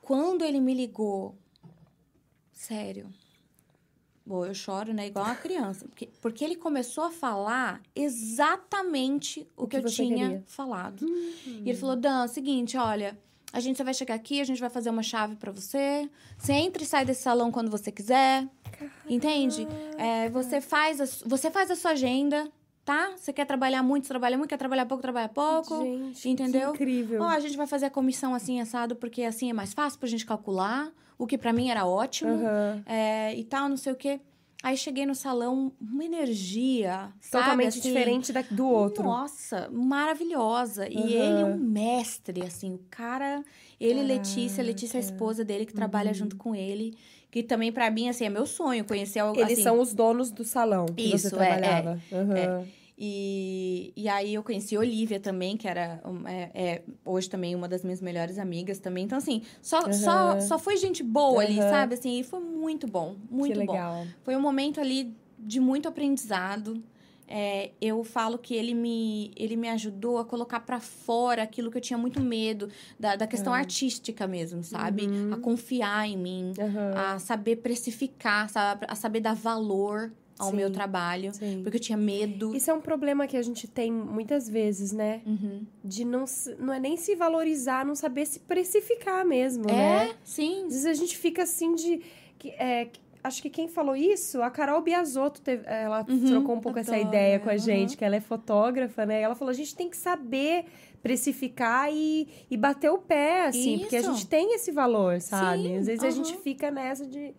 [0.03, 1.35] Quando ele me ligou,
[2.53, 3.09] sério.
[4.25, 5.09] Bom, eu choro, né?
[5.09, 5.87] Igual uma criança.
[5.87, 10.45] Porque, porque ele começou a falar exatamente o, O que, que eu tinha queria.
[10.47, 11.05] falado.
[11.47, 13.19] E ele falou: Dan, é o seguinte, olha,
[13.53, 16.09] a gente você vai chegar aqui, a gente vai fazer uma chave pra você.
[16.39, 18.49] Você entra e sai desse salão quando você quiser.
[19.09, 19.67] Entende?
[19.99, 22.51] É, você, faz a, você faz a sua agenda,
[22.85, 23.13] tá?
[23.17, 25.83] Você quer trabalhar muito, trabalha muito, quer trabalhar pouco, trabalha pouco.
[25.85, 26.71] Gente, entendeu?
[26.71, 27.23] incrível.
[27.23, 30.09] Ó, a gente vai fazer a comissão assim, assado, porque assim é mais fácil pra
[30.09, 30.91] gente calcular.
[31.23, 32.35] O que pra mim era ótimo.
[32.35, 32.83] Aham.
[32.85, 34.21] é, e tal, não sei o quê.
[34.61, 39.05] Aí cheguei no salão, uma energia, sabe, Totalmente assim, diferente da- do outro.
[39.05, 40.89] nossa, maravilhosa.
[40.89, 41.25] E Aham.
[41.31, 43.45] ele é um mestre, assim, o cara.
[43.81, 46.15] Ele e Letícia, Letícia é a esposa dele que trabalha Uhum.
[46.15, 46.97] junto com ele.
[47.31, 49.63] Que também, pra mim, assim, é meu sonho conhecer algo Eles assim.
[49.63, 52.01] são os donos do salão que Isso, você é, é, trabalhava.
[52.13, 52.67] Aham.
[52.97, 57.67] E, e aí eu conheci a Olivia também, que era é, é, hoje também uma
[57.67, 59.05] das minhas melhores amigas também.
[59.05, 60.41] Então, assim, só, só, Aham.
[60.41, 61.69] só foi gente boa ali, Aham.
[61.69, 61.95] sabe?
[61.95, 63.73] Assim, e foi muito bom, muito que bom.
[63.73, 64.07] legal.
[64.23, 66.83] Foi um momento ali de muito aprendizado.
[67.27, 71.79] É, eu falo que ele me, ele me ajudou a colocar pra fora aquilo que
[71.79, 72.69] eu tinha muito medo,
[73.01, 75.09] da, da questão artística mesmo, sabe?
[75.31, 76.53] A confiar em mim,
[76.95, 78.85] a saber precificar, sabe?
[78.87, 80.13] a saber dar valor
[80.43, 80.57] ao Sim.
[80.57, 81.33] meu trabalho.
[81.33, 81.61] Sim.
[81.63, 82.55] Porque eu tinha medo.
[82.55, 85.21] Isso é um problema que a gente tem muitas vezes, né?
[85.27, 85.65] Uhum.
[85.85, 86.25] De não,
[86.59, 90.09] não é nem se valorizar, não saber se precificar mesmo, né?
[90.11, 90.67] É, sim.
[90.67, 92.01] Às vezes a gente fica assim de.
[92.39, 92.89] que- é,
[93.25, 96.95] acho que quem falou isso, a Carol Biasotto, teve, ela Uhum, trocou um pouco essa
[96.97, 97.59] adoro, ideia com a uhum.
[97.59, 99.21] gente, que ela é fotógrafa, né?
[99.21, 100.65] Ela falou: a gente tem que saber
[101.03, 104.13] precificar e, e bater o pé, assim, porque a Isso.
[104.13, 105.63] gente tem esse valor, sabe?
[105.65, 106.13] Sim, Às vezes a uhum.
[106.25, 107.35] gente fica nessa de.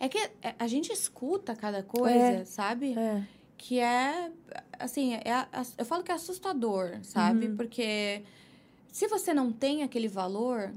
[0.00, 2.44] É que é, a gente escuta cada coisa, É.
[2.44, 2.98] sabe?
[2.98, 3.22] É,
[3.58, 4.32] Que é,
[4.78, 5.46] assim, é,
[5.76, 7.48] eu falo que é assustador, sabe?
[7.48, 7.56] Uhum.
[7.56, 8.22] Porque
[8.90, 10.72] se você não tem aquele valor,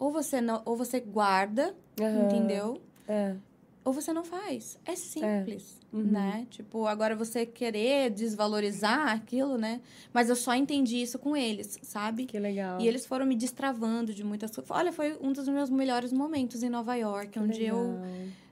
[0.00, 2.82] ou você, não, ou você guarda, aham, entendeu?
[3.06, 3.36] É.
[3.84, 4.78] Ou você não faz.
[4.84, 6.02] É simples, Uhum.
[6.04, 6.46] né?
[6.50, 9.80] Tipo, agora você querer desvalorizar aquilo, né?
[10.12, 12.24] Mas eu só entendi isso com eles, sabe?
[12.24, 12.80] Que legal.
[12.80, 14.70] E eles foram me destravando de muitas coisas.
[14.70, 18.02] Olha, foi um dos meus melhores momentos em Nova York, Que onde eu, legal.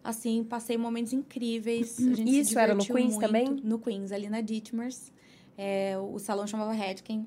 [0.03, 1.97] assim, passei momentos incríveis.
[2.01, 3.21] A gente se Isso era no Queens muito.
[3.21, 3.61] também?
[3.63, 5.13] No Queens, ali na Ditmers.
[5.57, 7.25] É, o salão chamava Redken.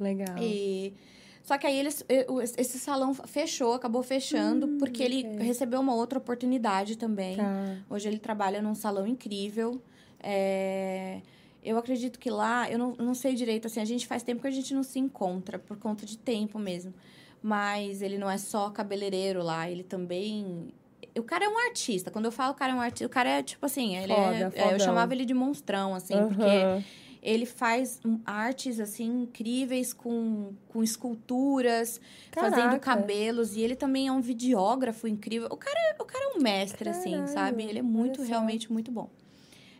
[0.00, 0.38] Legal.
[0.40, 0.94] E...
[1.42, 5.46] Só que aí eles, e- o- esse salão fechou, acabou fechando, Hum, porque ele ok.
[5.46, 7.36] recebeu uma outra oportunidade também.
[7.36, 7.76] Tá.
[7.90, 9.82] Hoje ele trabalha num salão incrível.
[10.20, 11.20] É,
[11.64, 14.48] Eu acredito que lá, eu não, não sei direito, assim, a gente faz tempo que
[14.48, 16.92] a gente não se encontra, por conta de tempo mesmo.
[17.40, 20.72] Mas ele não é só cabeleireiro lá, ele também.
[21.16, 22.10] O cara é um artista.
[22.10, 24.52] Quando eu falo o cara é um artista, o cara é tipo assim, ele Foda,
[24.56, 24.74] é, é.
[24.74, 26.84] Eu chamava ele de monstrão, assim, porque Aham.
[27.22, 32.00] Ele faz hum, artes, assim, incríveis com, com esculturas,
[32.32, 32.78] fazendo Caraca.
[32.80, 33.54] cabelos.
[33.56, 35.48] E ele também é um videógrafo incrível.
[35.50, 37.62] O cara, é- o cara é um mestre, assim, Caralho, sabe?
[37.62, 39.08] Ele é muito, realmente muito bom.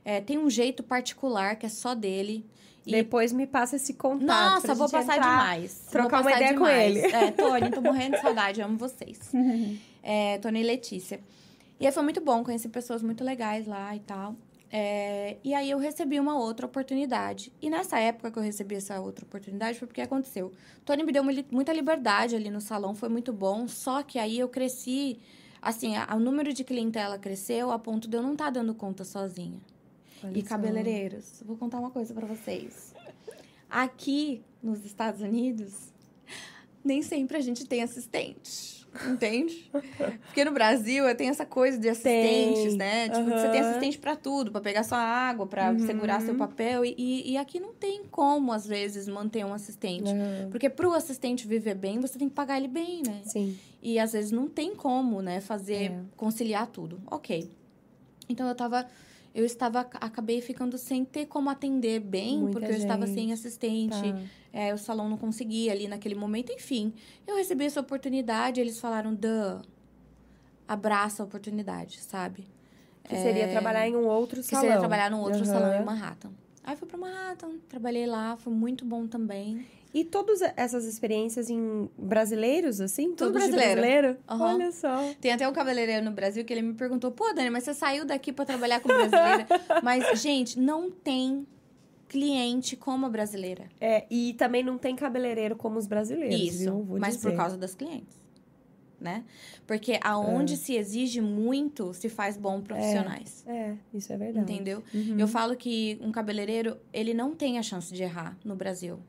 [0.04, 2.46] É, tem um jeito particular que é só dele.
[2.84, 4.54] E, Depois me passa esse contato.
[4.54, 5.30] nossa, vou passar entrar.
[5.54, 5.86] demais.
[5.90, 6.96] trocar Vou uma passar ideia com demais.
[6.96, 7.14] ele.
[7.14, 9.18] É, Tony, tô morrendo de saudade, amo vocês.
[10.04, 11.20] É, Tony e Letícia.
[11.78, 14.34] E aí foi muito bom, conheci pessoas muito legais lá e tal.
[14.74, 17.52] É, e aí eu recebi uma outra oportunidade.
[17.60, 20.50] E nessa época que eu recebi essa outra oportunidade foi porque aconteceu.
[20.82, 23.68] Tony me deu mu- muita liberdade ali no salão, foi muito bom.
[23.68, 25.18] Só que aí eu cresci,
[25.60, 29.60] assim, o número de clientela cresceu a ponto de eu não estar dando conta sozinha.
[30.24, 32.94] Olha E cabeleireiros, vou contar uma coisa pra vocês.
[33.68, 35.92] Aqui nos Estados Unidos,
[36.82, 38.81] nem sempre a gente tem assistente.
[39.08, 39.70] Entende?
[40.26, 42.76] Porque no Brasil tem essa coisa de assistentes, Tem.
[42.76, 43.08] né?
[43.08, 43.38] Tipo, Aham.
[43.38, 45.78] você tem assistente pra tudo, pra pegar sua água, pra Uhum.
[45.86, 46.84] segurar seu papel.
[46.84, 50.10] E, e, e aqui não tem como, às vezes, manter um assistente.
[50.10, 50.48] Aham.
[50.50, 53.22] Porque pro assistente viver bem, você tem que pagar ele bem, né?
[53.24, 53.58] Sim.
[53.82, 56.00] E às vezes não tem como, né, fazer, É.
[56.16, 57.00] conciliar tudo.
[57.10, 57.50] Ok.
[58.28, 58.86] Então eu tava.
[59.34, 63.14] Eu estava, acabei ficando sem ter como atender bem, Muita porque eu estava gente.
[63.14, 64.12] sem assistente.
[64.12, 64.18] Tá.
[64.52, 66.92] É, o salão não conseguia ali naquele momento, enfim.
[67.26, 69.62] Eu recebi essa oportunidade, eles falaram, Dan,
[70.68, 72.46] abraça a oportunidade, sabe?
[73.04, 74.42] Que seria trabalhar em um outro É.
[74.42, 74.62] Que salão.
[74.64, 75.44] seria trabalhar num outro Aham.
[75.46, 76.30] salão em Manhattan.
[76.64, 79.66] Aí fui pra Manhattan, trabalhei lá, foi muito bom também.
[79.94, 83.14] E todas essas experiências em brasileiros, assim?
[83.14, 83.80] Tudo de brasileiro.
[83.80, 84.18] brasileiro?
[84.28, 84.54] Aham.
[84.54, 85.12] Olha só.
[85.20, 88.04] Tem até um cabeleireiro no Brasil que ele me perguntou: pô, Dani, mas você saiu
[88.04, 89.46] daqui pra trabalhar com brasileira?
[89.82, 91.46] mas, gente, não tem
[92.12, 93.64] cliente como a brasileira.
[93.80, 97.30] É, e também não tem cabeleireiro como os brasileiros, Isso, mas dizer.
[97.30, 98.20] por causa das clientes.
[99.00, 99.24] Né?
[99.66, 103.44] Porque aonde se exige muito, se faz bom profissionais.
[103.48, 104.52] É, isso é verdade.
[104.52, 104.80] Entendeu?
[104.94, 105.18] Uhum.
[105.18, 109.00] Eu falo que um cabeleireiro, ele não tem a chance de errar no Brasil.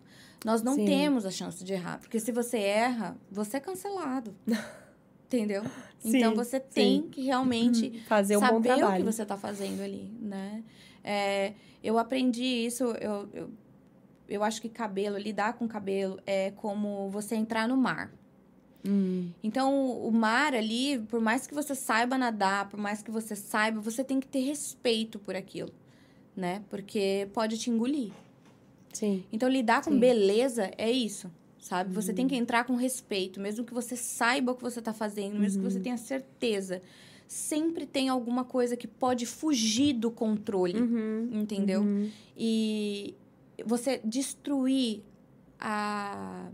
[0.43, 0.85] Nós não Sim.
[0.85, 1.99] temos a chance de errar.
[1.99, 4.35] Porque se você erra, você é cancelado.
[5.27, 5.63] Entendeu?
[5.99, 9.81] Sim, então você tem que realmente Fazer um bom saber o que você está fazendo
[9.81, 10.63] ali, né?
[11.03, 13.49] É, eu aprendi isso, eu, eu,
[14.29, 18.11] eu acho que cabelo, lidar com cabelo é como você entrar no mar.
[18.85, 23.35] Hum, Então, o mar ali, por mais que você saiba nadar, por mais que você
[23.35, 25.73] saiba, você tem que ter respeito por aquilo,
[26.35, 26.63] né?
[26.69, 28.11] Porque pode te engolir.
[28.93, 29.23] Sim.
[29.31, 29.99] Então, lidar com Sim.
[29.99, 31.29] beleza é isso,
[31.59, 31.93] sabe?
[31.93, 35.37] Você tem que entrar com respeito, mesmo que você saiba o que você tá fazendo,
[35.39, 36.81] mesmo que você tenha certeza.
[37.27, 41.29] Sempre tem alguma coisa que pode fugir do controle, Uhum.
[41.31, 41.81] entendeu?
[41.81, 42.09] Uhum.
[42.37, 43.15] E
[43.65, 45.01] você destruir
[45.59, 46.49] a,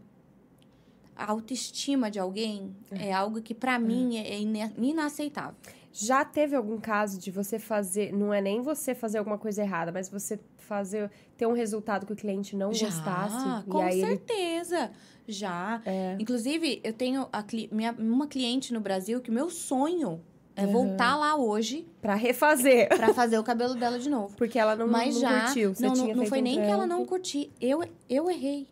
[1.15, 5.55] a autoestima de alguém é algo que, pra mim, é ina- inaceitável.
[5.91, 9.91] Já teve algum caso de você fazer, não é nem você fazer alguma coisa errada,
[9.91, 14.07] mas você fazer ter um resultado que o cliente não gostasse com e aí ele
[14.07, 14.91] certeza.
[15.27, 15.81] Já.
[15.85, 16.15] É.
[16.19, 20.21] Inclusive, eu tenho a minha, uma cliente no Brasil que meu sonho
[20.55, 20.71] é Uhum.
[20.71, 24.35] voltar lá hoje para refazer, pra fazer o cabelo dela de novo.
[24.35, 25.41] porque ela não, Mas não já.
[25.45, 25.73] curtiu.
[25.73, 27.49] Você não, não, não foi um nem que ela não curtiu.
[27.61, 28.67] Eu, eu errei.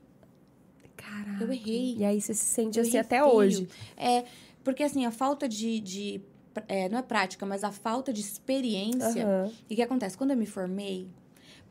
[0.95, 1.43] Caraca.
[1.43, 1.95] Eu errei.
[1.97, 3.33] E aí você se sente Eu assim até feio.
[3.33, 3.67] hoje.
[3.95, 4.25] É,
[4.63, 5.79] porque assim, a falta de.
[5.79, 6.21] de
[6.67, 9.25] é, não é prática, mas a falta de experiência.
[9.25, 9.51] Aham.
[9.69, 10.17] E o que acontece?
[10.17, 11.07] Quando eu me formei,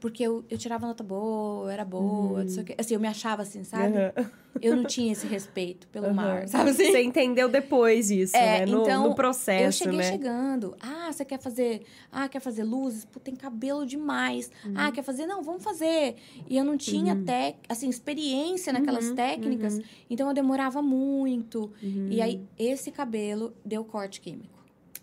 [0.00, 2.74] porque eu, eu tirava nota boa, eu era boa, não sei o quê.
[2.78, 3.96] Assim, eu me achava assim, sabe?
[3.96, 4.30] Aham.
[4.62, 6.14] Eu não tinha esse respeito pelo Aham.
[6.14, 6.90] mar, sabe assim?
[6.90, 8.66] Você entendeu depois isso, É, né?
[8.66, 10.10] No, então, no processo, eu cheguei né?
[10.10, 10.74] chegando.
[10.80, 11.82] Ah, você quer fazer?
[12.10, 13.04] Ah, quer fazer luzes?
[13.04, 14.50] Pô, tem cabelo demais.
[14.64, 14.72] Uhum.
[14.74, 15.26] Ah, quer fazer?
[15.26, 16.16] Não, vamos fazer.
[16.48, 17.56] E eu não tinha tec...
[17.68, 19.74] assim, experiência naquelas Uhum, técnicas.
[19.74, 19.82] uhum.
[20.08, 21.70] Então eu demorava muito.
[21.82, 22.08] Uhum.
[22.10, 24.55] E aí, esse cabelo deu corte químico.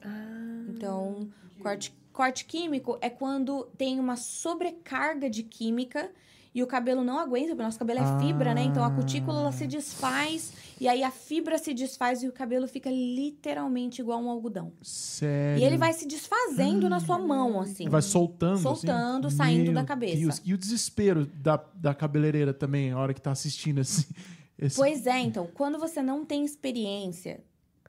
[0.04, 1.30] Ah, Então,
[1.62, 6.12] corte, corte químico é quando tem uma sobrecarga de química
[6.56, 8.62] e o cabelo não aguenta, porque o nosso cabelo é fibra, né?
[8.64, 12.68] Então a cutícula ela se desfaz e aí a fibra se desfaz e o cabelo
[12.68, 14.72] fica literalmente igual um algodão.
[14.84, 15.60] Sério.
[15.62, 17.90] E ele vai se desfazendo na sua mão, assim.
[17.90, 18.60] Vai soltando.
[18.60, 19.38] Soltando, assim?
[19.38, 20.16] saindo Meu da cabeça.
[20.18, 20.42] Deus.
[20.46, 24.06] E o desespero da, da cabeleireira também, a hora que tá assistindo assim.
[24.56, 27.44] Esse- Pois é, então, quando você não tem experiência,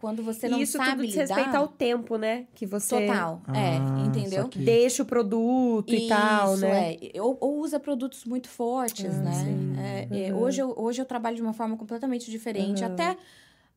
[0.05, 1.21] quando você não isso sabe tudo lidar...
[1.35, 2.47] respeito ao tempo, né?
[2.55, 3.77] Que você Total, Ah, é,
[4.07, 4.43] entendeu?
[4.43, 4.63] saquei.
[4.63, 6.97] deixa o produto e tal, Isso, né?
[7.15, 7.23] é.
[7.23, 9.33] Ou, ou usa produtos muito fortes, Ah, né?
[9.33, 9.75] sim.
[9.79, 10.41] É, é, Uhum.
[10.41, 12.85] hoje, eu, hoje eu trabalho de uma forma completamente diferente.
[12.85, 12.93] Uhum.
[12.93, 13.17] Até,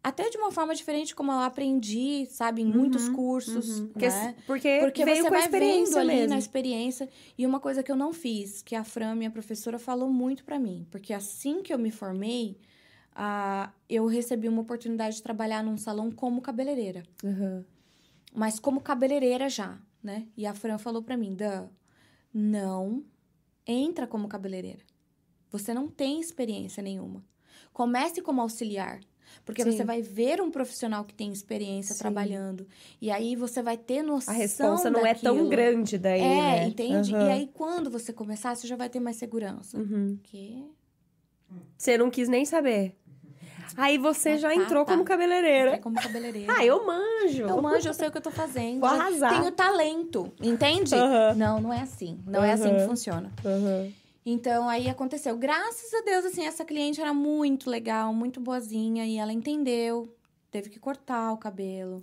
[0.03, 2.61] até de uma forma diferente como eu aprendi, sabe?
[2.61, 3.87] Em muitos cursos, Uhum.
[3.87, 4.35] Porque, né?
[4.45, 6.29] porque, Porque veio você com a vai experiência vendo ali mesmo.
[6.33, 7.09] na experiência.
[7.37, 10.59] E uma coisa que eu não fiz, que a Fran, minha professora, falou muito pra
[10.59, 10.85] mim.
[10.91, 12.57] Porque assim que eu me formei,
[13.19, 17.01] ah, eu recebi uma oportunidade de trabalhar num salão como cabeleireira.
[17.23, 17.63] Uhum.
[18.31, 20.27] Mas como cabeleireira já, né?
[20.37, 21.67] E a Fran falou pra mim, Dan,
[22.31, 23.03] não
[23.65, 24.83] entra como cabeleireira.
[25.49, 27.23] Você não tem experiência nenhuma.
[27.73, 28.99] Comece como auxiliar.
[29.43, 29.71] Porque Sim.
[29.71, 31.99] você vai ver um profissional que tem experiência Sim.
[31.99, 32.67] trabalhando.
[33.01, 35.49] E aí você vai ter noção A responsa não é tão daquilo.
[35.49, 36.25] grande daí, É,
[36.61, 36.67] né?
[36.67, 37.13] entende?
[37.15, 37.27] Uhum.
[37.27, 39.77] E aí, quando você começar, você já vai ter mais segurança.
[39.77, 40.17] Uhum.
[40.23, 40.63] Que?
[41.77, 42.95] Você não quis nem saber.
[43.75, 44.91] Aí você Ah, já tá, entrou tá.
[44.93, 45.71] como cabeleireira.
[45.71, 46.53] É como cabeleireira.
[46.55, 47.43] Ah, eu manjo.
[47.43, 48.79] Eu manjo, eu sei o que eu tô fazendo.
[48.79, 49.39] Vou arrasar.
[49.39, 50.95] Tenho talento, entende?
[51.35, 52.19] Não, não é assim.
[52.25, 53.31] Não é assim que funciona.
[53.43, 53.91] Uhum.
[54.25, 55.37] Então, aí aconteceu.
[55.37, 59.05] Graças a Deus, assim, essa cliente era muito legal, muito boazinha.
[59.05, 60.13] E ela entendeu.
[60.51, 62.01] Teve que cortar o cabelo.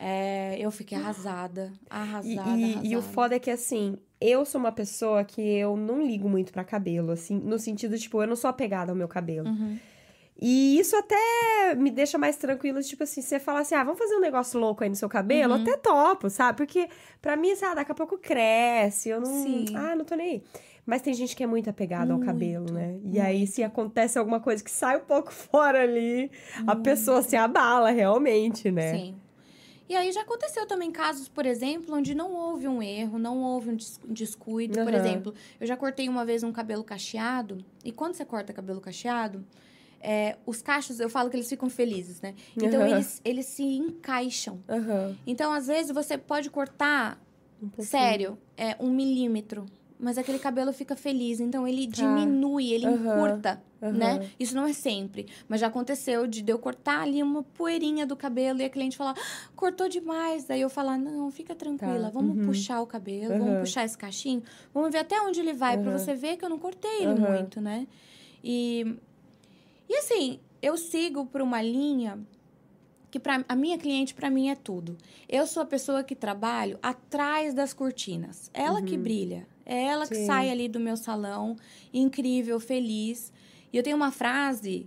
[0.00, 1.72] É, eu fiquei arrasada.
[1.82, 2.86] E, Arrasada, e- arrasada.
[2.86, 6.52] e o foda é que, assim, eu sou uma pessoa que eu não ligo muito
[6.52, 9.48] pra cabelo, assim, no sentido, tipo, eu não sou apegada ao meu cabelo.
[9.48, 9.76] Uhum.
[10.40, 14.14] E isso até me deixa mais tranquilo, tipo assim, você fala assim, ah, vamos fazer
[14.14, 15.60] um negócio louco aí no seu cabelo, Uhum.
[15.62, 16.58] até topo, sabe?
[16.58, 16.88] Porque
[17.20, 19.64] pra mim, sabe, daqui a pouco cresce, eu não, Sim.
[19.74, 20.42] ah, não tô nem aí.
[20.86, 22.98] Mas tem gente que é muito apegada ao Muito, cabelo, né?
[23.04, 26.30] E aí, se acontece alguma coisa que sai um pouco fora ali,
[26.66, 28.92] a pessoa se abala realmente, né?
[28.96, 29.16] Sim.
[29.88, 33.70] E aí já aconteceu também casos, por exemplo, onde não houve um erro, não houve
[33.70, 34.78] um des- descuido.
[34.78, 34.96] Por Aham.
[34.98, 39.44] exemplo, eu já cortei uma vez um cabelo cacheado, e quando você corta cabelo cacheado,
[40.00, 42.34] é, os cachos, eu falo que eles ficam felizes, né?
[42.56, 42.90] Então, Aham.
[42.90, 44.62] eles, eles se encaixam.
[44.68, 45.16] Aham.
[45.26, 47.20] Então, às vezes, você pode cortar,
[47.62, 49.66] Um sério, é, um milímetro.
[50.00, 51.96] Mas aquele cabelo fica feliz, então ele Tá.
[51.96, 53.10] diminui, ele Aham.
[53.10, 54.30] encurta, né?
[54.38, 55.26] Isso não é sempre.
[55.48, 59.14] Mas já aconteceu de eu cortar ali uma poeirinha do cabelo e a cliente falar,
[59.18, 60.44] "Ah, cortou demais.
[60.44, 62.10] Daí eu falar, não, fica tranquila, Tá.
[62.10, 62.44] vamos Uhum.
[62.44, 64.40] puxar o cabelo, vamos puxar esse cachinho,
[64.72, 65.98] vamos ver até onde ele vai, pra Aham.
[65.98, 67.88] você ver que eu não cortei ele muito, né?
[68.42, 68.94] E,
[69.88, 72.18] e assim, eu sigo por uma linha
[73.10, 74.96] que pra, a minha cliente para mim é tudo.
[75.28, 78.50] Eu sou a pessoa que trabalho atrás das cortinas.
[78.52, 79.46] Ela que brilha.
[79.64, 80.20] É ela que Uhum.
[80.20, 80.26] Sim.
[80.26, 81.56] sai ali do meu salão,
[81.92, 83.32] incrível, feliz.
[83.72, 84.86] E eu tenho uma frase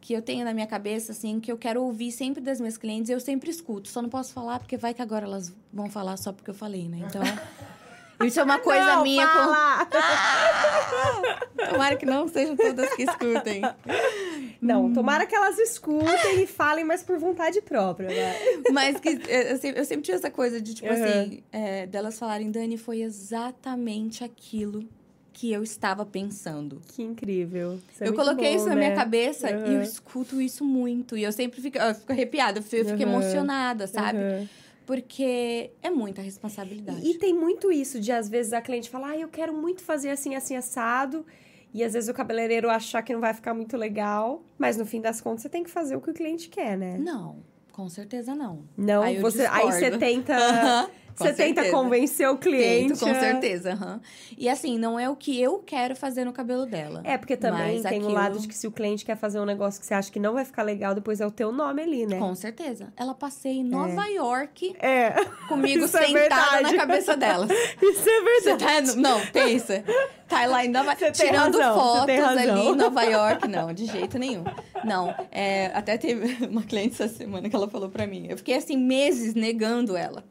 [0.00, 3.10] que eu tenho na minha cabeça, assim, que eu quero ouvir sempre das minhas clientes
[3.10, 3.88] e eu sempre escuto.
[3.88, 6.88] Só não posso falar porque vai que agora elas vão falar só porque eu falei,
[6.88, 7.00] né?
[7.06, 7.20] Então.
[8.24, 9.32] Isso é uma coisa Não, minha com.
[9.38, 9.86] fala!
[11.70, 13.62] Tomara que não sejam todas que escutem.
[14.60, 18.34] Não, tomara que elas escutem e falem, mas por vontade própria, né?
[18.72, 20.94] Mas que eu sempre, eu sempre tinha essa coisa de, tipo Uhum.
[20.94, 24.84] assim, é, delas falarem, Dani, foi exatamente aquilo
[25.32, 26.80] que eu estava pensando.
[26.88, 27.78] Que incrível.
[27.92, 28.80] Isso é eu coloquei bom, isso na né?
[28.86, 29.82] minha cabeça e eu Uhum.
[29.82, 31.16] escuto isso muito.
[31.16, 33.08] E eu sempre fico, eu fico arrepiada, eu fico, eu fico Uhum.
[33.08, 34.18] emocionada, sabe?
[34.88, 37.06] Porque é muita responsabilidade.
[37.06, 40.08] E tem muito isso de, às vezes, a cliente falar, ah, eu quero muito fazer
[40.08, 41.26] assim, assim, assado.
[41.74, 44.42] E às vezes o cabeleireiro achar que não vai ficar muito legal.
[44.56, 46.96] Mas no fim das contas, você tem que fazer o que o cliente quer, né?
[46.96, 48.64] Não, com certeza não.
[48.74, 50.34] Não, Aí você, aí você tenta.
[51.18, 51.70] Você tenta certeza.
[51.70, 52.88] convencer o cliente.
[52.94, 53.72] Tento, com certeza.
[53.72, 54.00] aham.
[54.36, 57.00] E assim, não é o que eu quero fazer no cabelo dela.
[57.04, 59.44] É, porque também tem o aquilo- lado de que se o cliente quer fazer um
[59.44, 62.06] negócio que você acha que não vai ficar legal, depois é o teu nome ali,
[62.06, 62.18] né?
[62.18, 62.92] Com certeza.
[62.96, 65.12] Ela passeia em Nova York É.
[65.48, 66.62] comigo Isso é sentada verdade.
[66.76, 67.46] na cabeça dela.
[67.82, 68.94] Isso é Você verdade.
[68.94, 68.96] tá...
[69.00, 69.84] Não, pensa.
[70.28, 73.48] Tá lá em Nova Você tem tirando razão, você fotos ali em Nova York.
[73.48, 74.44] Não, de jeito nenhum.
[74.84, 78.26] Não, é, até teve uma cliente essa semana que ela falou pra mim.
[78.28, 80.22] Eu fiquei assim, meses negando ela.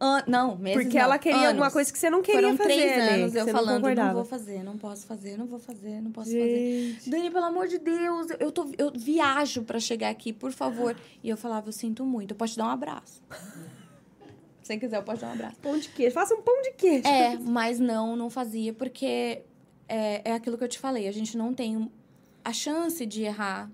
[0.00, 1.48] An- não, meses Porque não, ela queria anos.
[1.50, 2.72] alguma coisa que você não queria Foram fazer.
[2.72, 6.00] três ali, anos eu falando, não não, vou fazer, não posso fazer, não vou fazer,
[6.02, 6.92] não posso fazer.
[6.94, 7.10] Gente.
[7.10, 10.96] Dani, pelo amor de Deus, eu, tô, eu viajo pra chegar aqui, por favor.
[11.22, 13.22] E eu falava, eu sinto muito, eu posso te dar um abraço.
[14.62, 15.56] Se você quiser, eu posso dar um abraço.
[15.60, 16.14] Pão de queijo.
[16.14, 17.06] Faça um pão de queijo.
[17.06, 19.42] É, mas não, não fazia, porque
[19.86, 21.90] é, é aquilo que eu te falei, a gente não tem
[22.44, 23.70] a chance de errar.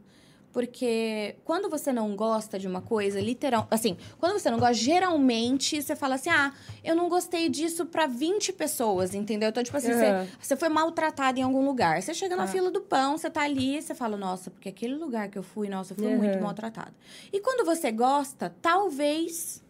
[0.52, 5.80] Porque quando você não gosta de uma coisa, literal, assim, quando você não gosta, geralmente
[5.80, 6.52] você fala assim: "Ah,
[6.82, 9.50] eu não gostei disso pra 20 pessoas", entendeu?
[9.50, 10.26] Então, tipo assim, Aham.
[10.26, 12.02] você, você foi maltratado em algum lugar.
[12.02, 12.48] Você chega na Ah.
[12.48, 15.68] fila do pão, você tá ali você fala: "Nossa, porque aquele lugar que eu fui,
[15.68, 16.16] nossa, eu fui Aham.
[16.16, 16.92] muito maltratada".
[17.32, 19.62] E quando você gosta, talvez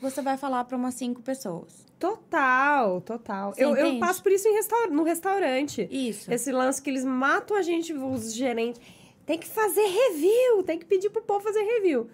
[0.00, 1.86] você vai falar pra umas cinco pessoas.
[1.98, 3.52] Total, total.
[3.54, 5.88] Você Eu, eu passo por isso em restaur no restaurante.
[5.90, 6.32] Isso.
[6.32, 8.80] Esse lance que eles matam a gente, os gerentes.
[9.28, 12.08] Tem que fazer review, tem que pedir pro povo fazer review.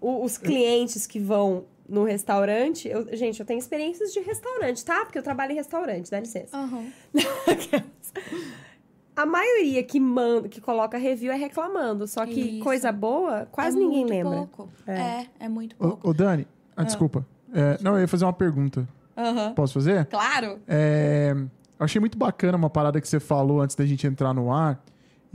[0.00, 5.04] O- os clientes que vão no restaurante, eu- gente, eu tenho experiências de restaurante, tá?
[5.04, 6.56] Porque eu trabalho em restaurante, dá licença.
[6.56, 6.86] Aham.
[9.16, 12.64] A maioria que manda, que coloca review é reclamando, só que Isso.
[12.64, 14.36] coisa boa, quase É ninguém muito lembra.
[14.56, 14.68] Pouco.
[14.88, 15.26] É.
[15.38, 16.08] é, muito Ô, pouco.
[16.08, 17.24] ô, Dani, ah, desculpa.
[17.52, 18.88] É, não, eu ia fazer uma pergunta.
[19.16, 19.52] Aham.
[19.54, 20.06] Posso fazer?
[20.06, 20.58] Claro.
[20.66, 21.32] É,
[21.78, 24.82] eu achei muito bacana uma parada que você falou antes da gente entrar no ar.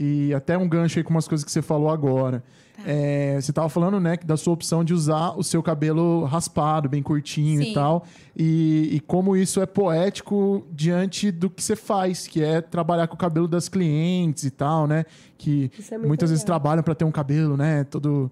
[0.02, 2.42] E até um gancho aí com umas coisas que você falou agora.
[2.74, 2.82] Tá.
[2.86, 6.88] É, você tava falando, né, que da sua opção de usar o seu cabelo raspado,
[6.88, 7.70] bem curtinho Sim.
[7.70, 8.06] e tal.
[8.34, 13.14] E, e como isso é poético diante do que você faz, que é trabalhar com
[13.14, 15.04] o cabelo das clientes e tal, né?
[15.36, 16.58] Que é muitas vezes legal.
[16.58, 18.30] trabalham para ter um cabelo, né, todo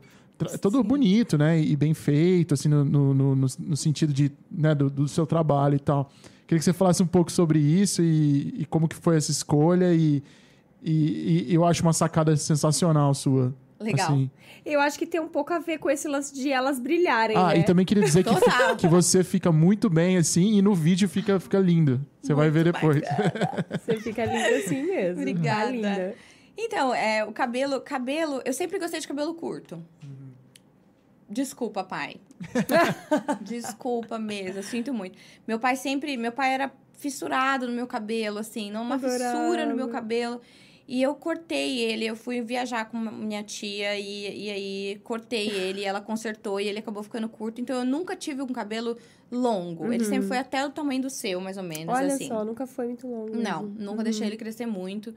[0.62, 4.72] todo bonito, né, e bem feito, assim, no, no, no, no- no sentido de, né,
[4.72, 6.08] do, do seu trabalho e tal.
[6.46, 9.92] Queria que você falasse um pouco sobre isso e, e como que foi essa escolha
[9.92, 10.22] e,
[10.82, 13.54] e, e eu acho uma sacada sensacional sua.
[13.80, 14.08] Legal.
[14.08, 14.30] assim.
[14.66, 17.48] Eu acho que tem um pouco a ver com esse lance de elas brilharem, Ah,
[17.54, 17.58] né?
[17.60, 18.30] e também queria dizer que,
[18.76, 22.04] que você fica muito bem assim e no vídeo fica, fica lindo.
[22.20, 23.00] Você vai ver depois.
[23.86, 25.20] Você fica linda assim mesmo.
[25.20, 25.64] Obrigada.
[25.66, 26.14] Tá linda.
[26.56, 29.80] Então, é, o cabelo, cabelo, eu sempre gostei de cabelo curto.
[31.30, 32.16] Desculpa, pai.
[33.42, 35.16] Desculpa mesmo, eu sinto muito.
[35.46, 39.18] Meu pai sempre, meu pai era fissurado no meu cabelo, assim, não uma Adorava.
[39.18, 40.40] fissura no meu cabelo.
[40.88, 45.84] E eu cortei ele, eu fui viajar com minha tia e, e aí cortei ele,
[45.84, 47.60] ela consertou e ele acabou ficando curto.
[47.60, 48.96] Então eu nunca tive um cabelo
[49.30, 49.92] longo.
[49.92, 51.88] Ele sempre foi até o tamanho do seu, mais ou menos.
[51.88, 51.94] Uhum.
[51.94, 52.28] Olha assim.
[52.28, 53.36] só, nunca foi muito longo.
[53.36, 53.76] Não, mesmo.
[53.78, 54.28] nunca deixei Uhum.
[54.28, 55.14] ele crescer muito.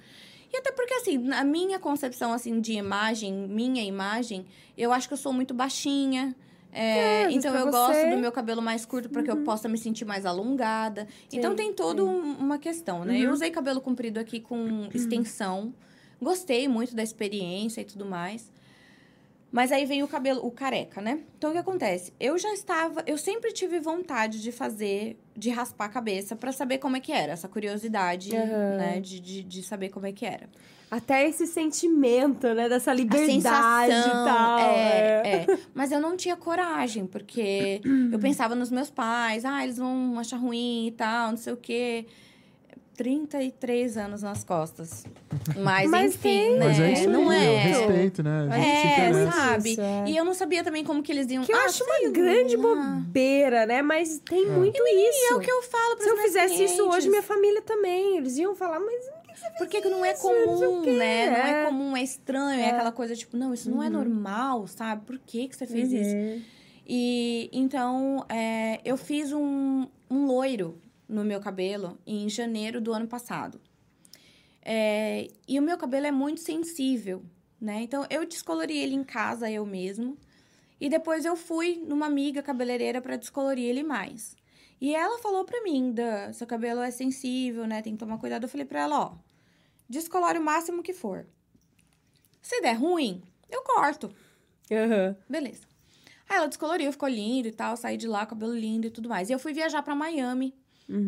[0.53, 4.45] E até porque, assim, na minha concepção, assim, de imagem, minha imagem,
[4.77, 6.35] eu acho que eu sou muito baixinha.
[6.71, 9.67] É, É, então eu você- gosto do meu cabelo mais curto para que eu possa
[9.67, 11.07] me sentir mais alongada.
[11.31, 13.19] então Sim, tem toda um- uma questão, né?
[13.19, 15.73] Eu usei cabelo comprido aqui com extensão.
[16.21, 18.51] Gostei muito da experiência e tudo mais.
[19.51, 21.19] Mas aí vem o cabelo, o careca, né?
[21.37, 22.13] Então o que acontece?
[22.19, 26.77] Eu já estava, eu sempre tive vontade de fazer, de raspar a cabeça pra saber
[26.77, 28.77] como é que era, essa curiosidade, Aham.
[28.77, 28.99] né?
[29.01, 30.47] De, de, de saber como é que era.
[30.89, 32.67] Até esse sentimento, né?
[32.69, 34.59] Dessa A liberdade sensação, e tal.
[34.59, 35.57] é, é.
[35.73, 40.37] Mas eu não tinha coragem, porque eu pensava nos meus pais, ah, eles vão achar
[40.37, 42.05] ruim e tal, não sei o quê.
[43.01, 45.03] 33 anos nas costas.
[45.57, 46.65] Mas, Mas enfim, tem- né?
[46.67, 47.57] Mas é isso aí, não o é.
[47.57, 48.47] respeito, né?
[48.51, 49.31] A gente se É, interessa.
[49.31, 49.71] sabe?
[49.71, 50.03] Isso, é.
[50.07, 51.43] E eu não sabia também como que eles iam.
[51.43, 53.81] Que eu ah, acho uma grande bobeira, né?
[53.81, 55.19] Mas tem muito isso.
[55.29, 58.17] E é o que eu falo para Se eu fizesse isso hoje, minha família também.
[58.17, 59.03] Eles iam falar, mas
[59.57, 61.29] Porque que não é isso, comum, quê, né?
[61.31, 61.65] Não é é.
[61.65, 62.59] comum, é estranho.
[62.61, 62.69] É, É.
[62.69, 65.03] aquela coisa tipo, não, isso não é normal, sabe?
[65.05, 66.15] Por que, que você fez isso?
[66.15, 66.41] Uhum.
[66.87, 70.77] E então, é, eu fiz um, um loiro
[71.11, 73.59] no meu cabelo em janeiro do ano passado.
[74.63, 77.23] É, e o meu cabelo é muito sensível,
[77.59, 77.81] né?
[77.81, 80.17] Então, eu descolori ele em casa, eu mesmo.
[80.79, 84.35] E depois eu fui numa amiga cabeleireira para descolorir ele mais.
[84.79, 87.81] E ela falou pra mim, da, seu cabelo é sensível, né?
[87.81, 88.43] Tem que tomar cuidado.
[88.43, 89.13] Eu falei pra ela, ó,
[89.87, 91.27] descolore o máximo que for.
[92.41, 94.11] Se der ruim, eu corto.
[94.71, 95.15] Aham.
[95.29, 95.67] Beleza.
[96.27, 99.29] Aí ela descoloriu, ficou lindo e tal, saí de lá, cabelo lindo e tudo mais.
[99.29, 100.55] E eu fui viajar pra Miami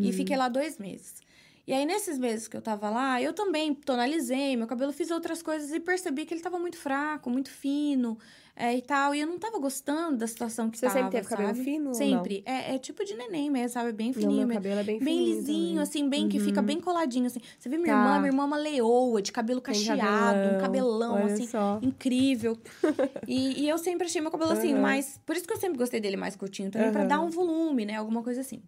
[0.01, 1.22] e fiquei lá dois meses.
[1.65, 5.41] E aí, nesses meses que eu tava lá, eu também tonalizei meu cabelo, fiz outras
[5.41, 8.18] coisas e percebi que ele tava muito fraco, muito fino
[8.53, 9.15] é, e tal.
[9.15, 11.64] E eu não tava gostando da situação que Você tava, sempre teve cabelo sabe?
[11.64, 12.43] fino ou Sempre.
[12.45, 13.93] É, é tipo de neném mesmo, sabe?
[13.93, 14.61] Bem Não, fininho meu mesmo.
[14.61, 15.84] cabelo é bem Bem fininho lisinho, também.
[15.84, 17.39] assim, bem que fica bem coladinho, assim.
[17.57, 17.97] Você vê minha Tá.
[17.99, 21.80] irmã, minha irmã é uma leoa, de cabelo cacheado, um cabelão, assim, só.
[21.81, 22.57] incrível.
[23.26, 24.81] e, e eu sempre achei meu cabelo assim, Aham.
[24.81, 25.18] mas...
[25.26, 27.07] Por isso que eu sempre gostei dele mais curtinho também, pra Aham.
[27.07, 27.95] dar um volume, né?
[27.95, 28.61] Alguma coisa assim.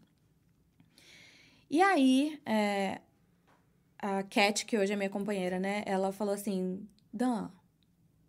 [1.70, 3.02] E aí, é,
[3.98, 5.84] a Cat, que hoje é minha companheira, né?
[5.86, 7.50] Ela falou assim, Dan,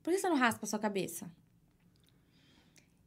[0.03, 1.31] por que você não raspa a sua cabeça?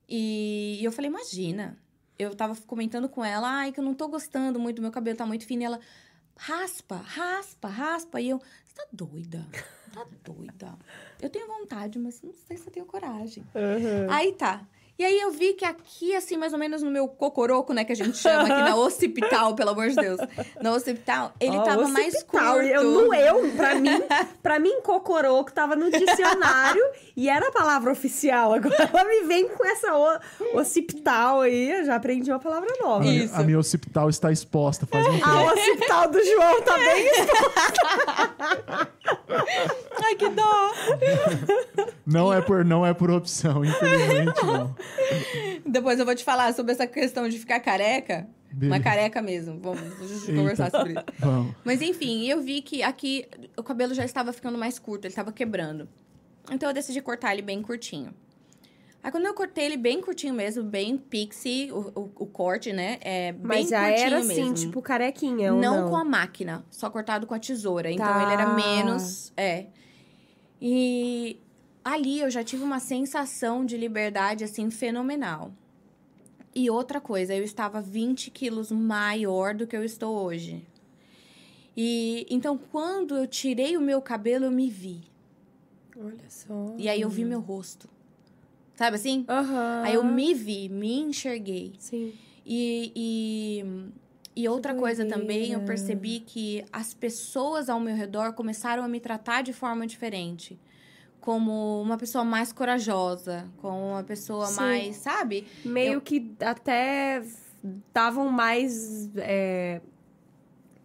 [0.08, 1.78] E, e eu falei, imagina.
[2.18, 5.26] Eu tava comentando com ela, ai, que eu não tô gostando muito, meu cabelo tá
[5.26, 5.62] muito fino.
[5.62, 5.80] E ela,
[6.36, 8.20] raspa, raspa, raspa.
[8.20, 9.48] E eu, você tá doida?
[9.94, 10.78] Tá doida.
[11.22, 13.46] Eu tenho vontade, mas não sei se eu tenho coragem.
[13.56, 14.08] Aham.
[14.10, 14.68] Aí tá.
[15.00, 17.94] E aí eu vi que aqui, assim, mais ou menos no meu cocoroco, né, que
[17.94, 20.20] a gente chama aqui na occipital, pelo amor de Deus.
[20.62, 22.68] Na occipital, ele Ó, tava o mais hospital, curto.
[22.68, 24.04] Eu, não eu, pra mim,
[24.44, 26.84] pra mim, cocoroco tava no dicionário
[27.16, 28.54] e era a palavra oficial.
[28.54, 30.20] Agora ela me vem com essa o,
[30.60, 32.98] occipital aí, eu já aprendi uma palavra nova.
[32.98, 33.36] A minha- Isso.
[33.36, 35.30] A minha occipital está exposta faz um tempo.
[35.30, 37.10] A occipital do João tá bem
[40.04, 40.72] Ai, que dó!
[42.06, 44.76] Não é por, não é por opção, infelizmente não.
[45.66, 48.28] Depois eu vou te falar sobre essa questão de ficar careca.
[48.52, 48.74] Beleza.
[48.76, 49.60] Uma careca mesmo.
[49.60, 51.04] Vamos conversar sobre isso.
[51.20, 51.56] Vamos.
[51.64, 53.26] Mas enfim, eu vi que aqui
[53.56, 55.88] o cabelo já estava ficando mais curto, ele estava quebrando.
[56.52, 58.14] Então eu decidi cortar ele bem curtinho.
[59.04, 62.98] Aí quando eu cortei ele bem curtinho mesmo, bem pixie, o, o, o corte, né?
[63.02, 64.54] É bem Mas já curtinho era assim, mesmo.
[64.56, 65.90] tipo carequinha, ou não, não?
[65.90, 67.90] com a máquina, só cortado com a tesoura.
[67.92, 68.24] Então Tá.
[68.24, 69.32] ele era menos.
[69.38, 69.68] É.
[70.62, 71.40] E
[71.94, 75.52] ali eu já tive uma sensação de liberdade, assim, fenomenal.
[76.54, 80.66] E outra coisa, eu estava 20 quilos maior do que eu estou hoje.
[81.76, 85.02] E então, quando eu tirei o meu cabelo, eu me vi.
[85.98, 86.76] Olha só.
[86.78, 87.88] E aí eu vi meu rosto.
[88.76, 89.26] Sabe assim?
[89.28, 89.82] Aham.
[89.84, 91.74] Aí eu me vi, me enxerguei.
[91.78, 92.14] Sim.
[92.46, 93.66] E, e,
[94.36, 99.00] e outra coisa também, eu percebi que as pessoas ao meu redor começaram a me
[99.00, 100.58] tratar de forma diferente.
[101.34, 104.56] Como uma pessoa mais corajosa, como uma pessoa Sim.
[104.62, 105.46] mais, sabe?
[105.64, 107.22] Meio Eu- que até
[107.94, 109.08] davam mais.
[109.16, 109.80] é,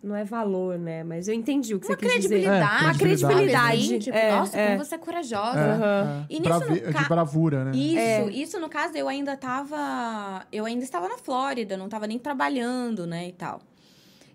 [0.03, 1.03] Não é valor, né?
[1.03, 2.29] Mas eu entendi o que Uma você quis dizer.
[2.29, 2.85] credibilidade.
[2.85, 3.53] É, Uma credibilidade.
[3.53, 3.99] sabe, assim?
[4.01, 4.67] Tipo, É, nossa, é.
[4.77, 5.59] como você é corajosa.
[5.59, 7.71] É, E nisso ca- De bravura, né?
[7.75, 8.31] Isso, É.
[8.31, 10.45] isso no caso eu ainda tava.
[10.53, 13.63] Eu ainda estava na Flórida, não tava nem trabalhando, né, e tal.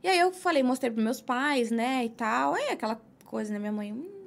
[0.03, 2.55] E aí eu falei, mostrei pros meus pais, né, e tal.
[2.57, 3.93] É aquela coisa, né, minha mãe.
[3.93, 4.18] "Hum, hum",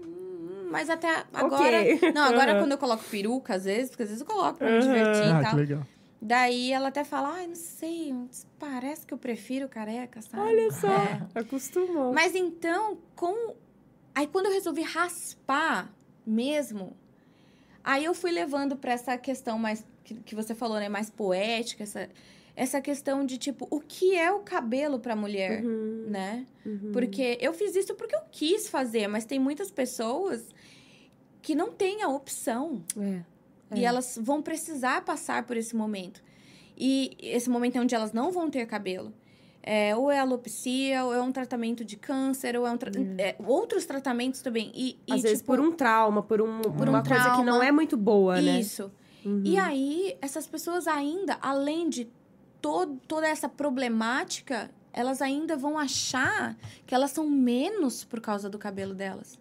[0.73, 1.81] mas até agora.
[1.83, 2.13] Ok.
[2.13, 2.59] Não, agora Uhum.
[2.61, 4.81] quando eu coloco peruca, às vezes, porque às vezes eu coloco pra me Uhum.
[4.81, 5.51] divertir e Ah, tal.
[5.51, 5.87] que legal.
[6.25, 8.15] Daí ela até fala, ai, não sei,
[8.59, 10.43] parece que eu prefiro careca, sabe?
[10.43, 10.89] Olha só.
[10.89, 11.21] É.
[11.35, 12.13] Acostumou.
[12.13, 13.55] Mas então, com
[14.15, 15.91] Aí quando eu resolvi raspar
[16.27, 16.95] mesmo,
[17.83, 21.83] aí eu fui levando para essa questão mais que, que você falou, né, mais poética,
[21.83, 22.09] essa
[22.55, 26.45] essa questão de tipo, o que é o cabelo para mulher, Uhum, né?
[26.67, 26.91] uhum.
[26.93, 30.45] Porque eu fiz isso porque eu quis fazer, mas tem muitas pessoas
[31.43, 33.21] que não têm a opção É.
[33.75, 33.85] e É.
[33.85, 36.23] elas vão precisar passar por esse momento.
[36.77, 39.13] E esse momento é onde elas não vão ter cabelo.
[39.65, 43.37] É, ou é alopecia, ou é um tratamento de câncer, ou é um tra- é,
[43.47, 44.73] outros tratamentos também.
[44.75, 47.45] E, e, Às vezes tipo, por um trauma, por, um, Por uma um coisa que
[47.45, 48.59] não é muito boa, né?
[48.59, 48.91] Isso.
[49.25, 49.43] Uhum.
[49.45, 52.09] E aí, essas pessoas ainda, além de
[52.61, 58.59] todo, toda essa problemática, elas ainda vão achar que elas são menos por causa do
[58.59, 59.39] cabelo delas.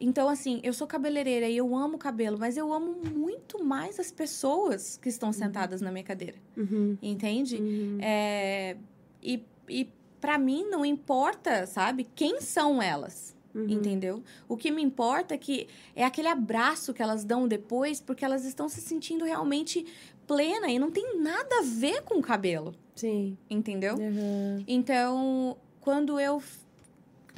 [0.00, 4.10] Então, assim, eu sou cabeleireira e eu amo cabelo, mas eu amo muito mais as
[4.10, 6.38] pessoas que estão sentadas na minha cadeira.
[6.56, 7.56] Uhum, Entende?
[7.56, 7.98] uhum.
[8.00, 8.76] É,
[9.22, 9.88] e e
[10.20, 13.34] para mim não importa, sabe, quem são elas.
[13.54, 13.68] Uhum.
[13.68, 14.22] Entendeu?
[14.48, 15.66] O que me importa é que
[15.96, 19.84] é aquele abraço que elas dão depois, porque elas estão se sentindo realmente
[20.26, 23.36] plena e não tem nada a ver com o cabelo, Sim.
[23.48, 23.96] entendeu?
[23.96, 24.62] Uhum.
[24.68, 26.40] Então, quando eu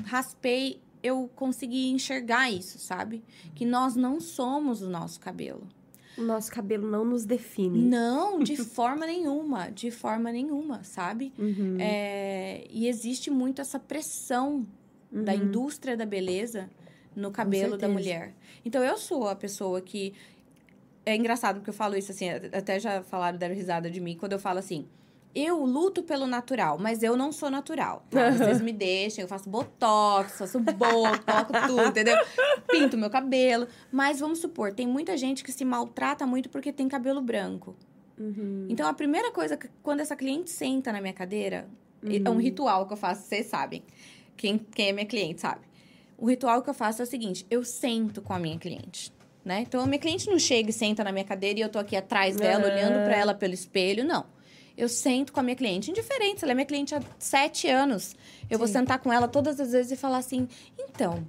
[0.05, 3.23] raspei, eu consegui enxergar isso, sabe?
[3.55, 5.67] Que nós não somos o nosso cabelo.
[6.17, 7.81] O nosso cabelo não nos define.
[7.83, 11.33] Não, de forma nenhuma, de forma nenhuma, sabe?
[11.39, 11.77] Uhum.
[11.81, 14.67] É, e existe muito essa pressão
[15.11, 15.43] da Uhum.
[15.45, 16.71] indústria da beleza
[17.15, 18.35] no cabelo da mulher.
[18.65, 20.15] Então eu sou a pessoa que
[21.05, 24.33] é engraçado porque eu falo isso assim, até já falaram deram risada de mim quando
[24.33, 24.87] eu falo assim:
[25.35, 28.05] eu luto pelo natural, mas eu não sou natural.
[28.11, 28.31] Tá?
[28.31, 32.17] Vocês me deixam, eu faço botox, faço boca, coloco tudo, entendeu?
[32.71, 33.67] Pinto meu cabelo.
[33.91, 37.77] Mas vamos supor, tem muita gente que se maltrata muito porque tem cabelo branco.
[38.19, 38.67] Uhum.
[38.69, 41.69] Então a primeira coisa, que, quando essa cliente senta na minha cadeira,
[42.05, 42.37] é Uhum.
[42.37, 43.83] um ritual que eu faço, vocês sabem.
[44.37, 45.61] Quem, quem é minha cliente sabe.
[46.19, 49.13] O ritual que eu faço é o seguinte: eu sento com a minha cliente.
[49.45, 49.63] Né?
[49.63, 51.97] Então, a minha cliente não chega e senta na minha cadeira e eu tô aqui
[51.97, 54.05] atrás dela, olhando para ela pelo espelho.
[54.05, 54.25] Não.
[54.77, 58.15] Eu sento com a minha cliente, indiferente, se ela é minha cliente há sete anos.
[58.51, 58.75] Eu vou Sim.
[58.75, 61.27] sentar com ela todas as vezes e falar assim: então,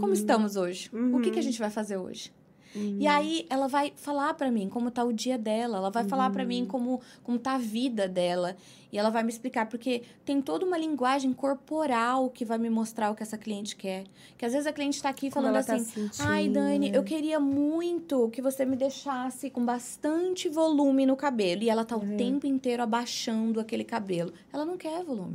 [0.00, 0.90] como estamos hoje?
[1.12, 1.42] O que, que a Uhum.
[1.42, 2.32] gente vai fazer hoje?
[2.76, 2.98] Uhum.
[3.00, 6.28] E aí ela vai falar pra mim como tá o dia dela, ela vai falar
[6.30, 8.54] pra mim como como tá a vida dela,
[8.92, 13.10] e ela vai me explicar porque tem toda uma linguagem corporal que vai me mostrar
[13.10, 14.04] o que essa cliente quer.
[14.36, 17.02] Que às vezes a cliente tá aqui Como falando tá assim: sentindo, "Ai, Dani, eu
[17.02, 21.62] queria muito que você me deixasse com bastante volume no cabelo".
[21.62, 22.14] E ela tá Uhum.
[22.14, 24.32] o tempo inteiro abaixando aquele cabelo.
[24.52, 25.34] Ela não quer volume.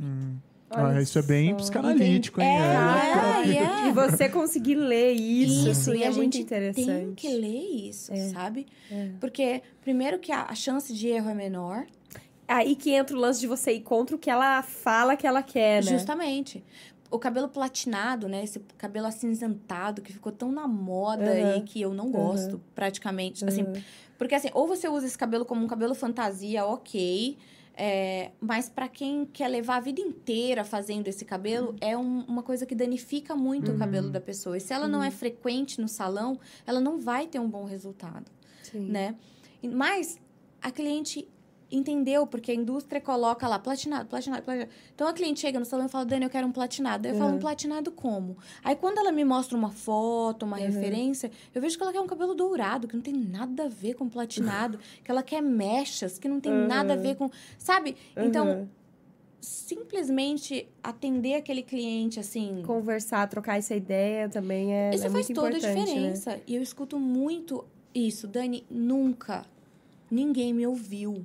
[0.74, 2.48] Ah, isso é bem psicanalítico, hein?
[2.48, 3.60] É, terapia.
[3.60, 3.88] é, é.
[3.88, 6.84] E você conseguir ler isso, Isso, assim, e é a muito gente interessante.
[6.86, 8.28] tem que ler isso, É.
[8.28, 8.66] sabe?
[8.90, 9.10] É.
[9.20, 11.86] Porque, primeiro, que a, a chance de erro é menor.
[12.48, 15.42] Aí que entra o lance de você ir contra o que ela fala que ela
[15.42, 15.92] quer, né?
[15.92, 16.62] Justamente.
[17.10, 18.42] O cabelo platinado, né?
[18.42, 21.54] Esse cabelo acinzentado que ficou tão na moda Aham.
[21.54, 23.44] aí que eu não gosto, praticamente.
[23.44, 23.66] Assim,
[24.18, 27.36] porque assim, ou você usa esse cabelo como um cabelo fantasia, ok.
[27.74, 32.42] É, mas pra quem quer levar a vida inteira fazendo esse cabelo, é um- uma
[32.42, 34.56] coisa que danifica muito o cabelo da pessoa.
[34.56, 38.30] E se ela não é frequente no salão, ela não vai ter um bom resultado
[38.62, 38.86] Sim.
[38.90, 39.14] né?
[39.62, 40.18] Mas
[40.60, 41.28] a cliente
[41.72, 44.70] entendeu, porque a indústria coloca lá platinado, platinado, platinado.
[44.94, 47.08] Então a cliente chega no salão e fala, Dani, eu quero um platinado.
[47.08, 47.36] Eu falo, Uhum.
[47.36, 48.36] um platinado como?
[48.62, 50.62] Aí quando ela me mostra uma foto, uma Uhum.
[50.66, 53.94] referência, eu vejo que ela quer um cabelo dourado, que não tem nada a ver
[53.94, 57.30] com platinado, que ela quer mechas, que não tem nada a ver com.
[57.58, 57.96] Sabe?
[58.16, 58.68] Então, Uhum.
[59.40, 62.62] simplesmente atender aquele cliente assim.
[62.64, 65.58] Conversar, trocar essa ideia também é, Isso é faz toda a né?
[65.58, 66.40] diferença.
[66.46, 68.26] E eu escuto muito isso.
[68.28, 69.44] Dani, nunca
[70.10, 71.24] ninguém me ouviu.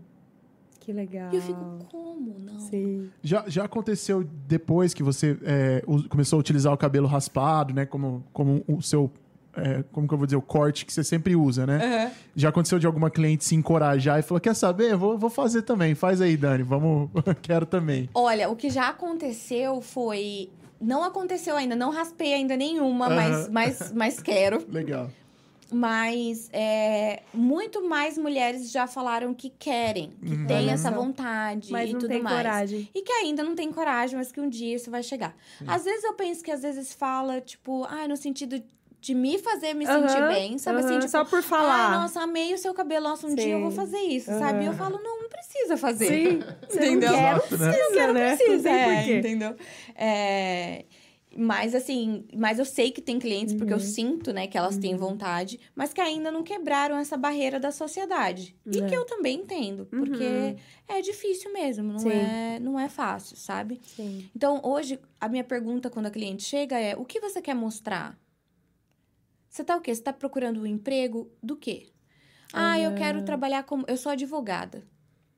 [0.88, 1.30] Que legal.
[1.34, 1.60] E eu fico,
[1.92, 2.60] como não?
[2.62, 3.10] Sim.
[3.22, 7.86] Já, já aconteceu depois que você é, começou a utilizar o cabelo raspado, né?
[7.86, 9.12] Como, como o seu.
[9.58, 10.38] é, como que eu vou dizer?
[10.38, 12.14] O corte que você sempre usa, né?
[12.34, 14.94] Já aconteceu de alguma cliente se encorajar e falou: Quer saber?
[14.94, 15.94] Eu Vou, vou fazer também.
[15.94, 16.64] Faz aí, Dani.
[16.64, 17.10] Vamos.
[17.44, 18.10] Quero também.
[18.14, 20.50] Olha, o que já aconteceu foi.
[20.80, 23.16] Não aconteceu ainda, não raspei ainda nenhuma, Aham.
[23.16, 24.64] mas, mas, mas quero.
[24.72, 25.10] Legal.
[25.72, 30.48] Mas é, muito mais mulheres já falaram que querem, que Uhum.
[30.48, 32.38] têm essa vontade Mas e não tudo tem mais.
[32.38, 32.90] coragem.
[32.96, 35.36] E que ainda não tem coragem, mas que um dia isso vai chegar.
[35.68, 38.64] Às vezes eu penso que às vezes fala, tipo, ah, no sentido
[39.00, 40.94] de me fazer me sentir Aham, bem, sabe assim?
[40.94, 41.92] aham, Tipo, Só por falar.
[41.92, 43.08] Ai, nossa, amei o seu cabelo.
[43.10, 43.76] Nossa, um dia eu vou Sim.
[43.78, 44.40] fazer isso, Aham.
[44.40, 44.64] sabe?
[44.64, 46.08] E eu falo, não, não precisa fazer.
[46.08, 46.44] Sim.
[46.68, 47.12] Você Entendeu?
[47.12, 47.72] Não quer, não Exato, né?
[47.72, 48.36] precisa, né?
[48.36, 48.74] Precisa, não tem
[49.14, 49.56] é, entendeu?
[49.96, 50.86] É,
[51.40, 53.80] Mas assim, mas eu sei que tem clientes, porque Uhum.
[53.80, 57.72] eu sinto, né, que elas têm vontade, mas que ainda não quebraram essa barreira da
[57.72, 58.56] sociedade.
[58.66, 58.86] E É.
[58.88, 60.58] que eu também entendo, porque Uhum.
[60.88, 62.10] é difícil mesmo, não Sim.
[62.10, 63.80] é, não é fácil, sabe?
[63.84, 64.28] Sim.
[64.36, 68.18] Então, hoje, a minha pergunta quando a cliente chega é: o que você quer mostrar?
[69.48, 69.94] Você tá o quê?
[69.94, 71.90] Você tá procurando um emprego do quê?
[72.52, 73.86] Ah, eu quero trabalhar como.
[73.88, 74.84] Eu sou advogada.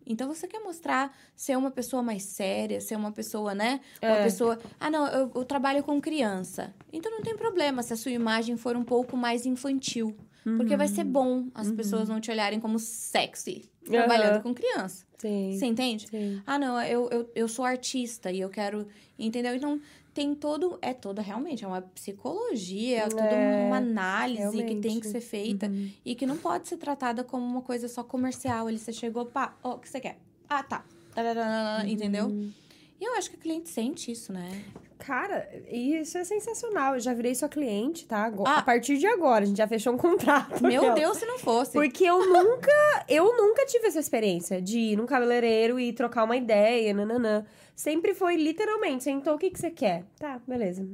[0.10, 3.80] Então você quer mostrar ser uma pessoa mais séria, ser uma pessoa, né?
[4.02, 4.24] Uma É.
[4.24, 4.58] pessoa.
[4.80, 6.74] Ah, não, eu, eu trabalho com criança.
[6.92, 10.18] Então não tem problema se a sua imagem for um pouco mais infantil.
[10.58, 14.42] Porque vai ser bom as pessoas não te olharem como sexy trabalhando Aham.
[14.44, 15.06] com criança.
[15.18, 15.52] Sim.
[15.54, 16.08] Você entende?
[16.08, 16.42] Sim.
[16.46, 18.88] Ah, não, eu, eu, eu sou artista e eu quero.
[19.18, 19.54] Entendeu?
[19.54, 19.80] Então,
[20.14, 20.78] tem todo.
[20.82, 25.00] É toda, realmente, é uma psicologia, é toda É, uma análise que tem realmente.
[25.02, 25.90] que ser feita Uhum.
[26.06, 28.68] e que não pode ser tratada como uma coisa só comercial.
[28.68, 30.18] Ali você chegou, pá, ó, o que você quer?
[30.50, 30.84] Ah, tá.
[31.14, 32.26] Tararara, Entendeu?
[32.28, 32.52] Uhum.
[33.00, 34.64] E eu acho que o cliente sente isso, né?
[35.00, 36.94] Cara, isso é sensacional.
[36.96, 38.26] Eu já virei sua cliente, tá?
[38.26, 38.58] Agora- Ah.
[38.60, 40.62] A partir de agora, a gente já fechou um contrato.
[40.62, 40.96] Meu aquela.
[40.96, 41.72] Deus, se não fosse.
[41.72, 46.36] Porque eu nunca, eu nunca tive essa experiência de ir num cabeleireiro e trocar uma
[46.38, 47.46] ideia, nananã.
[47.76, 50.04] Sempre foi literalmente, sentou, o que, que você quer?
[50.20, 50.86] Tá, beleza.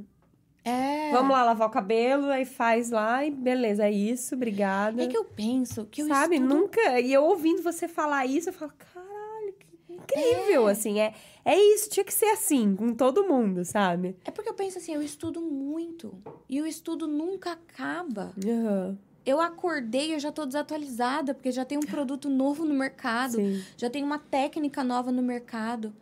[0.64, 1.10] É.
[1.12, 5.02] Vamos lá lavar o cabelo, aí faz lá e beleza, é isso, obrigada.
[5.02, 6.54] É que eu penso que eu Sabe, estudo...
[6.54, 7.00] nunca.
[7.00, 10.98] E eu ouvindo você falar isso, eu falo, caralho, que incrível, assim.
[11.00, 11.12] É,
[11.48, 14.16] é isso, tinha que ser assim, com todo mundo, sabe?
[14.24, 16.12] É porque eu penso assim, eu estudo muito.
[16.48, 18.32] E o estudo nunca acaba.
[18.44, 23.36] Aham, Eu acordei, eu já tô desatualizada, porque já tem um produto novo no mercado,
[23.36, 23.62] sim.
[23.76, 25.94] já tem uma técnica nova no mercado.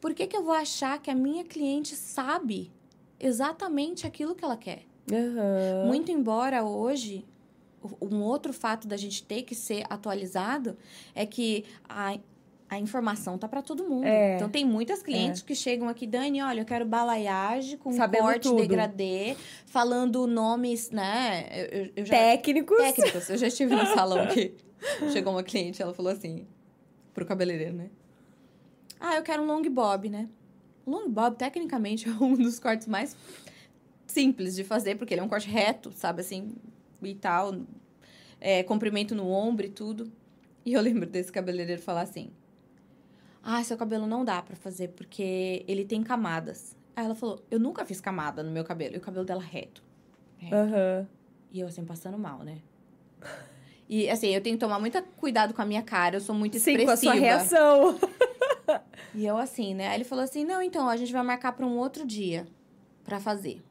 [0.00, 2.72] Por que, que eu vou achar que a minha cliente sabe
[3.20, 4.82] exatamente aquilo que ela quer?
[5.12, 5.86] Aham.
[5.86, 7.24] Muito embora hoje,
[8.00, 10.76] um outro fato da gente ter que ser atualizado
[11.14, 12.18] é que a,
[12.70, 14.04] a informação tá para todo mundo.
[14.04, 14.36] É.
[14.36, 18.42] Então tem muitas clientes que chegam aqui, Dani, olha, eu quero balaiagem com Sabendo corte
[18.42, 18.56] tudo.
[18.60, 19.36] degradê,
[19.66, 21.46] falando nomes, né?
[21.50, 22.76] Eu, eu- já Técnicos.
[22.76, 23.30] técnicos.
[23.30, 24.54] Eu já estive no salão que
[25.12, 26.46] chegou uma cliente, ela falou assim,
[27.14, 27.88] pro cabeleireiro, né?
[29.00, 30.28] Ah, eu quero um long bob, né?
[30.86, 33.16] Long bob, tecnicamente, é um dos cortes mais
[34.06, 36.54] simples de fazer, porque ele é um corte reto, sabe, assim,
[37.02, 37.54] e tal.
[38.40, 40.10] É, comprimento no ombro e tudo.
[40.64, 42.30] E eu lembro desse cabeleireiro falar assim,
[43.50, 46.76] ah, seu cabelo não dá pra fazer, porque ele tem camadas.
[46.94, 49.82] Aí ela falou, eu nunca fiz camada no meu cabelo, e o cabelo dela reto.
[50.52, 51.08] Aham.
[51.50, 52.58] E eu, assim, passando mal, né?
[53.88, 56.16] E, assim, eu tenho que tomar muito cuidado com a minha cara.
[56.16, 56.84] Eu sou muito Sim, expressiva.
[56.84, 57.98] com a sua reação.
[59.14, 59.88] E eu, assim, né?
[59.88, 62.46] Aí ele falou assim, não, então, a gente vai marcar pra um outro dia
[63.02, 63.62] pra fazer.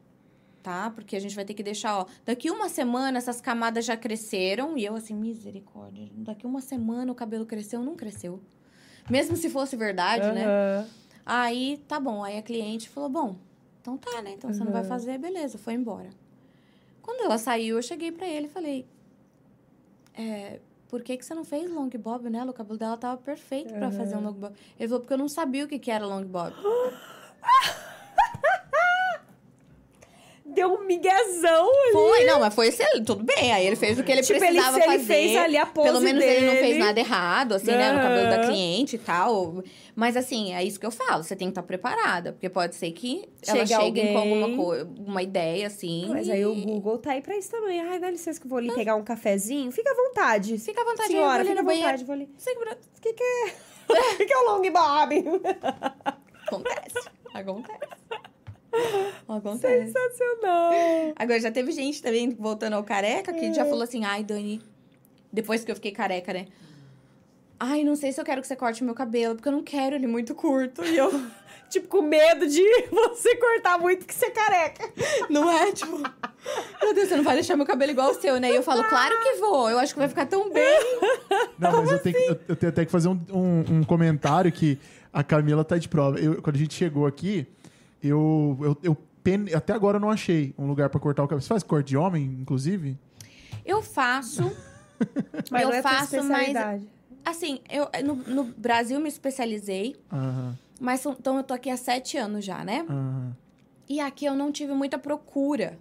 [0.63, 0.89] Tá?
[0.89, 2.05] Porque a gente vai ter que deixar, ó...
[2.25, 4.75] Daqui uma semana, essas camadas já cresceram.
[4.75, 6.09] E eu, assim, misericórdia.
[6.13, 8.41] Daqui uma semana o cabelo cresceu, não cresceu.
[9.09, 10.45] Mesmo se fosse verdade, né?
[10.45, 10.87] Aham.
[11.25, 12.23] Aí, tá bom.
[12.23, 13.35] Aí a cliente falou, bom,
[13.81, 14.31] então tá, né?
[14.31, 14.87] Então você não vai Uhum.
[14.87, 16.09] fazer, beleza, foi embora.
[17.01, 18.85] Quando ela saiu, eu cheguei pra ele e falei,
[20.13, 20.59] é,
[20.89, 22.51] por que que você não fez long bob nela?
[22.51, 24.53] O cabelo dela tava perfeito pra fazer um long bob.
[24.79, 26.53] Ele falou, porque eu não sabia o que que era long bob.
[30.57, 31.69] Deu um miguezão.
[31.91, 33.53] Foi, não, mas foi excelente, tudo bem.
[33.53, 35.03] Aí ele fez o que ele Tipo, ele, precisava ele fazer.
[35.03, 36.79] fez ali a pose Pelo menos ele não fez dele.
[36.79, 37.91] nada errado, assim, né?
[37.91, 39.63] No cabelo da cliente e tal.
[39.95, 41.23] Mas, assim, é isso que eu falo.
[41.23, 42.31] Você tem que estar preparada.
[42.33, 44.41] Porque pode ser que ela Chegue chegue com alguém.
[44.43, 46.07] alguma co- uma ideia, assim.
[46.09, 47.79] Mas aí o e- Google tá aí pra isso também.
[47.81, 49.71] Ai, dá licença que eu vou ali pegar um cafezinho.
[49.71, 50.57] Fica à vontade.
[50.57, 52.03] Fica à vontade, Senhora, ali fica à vontade.
[52.03, 52.25] Vou ali.
[52.25, 53.45] O que que é?
[53.89, 55.41] O que que é o long bob?
[56.47, 57.09] Acontece.
[57.33, 57.79] Acontece.
[59.27, 59.91] Acontece.
[59.91, 60.71] Sensacional.
[61.15, 63.53] Agora, já teve gente também, voltando ao careca, que É.
[63.53, 64.61] já falou assim, ai, Dani,
[65.31, 66.45] depois que eu fiquei careca, né?
[67.59, 69.63] Ai, não sei se eu quero que você corte o meu cabelo, porque eu não
[69.63, 70.83] quero ele muito curto.
[70.85, 71.09] E eu,
[71.69, 74.89] Tipo, com medo de você cortar muito que você é careca.
[75.29, 75.97] não é, tipo...
[76.81, 78.49] Meu Deus, você não vai deixar meu cabelo igual o seu, né?
[78.51, 79.69] E eu falo, claro que vou.
[79.69, 80.79] Eu acho que vai ficar tão bem.
[81.59, 84.79] Não, mas eu, tenho, eu tenho até que fazer um, um- um comentário que
[85.11, 86.17] a Camila tá de prova.
[86.19, 87.45] Eu- quando a gente chegou aqui,
[88.01, 91.41] eu, eu, eu pen- até agora eu não achei um lugar pra cortar o cabelo.
[91.41, 92.97] Você faz corte de homem, inclusive?
[93.65, 94.43] Eu faço...
[95.51, 96.55] Mas eu é faço, mas...
[97.23, 99.95] Assim, eu no, no Brasil me especializei,
[100.81, 102.83] mas então eu tô aqui há sete anos já, né?
[103.87, 105.77] E aqui eu não tive muita procura,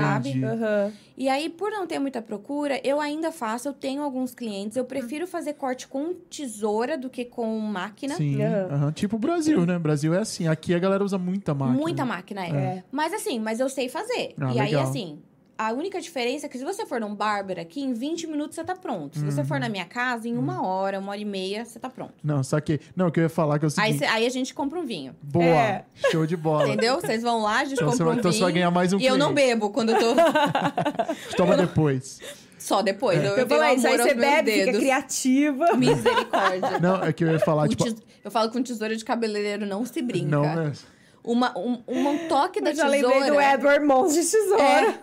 [0.00, 0.44] sabe?
[0.44, 0.92] Aham.
[1.16, 4.76] E aí, por não ter muita procura, eu ainda faço, eu tenho alguns clientes.
[4.76, 8.14] Eu prefiro fazer corte com tesoura do que com máquina.
[8.16, 8.68] Sim, Aham.
[8.74, 8.92] aham.
[8.92, 9.78] tipo o Brasil, né?
[9.78, 10.48] Brasil é assim.
[10.48, 11.78] Aqui a galera usa muita máquina.
[11.78, 12.50] Muita máquina, é.
[12.50, 12.84] É.
[12.90, 14.34] Mas assim, mas eu sei fazer.
[14.40, 14.82] Ah, e aí, legal.
[14.82, 15.18] assim,
[15.68, 18.64] A única diferença é que se você for num barber aqui, em 20 minutos você
[18.64, 19.18] tá pronto.
[19.18, 19.60] Se você for Uhum.
[19.60, 22.14] na minha casa, em uma hora, uma hora e meia, você tá pronto.
[22.24, 22.80] Não, saquei.
[22.96, 23.98] Não, o que eu ia falar que é o Aí, seguinte.
[23.98, 25.14] cê- aí a gente compra um vinho.
[25.22, 25.84] Boa, É.
[26.10, 26.66] show de bola.
[26.68, 27.00] Entendeu?
[27.00, 28.38] Vocês vão lá, a gente Então você compra vai- um então vinho.
[28.40, 29.50] você vai ganhar mais um E eu não cliente.
[29.54, 30.14] bebo quando eu tô.
[31.36, 32.18] Toma depois.
[32.58, 33.18] Só depois.
[33.18, 34.80] Eu, Eu eu falei, isso aí você bebe, fica dedos.
[34.80, 35.76] criativa.
[35.76, 36.78] Misericórdia.
[36.80, 37.84] Não, é que eu ia falar, Com tipo.
[37.84, 40.28] tes- Eu falo com tesoura de cabeleireiro, não se brinca.
[40.28, 40.72] Não, né?
[41.24, 43.14] Uma, um, um toque da Eu já tesoura.
[43.16, 44.62] lembrei do Edward Mons de tesoura.
[44.62, 44.94] É,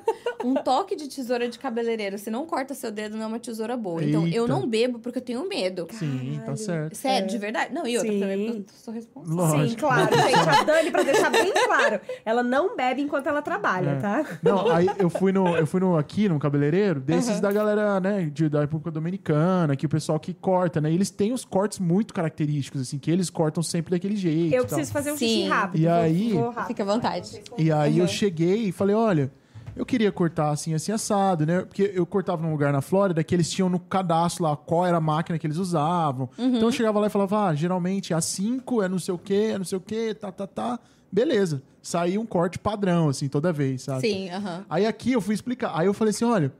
[0.43, 2.17] um toque de tesoura de cabeleireiro.
[2.17, 4.03] Se não corta seu dedo, não é uma tesoura boa.
[4.03, 4.47] Então, eu Eita.
[4.47, 5.87] não bebo porque eu tenho medo.
[5.91, 6.95] Sim, tá certo.
[6.97, 7.73] Sério, de verdade.
[7.73, 8.19] Não, e outra Sim.
[8.19, 9.35] também, porque eu sou responsável.
[9.37, 9.69] Lógico.
[9.69, 10.49] Sim, claro, gente.
[10.59, 13.95] A Dani, pra deixar bem claro, ela não bebe enquanto ela trabalha, É.
[13.95, 14.25] tá?
[14.43, 18.29] Não, aí eu fui no, eu fui no aqui num cabeleireiro, desses da galera, né,
[18.31, 20.91] de, da República Dominicana, que o pessoal que corta, né?
[20.91, 24.53] Eles têm os cortes muito característicos, assim, que eles cortam sempre daquele jeito.
[24.53, 24.67] Eu tal.
[24.67, 25.27] preciso fazer um Sim.
[25.27, 25.81] xixi rápido.
[25.81, 26.65] E vou- aí-.
[26.67, 27.41] Fica à vontade.
[27.57, 28.07] E aí eu Uhum.
[28.07, 29.31] cheguei e falei, olha,
[29.75, 31.61] eu queria cortar assim, assim, assado, né?
[31.61, 34.97] Porque eu cortava num lugar na Flórida que eles tinham no cadastro lá qual era
[34.97, 36.29] a máquina que eles usavam.
[36.37, 36.47] Uhum.
[36.55, 39.51] Então eu chegava lá e falava, ah, geralmente a 5 é não sei o quê,
[39.53, 40.79] é não sei o quê, tá, tá, tá.
[41.11, 41.61] Beleza.
[41.81, 44.01] Saía um corte padrão, assim, toda vez, sabe?
[44.01, 44.65] Sim, aham.
[44.69, 45.71] Aí aqui eu fui explicar.
[45.73, 46.51] Aí eu falei assim, olha,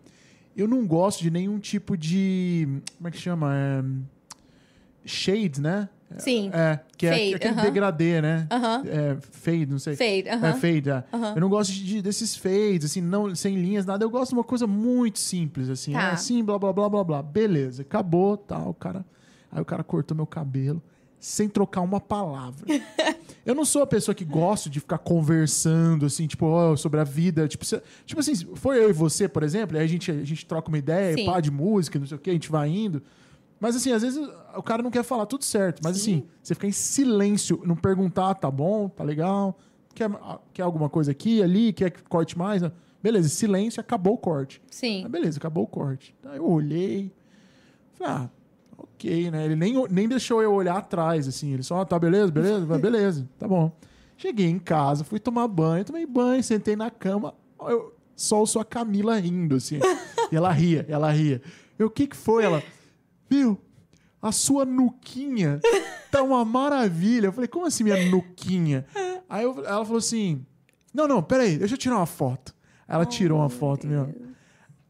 [0.55, 2.67] eu não gosto de nenhum tipo de...
[2.97, 3.51] Como é que chama?
[3.53, 3.83] É...
[5.05, 5.89] Shades, né?
[6.17, 6.49] Sim.
[6.53, 7.61] É, que é Fade, aquele aham.
[7.61, 8.47] degradê, né?
[8.51, 8.83] Aham.
[8.87, 9.95] É, fade, não sei.
[9.95, 10.53] Fade, É aham.
[10.55, 11.03] fade, é.
[11.35, 14.03] Eu não gosto de, desses fades, assim, não, sem linhas, nada.
[14.03, 15.93] Eu gosto de uma coisa muito simples, assim.
[15.93, 16.01] Tá.
[16.09, 17.21] É assim, blá, blá, blá, blá, blá.
[17.21, 19.05] Beleza, acabou, tal, o cara...
[19.51, 20.81] Aí o cara cortou meu cabelo
[21.19, 22.65] sem trocar uma palavra.
[23.45, 27.03] eu não sou a pessoa que gosto de ficar conversando, assim, tipo, ó, sobre a
[27.03, 27.47] vida.
[27.47, 30.45] Tipo, se- tipo assim, foi eu e você, por exemplo, aí a gente, a gente
[30.45, 31.25] troca uma ideia, Sim.
[31.25, 33.01] pá, de música, não sei o quê, a gente vai indo.
[33.59, 34.17] Mas assim, às vezes
[34.55, 35.81] o cara não quer falar tudo certo.
[35.83, 39.57] Mas assim, você ficar em silêncio, não perguntar, tá bom, tá legal,
[39.93, 40.09] quer,
[40.53, 42.61] quer alguma coisa aqui, ali, quer que corte mais?
[43.01, 44.61] Beleza, silêncio, acabou o corte.
[44.69, 45.03] Sim.
[45.05, 46.15] Ah, beleza, acabou o corte.
[46.25, 47.11] Aí eu olhei,
[47.93, 48.29] falei, ah,
[48.77, 49.45] ok, né?
[49.45, 51.53] Ele nem, nem deixou eu olhar atrás, assim.
[51.53, 53.71] Ele só, ah, tá beleza, beleza, beleza, tá bom.
[54.17, 58.65] Cheguei em casa, fui tomar banho, tomei banho, sentei na cama, eu só ouço a
[58.65, 59.79] Camila rindo, assim.
[60.29, 61.41] e ela ria, ela ria.
[61.77, 62.43] Eu, o que que foi?
[62.43, 62.61] Ela,
[63.29, 63.59] meu,
[64.21, 65.59] a sua nuquinha
[66.11, 67.27] tá uma maravilha.
[67.27, 68.85] Eu falei, como assim minha nuquinha?
[69.29, 70.45] Aí eu- ela falou assim,
[70.93, 72.53] não, não, peraí, deixa eu tirar uma foto.
[72.87, 74.13] Ela tirou uma foto, meu.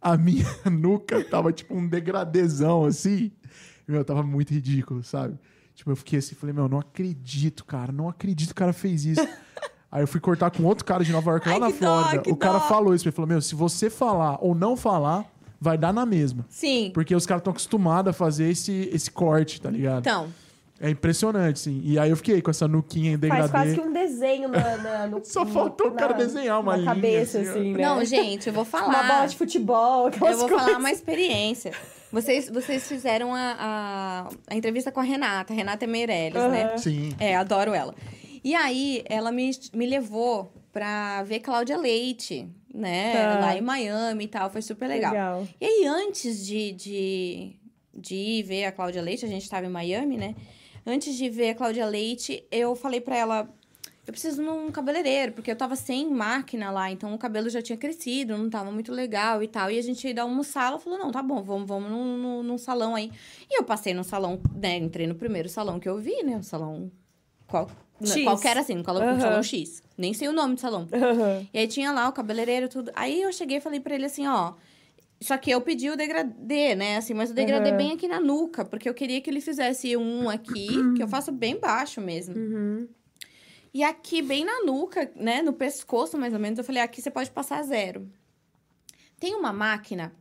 [0.02, 3.32] A minha nuca tava tipo um degradezão, assim.
[3.88, 5.38] Meu, tava muito ridículo, sabe?
[5.76, 7.92] Tipo, eu fiquei assim, falei, meu, não acredito, cara.
[7.92, 9.22] Não acredito que o cara fez isso.
[9.92, 12.30] Aí eu fui cortar com outro cara de Nova York lá Ai, na dó, Flórida.
[12.32, 12.68] o cara dó.
[12.68, 13.06] falou isso.
[13.08, 15.26] Ele falou, meu, se você falar ou não falar,
[15.60, 16.46] vai dar na mesma.
[16.50, 16.92] Sim.
[16.94, 20.00] Porque os caras estão acostumados a fazer esse, esse corte, tá ligado?
[20.00, 20.28] Então,
[20.82, 21.82] É impressionante, sim.
[21.84, 23.50] E aí eu fiquei com essa nuquinha em degradê.
[23.50, 26.78] Faz quase que um desenho na, na- no, Só faltou o cara desenhar uma na
[26.78, 27.84] linha, cabeça, assim, assim, né?
[27.84, 28.88] não, gente, eu vou falar.
[28.96, 30.66] Uma bola de futebol, aquelas Eu vou coisas.
[30.66, 31.72] falar uma experiência.
[32.12, 36.78] Vocês, vocês fizeram a, a, a entrevista com a Renata, Renata Meirelles, né?
[36.78, 37.14] Sim.
[37.20, 37.94] É, adoro ela.
[38.44, 43.14] E aí, ela me, me levou pra ver Cláudia Leite, né?
[43.14, 43.40] Tá.
[43.40, 45.12] Lá em Miami e tal, foi super legal.
[45.12, 45.48] Legal.
[45.60, 47.56] E aí, antes de, de,
[47.94, 50.36] de ir ver a Cláudia Leite, a gente tava em Miami, né?
[50.86, 53.50] Antes de ver a Cláudia Leite, eu falei pra ela:
[54.10, 57.78] eu preciso num cabeleireiro, porque eu tava sem máquina lá, então o cabelo já tinha
[57.78, 59.70] crescido, não tava muito legal e tal.
[59.70, 62.44] E a gente ia dar almoçar, ela falou: não, tá bom, vamos, vamos num, num,
[62.44, 63.12] num salão aí.
[63.50, 64.78] E eu passei no salão, né?
[64.78, 66.38] Entrei no primeiro salão que eu vi, né?
[66.38, 66.92] O salão.
[67.46, 67.70] Qual,
[68.08, 68.24] X.
[68.24, 69.20] Qualquer assim, no salão, Aham.
[69.20, 69.82] salão X.
[69.98, 70.88] Nem sei o nome do salão.
[71.54, 72.92] E aí tinha lá o cabeleireiro e tudo.
[72.96, 74.54] Aí eu cheguei e falei pra ele assim, ó.
[75.22, 76.96] Só que eu pedi o degradê, né?
[76.98, 77.78] Assim, mas o degradê Uhum.
[77.78, 81.30] bem aqui na nuca, porque eu queria que ele fizesse um aqui, que eu faço
[81.32, 82.36] bem baixo mesmo.
[82.38, 82.88] Uhum.
[83.74, 85.42] E aqui, bem na nuca, né?
[85.42, 88.10] No pescoço, mais ou menos, eu falei, aqui você pode passar zero.
[89.20, 90.14] Tem uma máquina,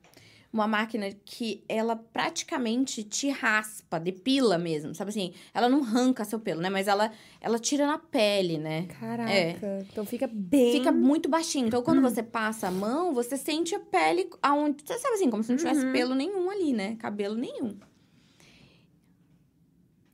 [0.52, 5.34] uma máquina que ela praticamente te raspa, depila mesmo, sabe assim?
[5.52, 6.70] Ela não arranca seu pelo, né?
[6.70, 8.86] Mas ela, ela tira na pele, né?
[8.98, 9.30] Caraca.
[9.30, 9.84] É.
[9.90, 10.72] Então fica bem...
[10.72, 11.66] Fica muito baixinho.
[11.66, 14.82] Então, quando você passa a mão, você sente a pele aonde.
[14.84, 16.96] Você sabe assim, como se não tivesse pelo nenhum ali, né?
[16.96, 17.76] Cabelo nenhum.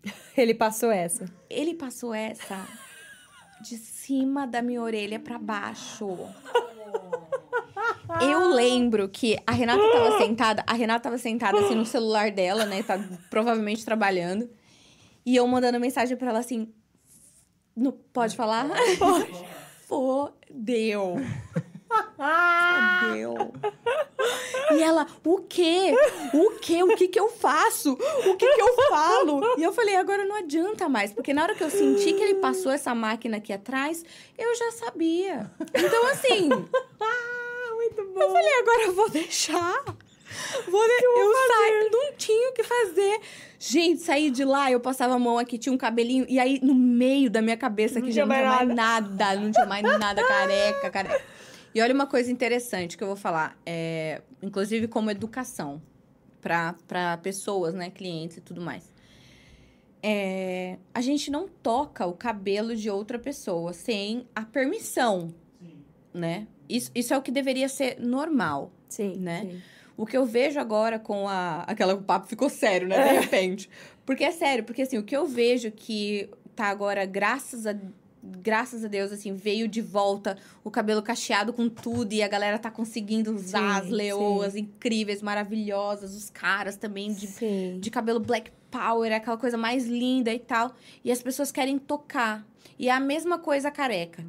[0.36, 1.26] Ele passou essa.
[1.48, 2.66] Ele passou essa
[3.62, 6.06] de cima da minha orelha pra baixo.
[8.20, 12.64] Eu lembro que a Renata tava sentada, a Renata tava sentada assim no celular dela,
[12.64, 12.82] né?
[12.82, 12.98] Tá
[13.30, 14.48] provavelmente trabalhando.
[15.26, 16.72] E eu mandando mensagem pra ela assim:
[17.76, 18.68] não pode falar?
[19.88, 21.16] Fodeu.
[22.16, 23.52] Fodeu.
[24.72, 25.94] E ela, o quê?
[26.32, 26.82] O quê?
[26.82, 27.92] O que que eu faço?
[27.92, 29.40] O que que eu falo?
[29.58, 31.12] E eu falei, agora não adianta mais.
[31.12, 34.04] Porque na hora que eu senti que ele passou essa máquina aqui atrás,
[34.36, 35.50] eu já sabia.
[35.74, 36.48] Então, assim,
[37.84, 38.20] Muito bom.
[38.20, 39.84] Eu falei, agora eu vou deixar.
[40.68, 41.04] Vou de...
[41.04, 43.20] eu saí, não tinha o que fazer.
[43.58, 46.74] Gente, saí de lá, eu passava a mão aqui, tinha um cabelinho, e aí no
[46.74, 49.82] meio da minha cabeça aqui Não já não tinha mais mais nada, não tinha mais
[49.82, 51.24] nada, careca, careca.
[51.74, 55.82] E olha uma coisa interessante que eu vou falar, é, inclusive como educação
[56.40, 58.92] para pessoas, né, clientes e tudo mais.
[60.02, 65.34] É, a gente não toca o cabelo de outra pessoa sem a permissão,
[66.12, 66.46] né?
[66.68, 68.70] Isso, isso é o que deveria ser normal.
[68.88, 69.40] Sim, Né?
[69.50, 69.62] sim.
[69.96, 71.62] O que eu vejo agora com a.
[71.68, 73.12] Aquela o papo ficou sério, né?
[73.14, 73.70] De repente.
[74.04, 77.76] Porque é sério, porque assim, o que eu vejo que tá agora, graças a.
[78.26, 82.58] Graças a Deus, assim, veio de volta o cabelo cacheado com tudo e a galera
[82.58, 87.78] tá conseguindo usar Sim, as leoas incríveis, maravilhosas, os caras também de, Sim.
[87.78, 90.74] de cabelo black power, aquela coisa mais linda e tal.
[91.04, 92.44] E as pessoas querem tocar.
[92.78, 94.24] E é a mesma coisa a careca.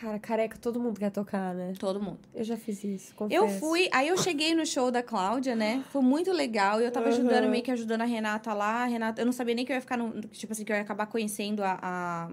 [0.00, 1.72] Cara, careca, todo mundo quer tocar, né?
[1.78, 2.18] Todo mundo.
[2.34, 3.42] Eu já fiz isso, confesso.
[3.42, 5.84] Eu fui, aí eu cheguei no show da Cláudia, né?
[5.90, 6.80] Foi muito legal.
[6.80, 7.50] E eu tava ajudando, Uhum.
[7.50, 8.82] meio que ajudando a Renata lá.
[8.82, 10.20] A Renata, eu não sabia nem que eu ia ficar no.
[10.28, 11.78] Tipo assim, que eu ia acabar conhecendo a.
[11.80, 12.28] a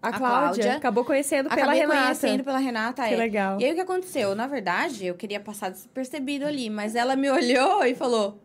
[0.00, 0.76] A, a Cláudia, Cláudia.
[0.76, 2.02] acabou conhecendo pela acabei Renata.
[2.02, 3.16] conhecendo pela Renata, Que é.
[3.16, 3.60] legal.
[3.60, 4.34] E aí o que aconteceu?
[4.34, 8.40] Na verdade, eu queria passar despercebido ali, mas ela me olhou e falou: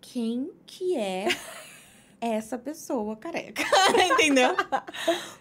[0.00, 1.26] Quem que é
[2.20, 3.62] essa pessoa careca?
[4.14, 4.54] Entendeu?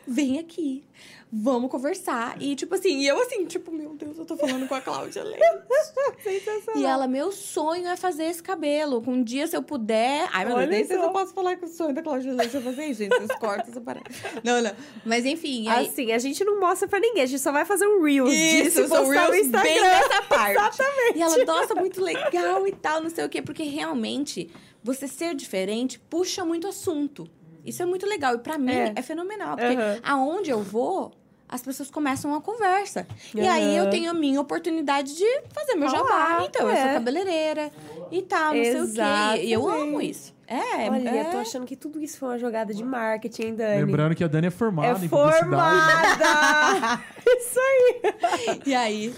[0.08, 0.84] Vem aqui.
[1.32, 2.42] Vamos conversar.
[2.42, 5.24] E, tipo assim, e eu assim, tipo, meu Deus, eu tô falando com a Cláudia
[5.24, 5.44] Leite.
[6.24, 6.82] Sensacional.
[6.82, 9.02] E ela, meu sonho é fazer esse cabelo.
[9.02, 10.30] Com um dia, se eu puder.
[10.32, 11.04] Ai, meu Deus, Olha só.
[11.06, 13.16] eu posso falar que o sonho da Cláudia Leite é fazer isso, gente.
[13.18, 14.10] Vocês cortam essa parada.
[14.44, 14.72] Não, não.
[15.06, 15.88] Mas enfim, aí.
[15.88, 18.68] Assim, a gente não mostra pra ninguém, a gente só vai fazer um Reels disso
[18.82, 19.70] Isso, são postar no reels Instagram.
[19.70, 20.52] bem nessa parte.
[20.52, 21.18] Exatamente.
[21.18, 23.42] E ela, nossa, muito legal e tal, não sei o quê.
[23.42, 24.50] Porque realmente,
[24.84, 27.30] você ser diferente puxa muito assunto.
[27.66, 28.34] Isso é muito legal.
[28.36, 28.94] E pra mim, É.
[28.96, 29.58] é, fenomenal.
[29.58, 30.00] Porque Aham.
[30.02, 31.12] aonde eu vou,
[31.50, 33.08] as pessoas começam a conversa.
[33.34, 33.52] E Aham.
[33.52, 36.44] aí, eu tenho a minha oportunidade de fazer meu jabá.
[36.46, 36.94] Então, eu sou é.
[36.94, 37.72] cabeleireira
[38.12, 39.44] e tal, não sei o quê.
[39.44, 40.10] E eu amo Exatamente.
[40.12, 40.38] isso.
[40.50, 41.22] É, Olha, é...
[41.22, 43.84] eu tô achando que tudo isso foi uma jogada de marketing, hein, Dani?
[43.84, 45.44] Lembrando que a Dani é formada é em publicidade.
[45.44, 47.04] formada!
[47.28, 48.62] isso aí!
[48.66, 49.14] E aí,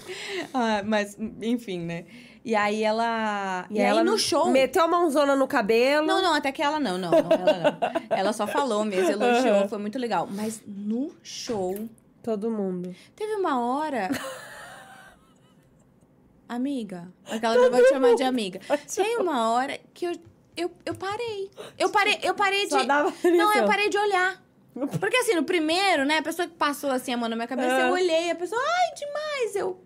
[0.52, 2.04] ah, mas, enfim, né?
[2.44, 3.66] E aí ela.
[3.70, 4.50] E, aí ela no show.
[4.50, 6.06] Meteu a mãozona no cabelo.
[6.06, 8.16] Não, não, até que ela não, não, não, ela não.
[8.16, 10.26] Ela só falou mesmo, elogiou, foi muito legal.
[10.30, 11.88] Mas no show,
[12.22, 12.94] Todo mundo.
[13.16, 14.08] teve uma hora.
[16.48, 17.08] Amiga.
[17.30, 18.60] Aquela que eu vou te chamar de amiga.
[18.94, 20.12] Tem uma hora que eu,
[20.56, 21.48] eu, eu parei.
[21.78, 22.70] Eu parei, eu parei de.
[22.70, 24.42] Só dava Não, eu parei de olhar.
[24.98, 27.74] Porque assim, no primeiro, né, a pessoa que passou assim a mão na minha cabeça,
[27.76, 27.80] Ah.
[27.88, 29.80] eu olhei, a pessoa, ai, demais, eu.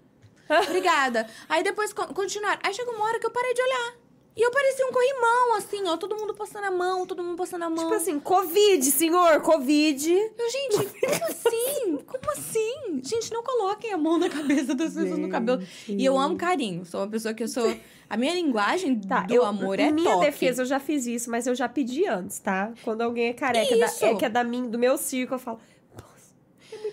[0.69, 1.27] Obrigada.
[1.48, 2.61] Aí depois con- continuaram.
[2.62, 3.94] Aí chegou uma hora que eu parei de olhar.
[4.36, 7.62] E eu parecia um corrimão, assim, ó, todo mundo passando a mão, todo mundo passando
[7.62, 7.85] a mão.
[7.85, 10.11] Tipo assim, Covid, senhor, Covid.
[10.12, 11.97] Eu, gente, como assim?
[12.05, 13.01] Como assim?
[13.02, 15.62] Gente, não coloquem a mão na cabeça das pessoas no cabelo.
[15.89, 16.85] E eu amo carinho.
[16.85, 17.77] Sou uma pessoa que eu sou.
[18.11, 20.27] A minha linguagem Tá, do eu, amor é minha toque.
[20.27, 22.73] defesa, eu já fiz isso, mas eu já pedi antes, tá?
[22.82, 25.59] Quando alguém é careca, da- é que é da mim, do meu circo, eu falo,
[25.59, 25.74] "Nossa, é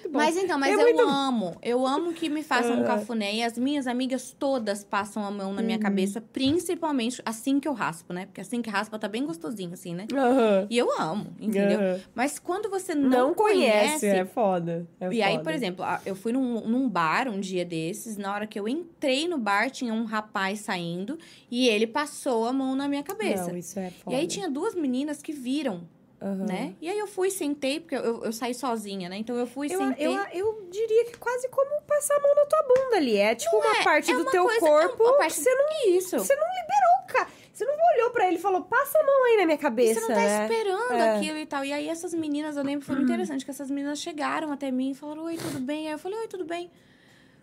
[0.01, 0.17] muito bom.
[0.19, 1.55] Mas então, mas É eu muito- amo.
[1.61, 2.87] Eu amo que me façam um Ah.
[2.87, 3.35] cafuné.
[3.35, 5.83] E as minhas amigas todas passam a mão na minha Uhum.
[5.83, 8.25] cabeça, principalmente assim que eu raspo, né?
[8.25, 10.07] Porque assim que raspa tá bem gostosinho, assim, né?
[10.13, 10.67] Aham.
[10.69, 11.79] E eu amo, entendeu?
[11.79, 11.99] Aham.
[12.13, 14.87] Mas quando você Não, não, conhece, é foda.
[14.99, 15.43] é E aí, foda.
[15.43, 19.27] por exemplo, eu fui num, num bar um dia desses, na hora que eu entrei
[19.27, 21.17] no bar, tinha um rapaz saindo
[21.49, 23.51] e ele passou a mão na minha cabeça.
[23.51, 24.15] Não, isso é foda.
[24.15, 25.81] e aí tinha duas meninas que viram,
[26.21, 26.45] Aham.
[26.45, 26.75] né?
[26.79, 29.17] E aí eu fui, sentei, porque eu, eu saí sozinha, né?
[29.17, 30.05] Então eu fui, Eu, sentei.
[30.05, 33.17] eu, eu diria que quase como passar a mão na tua bunda ali.
[33.17, 35.53] É tipo uma parte é do uma teu coisa- é corpo uma parte- que você
[35.55, 36.19] não, Isso.
[36.19, 37.27] você não liberou, cara.
[37.51, 39.99] Você não olhou pra ele e falou, passa a mão aí na minha E cabeça,
[39.99, 40.43] você não tá né?
[40.43, 41.15] esperando É.
[41.17, 41.65] aquilo e tal.
[41.65, 44.91] E aí essas meninas, eu lembro, foi muito interessante, que essas meninas chegaram até mim
[44.91, 45.87] e falaram, oi, tudo bem?
[45.87, 46.71] Aí eu falei, oi, tudo bem?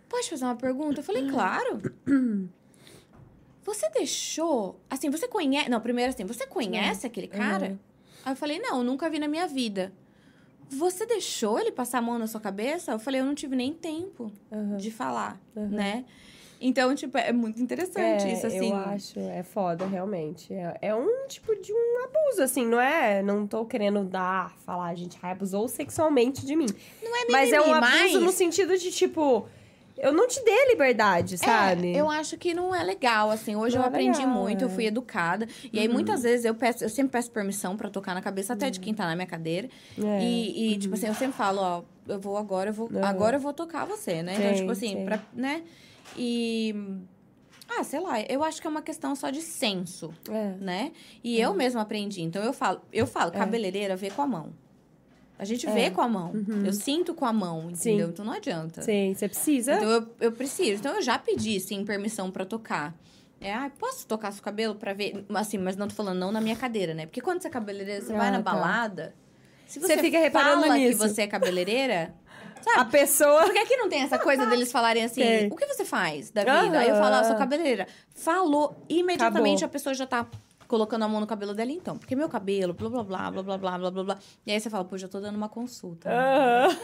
[0.09, 1.01] Pode fazer uma pergunta?
[1.01, 1.81] Eu falei, claro.
[3.65, 4.81] Você deixou.
[4.89, 5.69] Assim, você conhece.
[5.69, 7.67] Não, primeiro assim, você conhece aquele cara?
[7.67, 7.79] Uhum.
[8.25, 9.93] Aí eu falei, não, nunca vi na minha vida.
[10.71, 12.93] Você deixou ele passar a mão na sua cabeça?
[12.93, 14.77] Eu falei, eu não tive nem tempo Aham.
[14.77, 15.69] de falar, Uhum.
[15.69, 16.05] né?
[16.61, 18.71] Então, tipo, é muito interessante É, isso, assim.
[18.71, 20.53] Eu acho, é foda, realmente.
[20.53, 23.23] É, é um tipo de um abuso, assim, não é?
[23.23, 26.67] Não tô querendo dar, falar, gente, ai, abusou sexualmente de mim.
[27.01, 29.47] Não é Mas é um mimimi, abuso mas- no sentido de, tipo,
[30.01, 31.93] eu não te dei liberdade, sabe?
[31.95, 33.57] É, eu acho que não é legal, assim.
[33.57, 34.71] Hoje Não eu é aprendi legal, muito, eu é.
[34.71, 35.47] fui educada.
[35.73, 38.71] E aí, muitas vezes, eu peço, eu sempre peço permissão pra tocar na cabeça, até
[38.71, 39.69] de quem tá na minha cadeira.
[40.03, 40.23] É.
[40.23, 42.89] E, e, tipo assim, eu sempre falo, ó, eu vou agora, eu vou.
[42.91, 43.05] Uhum.
[43.05, 44.35] Agora eu vou tocar você, né?
[44.37, 45.05] então, Sim, tipo assim, sim.
[45.05, 45.63] pra, né?
[46.17, 46.75] E.
[47.71, 50.55] Ah, sei lá, eu acho que é uma questão só de senso, É.
[50.59, 50.93] né?
[51.23, 52.23] E eu mesma aprendi.
[52.23, 54.53] Então eu falo, eu falo, cabeleireira vê com a mão.
[55.39, 56.33] A gente vê com a mão.
[56.65, 58.07] Eu sinto com a mão, entendeu?
[58.07, 58.13] Sim.
[58.13, 58.83] Então não adianta.
[58.83, 59.75] Sim, você precisa.
[59.75, 60.81] Então eu, eu preciso.
[60.81, 62.95] Então eu já pedi, sim, permissão pra tocar.
[63.41, 65.25] É, ah, posso tocar seu cabelo pra ver?
[65.35, 67.07] Assim, mas não tô falando não na minha cadeira, né?
[67.07, 68.53] Porque quando você é cabeleireira, você vai Ah, na tá.
[68.53, 69.15] balada.
[69.67, 70.99] Se Você você, fica reparando fala nisso.
[70.99, 72.15] que você é cabeleireira,
[72.77, 73.45] A pessoa.
[73.45, 75.47] Porque aqui não tem essa coisa deles falarem assim, Tem.
[75.47, 76.81] o que você faz da vida?
[76.81, 77.87] Aí eu falo, ah, sou cabeleireira.
[78.15, 79.67] Falou, imediatamente Acabou.
[79.67, 80.27] a pessoa já tá
[80.69, 81.97] colocando a mão no cabelo dela, então.
[81.99, 84.19] Porque meu cabelo, blá, blá, blá, blá, blá, blá, blá, blá, blá.
[84.47, 86.09] E aí você fala, pô, já tô dando uma consulta.
[86.11, 86.77] Aham.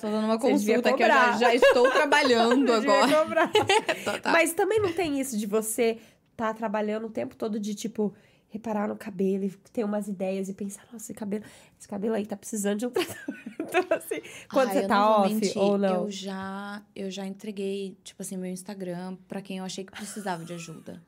[0.00, 3.50] Tô dando uma consulta que eu já, já estou trabalhando agora.
[4.30, 5.98] Mas também não tem isso de você
[6.36, 8.14] tá trabalhando o tempo todo de, tipo,
[8.48, 11.44] reparar no cabelo e ter umas ideias e pensar, nossa, esse cabelo,
[11.78, 13.40] esse cabelo aí tá precisando de um tratamento.
[13.60, 14.20] Então, assim,
[14.50, 16.04] quando Ai, você tá off mentir, ou não.
[16.04, 20.44] Eu já, eu já entreguei, tipo assim, meu Instagram pra quem eu achei que precisava
[20.44, 21.02] de ajuda.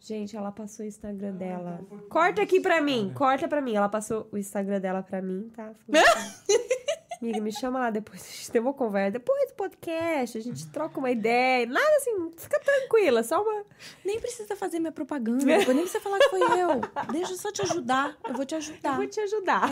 [0.00, 1.80] Gente, ela passou o Instagram dela.
[2.08, 3.74] Corta aqui pra mim, corta pra mim.
[3.74, 5.72] Ela passou o Instagram dela pra mim, tá?
[5.90, 9.12] Assim, Amiga, me chama lá depois, a gente tem uma conversa.
[9.12, 11.66] Depois do podcast, a gente troca uma ideia.
[11.66, 13.64] Nada assim, fica tranquila, só uma.
[14.04, 16.80] Nem precisa fazer minha propaganda, nem precisa falar que foi eu.
[17.12, 18.96] Deixa eu só te ajudar, eu vou te Eu ajudar.
[18.96, 19.68] vou te ajudar.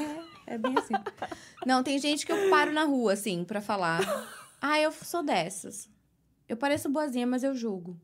[0.46, 0.94] É, é bem assim.
[1.64, 4.00] Não, tem gente que eu paro na rua, assim, pra falar.
[4.60, 5.88] Ah, eu sou dessas.
[6.48, 7.96] Eu pareço boazinha, mas eu julgo.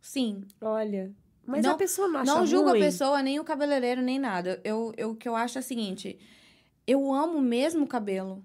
[0.00, 0.42] Sim.
[0.60, 1.12] Olha.
[1.46, 2.80] Mas Não- a pessoa não acha não julgo ruim.
[2.80, 4.60] a pessoa, nem o cabeleireiro, nem nada.
[4.64, 6.18] Eu, eu, o que eu acho é o seguinte:
[6.86, 8.44] eu amo mesmo o cabelo.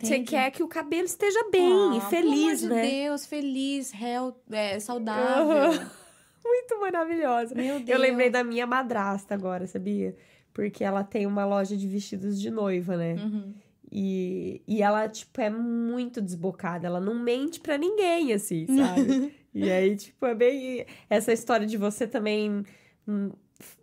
[0.00, 2.82] Você quer que o cabelo esteja bem Ah, e feliz, pelo amor né?
[2.82, 5.70] de Deus, feliz, health, é, saudável.
[6.44, 7.54] Muito maravilhosa.
[7.54, 7.88] Meu Deus.
[7.88, 10.16] Eu lembrei da minha madrasta agora, sabia?
[10.54, 13.14] Porque ela tem uma loja de vestidos de noiva, né?
[13.14, 13.54] Uhum.
[13.90, 16.86] E, e ela, tipo, é muito desbocada.
[16.86, 19.34] Ela não mente pra ninguém, assim, sabe?
[19.54, 20.86] e aí, tipo, é bem...
[21.08, 22.64] Essa história de você também
[23.06, 23.32] hum,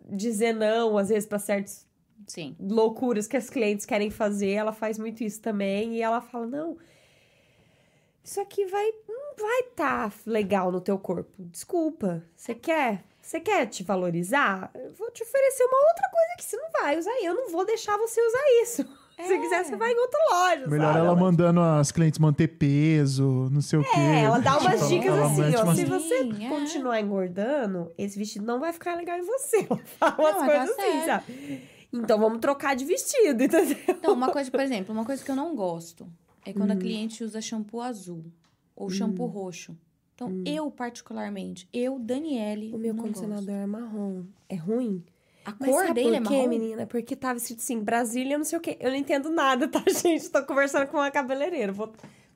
[0.08, 1.86] dizer não, às vezes, pra certas
[2.26, 2.56] Sim.
[2.58, 4.50] loucuras que as clientes querem fazer.
[4.50, 5.96] Ela faz muito isso também.
[5.96, 6.78] E ela fala, não...
[8.22, 8.92] Isso aqui vai...
[9.08, 11.30] Não vai tá legal no teu corpo.
[11.38, 12.22] Desculpa.
[12.36, 13.04] Você quer...
[13.22, 14.70] Você quer te valorizar?
[14.74, 17.12] Eu vou te oferecer uma outra coisa que você não vai usar.
[17.22, 18.99] Eu não vou deixar você usar isso.
[19.22, 20.66] Se você quiser, você vai em outra loja.
[20.68, 20.98] Melhor sabe?
[21.06, 23.98] ela mandando as clientes manter peso, não sei o quê.
[23.98, 25.62] É, ela dá umas Tipo, dicas ela assim, mete ó.
[25.64, 26.48] umas- Se você Sim, é.
[26.48, 29.66] continuar engordando, esse vestido não vai ficar legal em você.
[29.70, 31.62] Ela fala umas coisas assim, sabe?
[31.92, 33.76] Então vamos trocar de vestido, entendeu?
[33.88, 36.06] Então, uma coisa, por exemplo, uma coisa que eu não gosto
[36.46, 36.78] é quando a Hum.
[36.78, 38.24] cliente usa shampoo azul
[38.76, 39.76] ou shampoo roxo.
[40.14, 43.50] Então, eu, particularmente, eu, Daniele, O meu não condicionador gosto.
[43.58, 44.22] é marrom.
[44.48, 45.02] É ruim?
[45.44, 46.48] A Mas cor dele é por quê, marrom?
[46.48, 46.86] menina?
[46.86, 48.76] Porque tava escrito assim, Brasília, não sei o quê.
[48.78, 50.28] Eu não entendo nada, tá, gente?
[50.30, 51.72] Tô conversando com uma cabeleireira.
[51.72, 51.90] Vou,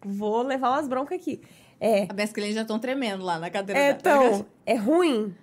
[0.05, 1.41] vou levar umas broncas aqui.
[1.81, 2.05] É.
[2.09, 4.25] As minhas clientes já estão tremendo lá na cadeira É, dela.
[4.27, 5.35] então, é ruim?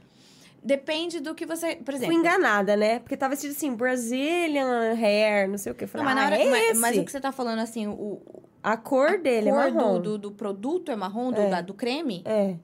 [0.63, 1.75] Depende do que você...
[1.75, 2.13] Por Fui exemplo...
[2.15, 2.99] enganada, né?
[2.99, 5.85] Porque tava escrito assim, Brazilian hair, não sei o quê.
[5.85, 6.79] Eu Não, falei, mas, na ah, hora, é mas, esse.
[6.79, 8.21] mas o que você tá falando, assim, o,
[8.61, 9.93] A cor dele a é cor marrom.
[9.95, 11.49] do, do, do produto é marrom, do, É.
[11.49, 12.21] da- do creme?
[12.25, 12.55] É.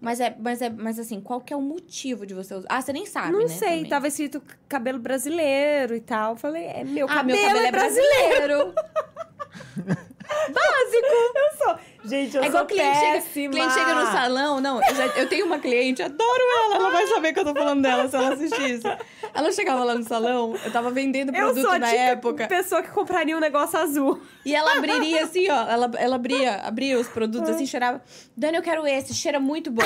[0.00, 2.66] Mas é, mas é, mas assim, qual que é o motivo de você usar?
[2.70, 3.48] Ah, você nem sabe, não né?
[3.48, 3.88] sei, também.
[3.88, 6.32] tava escrito cabelo brasileiro e tal.
[6.32, 8.46] Eu Falei, é meu Ah, cabelo, meu cabelo é é brasileiro.
[8.46, 8.74] brasileiro.
[10.26, 11.06] Básico.
[11.34, 11.78] Eu sou.
[12.04, 13.52] Gente, eu É igual sou cliente chega, péssima.
[13.54, 14.60] cliente chega no salão.
[14.60, 16.74] Não, eu, já- eu tenho uma cliente, adoro ela.
[16.76, 18.86] Ela vai saber que eu tô falando dela se ela assistir isso.
[19.34, 22.46] Ela chegava lá no salão, eu tava vendendo Eu produto sou a na época.
[22.46, 24.20] pessoa que compraria um negócio azul.
[24.44, 25.68] E ela abriria assim, ó.
[25.68, 28.00] Ela, ela abria, abria os produtos assim, cheirava.
[28.36, 29.82] Dani, eu quero esse, cheira muito bom.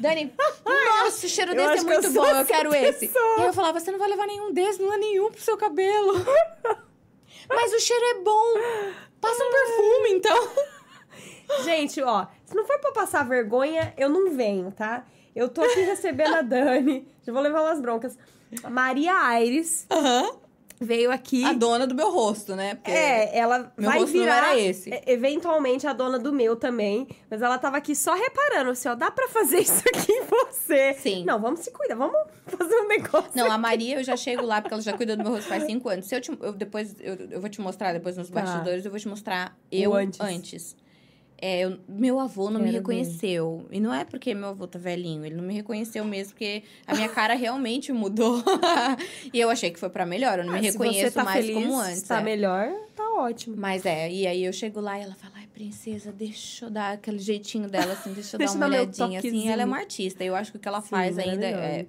[0.00, 0.32] Dani,
[0.64, 3.08] nossa, o cheiro Eu desse é eu muito bom, eu quero esse.
[3.08, 3.36] pessoa.
[3.38, 5.56] E aí eu falava, você não vai levar nenhum desses, não é nenhum pro seu
[5.56, 6.14] cabelo.
[7.48, 8.54] Mas o cheiro é bom.
[9.20, 10.48] Passa um perfume, então.
[11.64, 15.04] Gente, ó, se não for pra passar vergonha, eu não venho, tá?
[15.34, 17.08] Eu tô aqui recebendo a Dani.
[17.22, 18.18] Já vou levar umas broncas.
[18.70, 20.47] Maria Aires Aham.
[20.80, 21.44] Veio aqui.
[21.44, 22.74] A dona do meu rosto, né?
[22.76, 24.90] Porque É, ela Meu vai rosto não virar era esse.
[25.06, 29.10] eventualmente a dona do meu também, mas ela tava aqui só reparando, assim, ó, dá
[29.10, 30.94] pra fazer isso aqui em você?
[30.94, 31.24] Sim.
[31.24, 33.30] Não, vamos se cuidar, vamos fazer um negócio.
[33.34, 35.64] Não, a Maria eu já chego lá porque ela já cuida do meu rosto faz
[35.64, 36.06] cinco anos.
[36.06, 38.40] Se eu, te, eu depois eu, eu vou te mostrar depois nos Tá.
[38.40, 40.20] bastidores, eu vou te mostrar eu antes.
[40.20, 40.76] antes.
[41.40, 42.78] É, eu- meu avô não me Quero ver.
[42.78, 43.66] reconheceu.
[43.70, 46.94] E não é porque meu avô tá velhinho, ele não me reconheceu mesmo, porque a
[46.94, 48.42] minha cara realmente mudou.
[49.32, 51.46] e eu achei que foi pra melhor, eu não me Ah, se reconheço tá mais
[51.46, 52.02] feliz, como antes.
[52.02, 52.22] tá é.
[52.22, 53.56] melhor, tá ótimo.
[53.56, 56.94] Mas é, e aí eu chego lá e ela fala, ai, princesa, deixa eu dar
[56.94, 59.48] aquele jeitinho dela, assim, deixa eu Deixa dar uma olhadinha, assim.
[59.48, 61.86] Ela é uma artista, eu acho que o que ela Sim, faz ainda é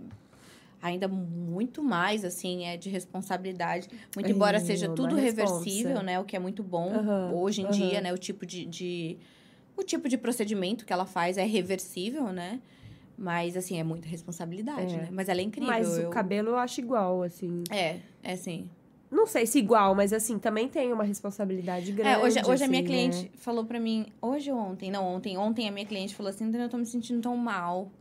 [0.82, 3.90] ainda muito mais, assim, é de responsabilidade.
[4.16, 6.20] Muito embora seja uma tudo reversível, né?
[6.20, 7.74] O que é muito bom Aham, hoje em aham.
[7.74, 8.14] dia, né?
[8.14, 9.18] O tipo de, de-
[9.78, 12.60] O tipo de procedimento que ela faz é reversível, né?
[13.18, 14.98] Mas, assim, é muita responsabilidade, É.
[15.02, 15.10] né?
[15.12, 15.68] Mas ela é incrível.
[15.70, 17.64] Mas eu- o cabelo eu acho igual, assim.
[17.70, 18.70] É, é assim.
[19.12, 22.10] Não sei se igual, mas assim, também tem uma responsabilidade grande.
[22.10, 23.30] É, hoje, hoje a minha assim, cliente né?
[23.38, 26.70] falou pra mim, hoje ou ontem, não, ontem, ontem a minha cliente falou assim, eu
[26.70, 27.92] tô me sentindo tão mal,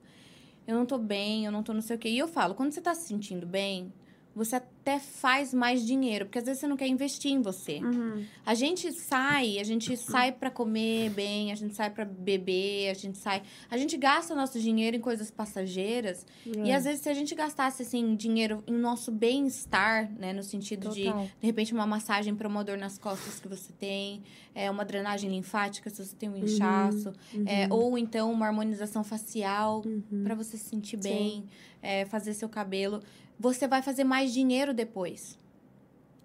[0.67, 2.11] eu não tô bem, eu não tô não sei o quê.
[2.11, 3.91] E eu falo, quando você tá se sentindo bem,
[4.39, 7.79] você até faz mais dinheiro, porque às vezes você não quer investir em você.
[7.79, 8.25] Uhum.
[8.47, 12.95] A gente sai, a gente sai pra comer bem, a gente sai pra beber, a
[12.95, 16.25] gente sai, a gente gasta nosso dinheiro em coisas passageiras.
[16.47, 16.75] E É.
[16.75, 21.05] às vezes se a gente gastasse assim dinheiro em nosso bem-estar, né, no sentido de
[21.05, 21.25] Total.
[21.41, 24.23] de repente uma massagem para uma dor nas costas que você tem,
[24.55, 26.45] é uma drenagem linfática se você tem um Uhum.
[26.45, 27.13] inchaço,
[27.47, 30.23] é, ou então uma harmonização facial Uhum.
[30.25, 31.45] para você se sentir bem,
[31.83, 33.01] é, fazer seu cabelo,
[33.39, 35.39] você vai fazer mais dinheiro depois.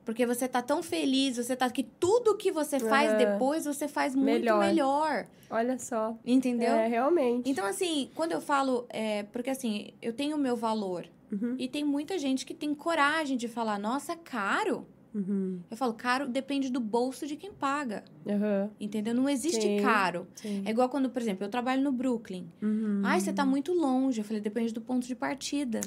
[0.05, 3.17] Porque você tá tão feliz, você tá que tudo que você faz É.
[3.25, 4.59] depois você faz muito Melhor.
[4.59, 6.17] melhor, Olha só.
[6.25, 6.73] entendeu?
[6.73, 7.49] É, realmente.
[7.49, 8.85] Então, assim, quando eu falo.
[8.89, 11.05] É, porque, assim, eu tenho o meu valor.
[11.31, 11.55] Uhum.
[11.57, 14.85] E tem muita gente que tem coragem de falar, nossa, caro.
[15.15, 15.59] Uhum.
[15.71, 18.03] Eu falo, caro depende do bolso de quem paga.
[18.25, 18.69] Uhum.
[18.79, 19.13] Entendeu?
[19.13, 19.79] Não existe Sim.
[19.81, 20.27] caro.
[20.35, 20.63] Sim.
[20.65, 22.45] É igual quando, por exemplo, eu trabalho no Brooklyn.
[22.61, 23.01] Uhum.
[23.05, 24.19] Ai, você tá muito longe.
[24.19, 25.79] Eu falei, depende do ponto de partida.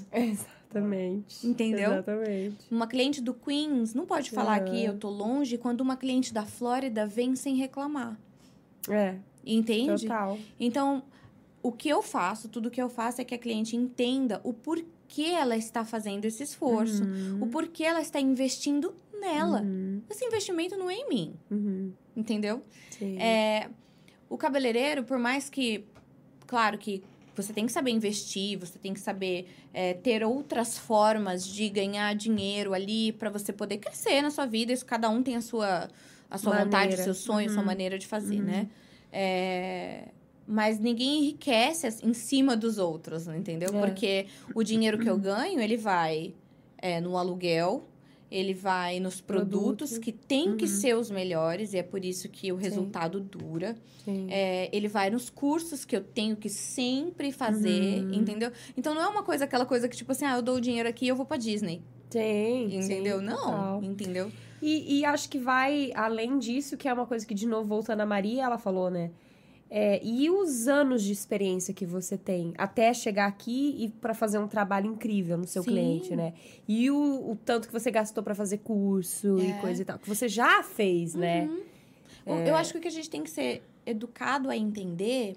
[0.70, 1.47] Exatamente.
[1.47, 1.93] Entendeu?
[1.93, 2.56] Exatamente.
[2.70, 4.64] Uma cliente do Queens não pode falar Uhum.
[4.70, 8.18] que eu tô longe quando uma cliente da Flórida vem sem reclamar.
[8.88, 10.02] É, Entende?
[10.02, 10.38] total.
[10.59, 11.02] Então,
[11.62, 15.22] o que eu faço, tudo que eu faço é que a cliente entenda o porquê
[15.36, 17.02] ela está fazendo esse esforço,
[17.40, 19.62] o porquê ela está investindo nela.
[19.62, 20.02] Uhum.
[20.10, 21.93] Esse investimento não é em mim, Uhum.
[22.16, 22.62] entendeu?
[22.90, 23.18] Sim.
[23.18, 23.68] É,
[24.28, 25.84] o cabeleireiro, por mais que,
[26.47, 27.02] claro que
[27.42, 32.14] você tem que saber investir, você tem que saber é, ter outras formas de ganhar
[32.14, 34.72] dinheiro ali para você poder crescer na sua vida.
[34.72, 35.88] Isso cada um tem a sua,
[36.30, 37.66] a sua vontade, o seu sonho, a sua Uhum.
[37.66, 38.42] maneira de fazer, Uhum.
[38.44, 38.68] né?
[39.12, 40.08] É,
[40.46, 43.70] mas ninguém enriquece em cima dos outros, entendeu?
[43.74, 43.80] É.
[43.80, 46.34] Porque o dinheiro que eu ganho, ele vai
[46.78, 47.88] é, no aluguel,
[48.36, 50.04] ele vai nos produtos Produto.
[50.04, 50.70] que tem que Uhum.
[50.70, 53.74] ser os melhores, e é por isso que o resultado dura.
[54.04, 54.26] Sim.
[54.30, 58.14] É, ele vai nos cursos que eu tenho que sempre fazer, Uhum.
[58.14, 58.50] entendeu?
[58.76, 60.88] Então não é uma coisa, aquela coisa que, tipo assim, ah, eu dou o dinheiro
[60.88, 61.82] aqui e eu vou pra Disney.
[62.10, 63.18] Sim, Entendeu?
[63.18, 63.80] sim, não, total.
[63.82, 64.32] entendeu?
[64.62, 68.00] E, e acho que vai além disso, que é uma coisa que, de novo, voltando
[68.00, 69.10] a Maria, ela falou, né?
[69.68, 74.38] É, e os anos de experiência que você tem até chegar aqui e para fazer
[74.38, 75.70] um trabalho incrível no seu Sim.
[75.70, 76.34] cliente, né?
[76.68, 79.60] E o, o tanto que você gastou para fazer curso e É.
[79.60, 81.47] coisa e tal, que você já fez, né?
[82.26, 82.38] Uhum.
[82.47, 85.36] Eu acho que o que a gente tem que ser educado a entender.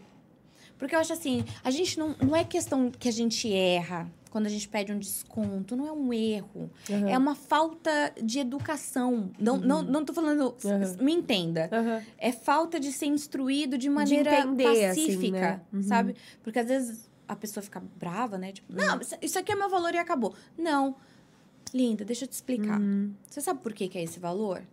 [0.77, 2.15] Porque eu acho assim, a gente não.
[2.21, 5.75] Não é questão que a gente erra quando a gente pede um desconto.
[5.75, 6.69] Não é um erro.
[6.89, 7.09] Aham.
[7.09, 9.31] É uma falta de educação.
[9.39, 10.55] Não, não, não tô falando.
[10.63, 11.03] Uhum.
[11.03, 11.69] Me entenda.
[12.17, 15.61] É falta de ser instruído de maneira entender, assim, pacífica, né?
[15.73, 15.83] Uhum.
[15.83, 16.15] sabe?
[16.43, 18.51] Porque às vezes a pessoa fica brava, né?
[18.51, 20.33] Tipo, não, isso- isso aqui é meu valor e acabou.
[20.57, 20.95] Não.
[21.73, 22.79] Linda, deixa eu te explicar.
[22.79, 23.13] Uhum.
[23.29, 24.63] Você sabe por que, que é esse valor?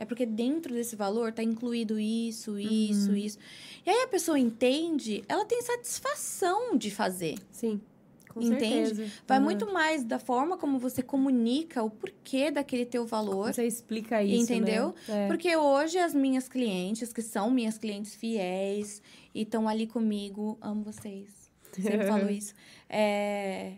[0.00, 3.16] É porque dentro desse valor tá incluído isso, isso, Uhum.
[3.16, 3.38] isso.
[3.84, 7.34] E aí a pessoa entende, ela tem satisfação de fazer.
[7.50, 7.80] Sim,
[8.28, 8.94] com Entende?
[8.94, 9.10] certeza.
[9.26, 9.44] Vai Uhum.
[9.44, 13.52] muito mais da forma como você comunica o porquê daquele teu valor.
[13.52, 14.94] Você explica isso, Entendeu?
[15.08, 15.24] Né?
[15.24, 15.26] É.
[15.28, 19.02] Porque hoje as minhas clientes, que são minhas clientes fiéis
[19.34, 21.50] e estão ali comigo, amo vocês.
[21.72, 22.54] Sempre falo isso.
[22.88, 23.74] É,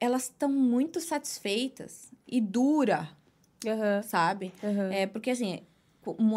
[0.00, 3.08] elas estão muito satisfeitas e dura,
[3.66, 4.52] Aham, sabe?
[4.62, 4.92] aham.
[4.92, 5.60] É porque assim,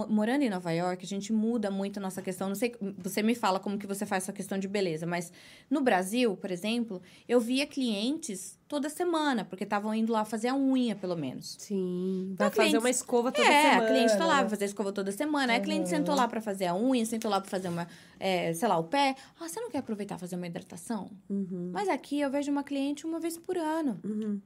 [0.09, 2.49] morando em Nova York, a gente muda muito a nossa questão.
[2.49, 5.31] Não sei, você me fala como que você faz essa questão de beleza, mas
[5.69, 10.55] no Brasil, por exemplo, eu via clientes toda semana, porque estavam indo lá fazer a
[10.55, 11.55] unha, pelo menos.
[11.59, 12.33] Sim.
[12.37, 13.83] Vai Então, fazer clientes- uma escova toda é, semana.
[13.83, 14.41] a cliente tá lá, né?
[14.41, 15.53] vai fazer escova toda semana.
[15.53, 15.87] Aí a cliente Uhum.
[15.97, 17.87] sentou lá pra fazer a unha, sentou lá pra fazer uma,
[18.19, 19.15] é, sei lá, o pé.
[19.39, 21.09] Ah, você não quer aproveitar fazer uma hidratação?
[21.29, 21.69] Uhum.
[21.73, 24.39] Mas aqui eu vejo uma cliente uma vez por ano, Uhum.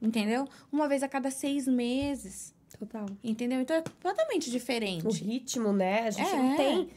[0.00, 0.46] entendeu?
[0.70, 3.06] Uma vez a cada seis meses, Total.
[3.22, 3.60] entendeu?
[3.60, 5.22] Então é completamente O diferente.
[5.24, 6.06] ritmo, né?
[6.06, 6.36] A gente É.
[6.36, 6.88] não tem.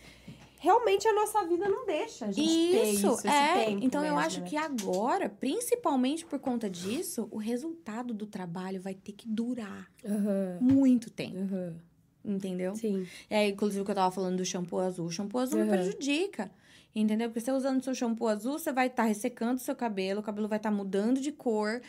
[0.58, 3.70] Realmente a nossa vida não deixa a gente Isso, isso, é.
[3.82, 4.48] então eu mesmo, acho né?
[4.48, 10.58] que agora, principalmente por conta disso, o resultado do trabalho vai ter que durar Aham,
[10.60, 11.76] muito tempo, aham.
[12.24, 12.76] entendeu?
[12.76, 13.06] Sim.
[13.30, 15.06] É, inclusive o que eu tava falando do shampoo azul.
[15.06, 15.72] O shampoo azul me Uhum.
[15.72, 16.50] prejudica.
[16.96, 17.28] Entendeu?
[17.30, 20.58] Porque você usando seu shampoo azul, você vai estar ressecando seu cabelo, o cabelo vai
[20.58, 21.82] estar mudando de cor.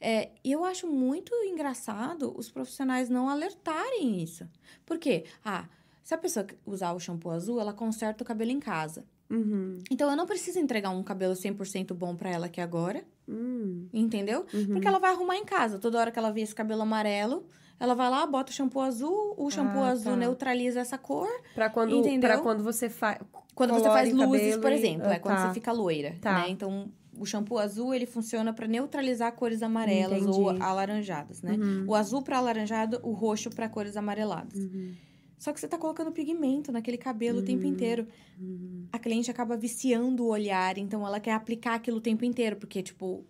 [0.00, 4.46] É, e eu acho muito engraçado os profissionais não alertarem isso.
[4.86, 5.24] Por quê?
[5.44, 5.66] Ah,
[6.02, 9.04] se a pessoa usar o shampoo azul, ela conserta o cabelo em casa.
[9.28, 9.78] Uhum.
[9.90, 13.86] Então eu não preciso entregar um cabelo 100% bom pra ela aqui agora, Hum.
[13.92, 14.44] entendeu?
[14.52, 14.66] Uhum.
[14.68, 15.78] Porque ela vai arrumar em casa.
[15.78, 17.46] Toda hora que ela vê esse cabelo amarelo,
[17.78, 20.16] ela vai lá, bota o shampoo azul, o shampoo Ah, azul tá.
[20.18, 21.28] neutraliza essa cor.
[21.54, 22.28] Pra quando, Entendeu?
[22.28, 23.18] pra quando você faz.
[23.54, 25.48] Quando você faz luzes, por e- exemplo, ah, é quando tá.
[25.48, 26.40] você fica loira, Tá.
[26.40, 26.48] né?
[26.48, 26.90] Então,
[27.20, 30.62] o shampoo azul, ele funciona para neutralizar cores amarelas ou Entendi.
[30.62, 31.52] alaranjadas, né?
[31.52, 31.84] Uhum.
[31.88, 34.58] O azul para alaranjado, o roxo para cores amareladas.
[34.58, 34.94] Uhum.
[35.38, 37.70] Só que você tá colocando pigmento naquele cabelo o tempo Uhum.
[37.70, 38.06] inteiro.
[38.38, 38.86] Uhum.
[38.92, 42.82] A cliente acaba viciando o olhar, então ela quer aplicar aquilo o tempo inteiro, porque,
[42.82, 43.24] tipo,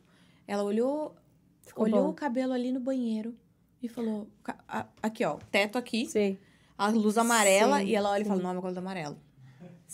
[0.47, 1.15] ela olhou,
[1.63, 2.11] Ficou olhou bom.
[2.11, 3.35] o cabelo ali no banheiro
[3.83, 6.37] e falou: "Ca- a- aqui, ó, teto aqui, Sim.
[6.77, 8.29] a luz amarela, Sim, e ela olha e sim.
[8.31, 9.17] fala: não, meu cabelo tá amarelo.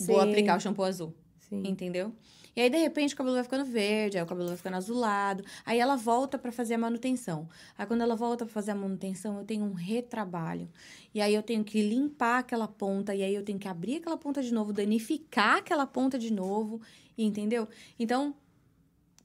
[0.00, 1.14] Vou aplicar o shampoo azul.
[1.52, 2.12] Entendeu?
[2.56, 5.44] E aí, de repente, o cabelo vai ficando verde, aí o cabelo vai ficando azulado.
[5.64, 7.46] Aí ela volta pra fazer a manutenção.
[7.76, 10.66] Aí, quando ela volta pra fazer a manutenção, eu tenho um retrabalho.
[11.14, 13.14] E aí, eu tenho que limpar aquela ponta.
[13.14, 16.80] E aí, eu tenho que abrir aquela ponta de novo, danificar aquela ponta de novo.
[17.18, 17.68] Entendeu?
[17.98, 18.34] Então,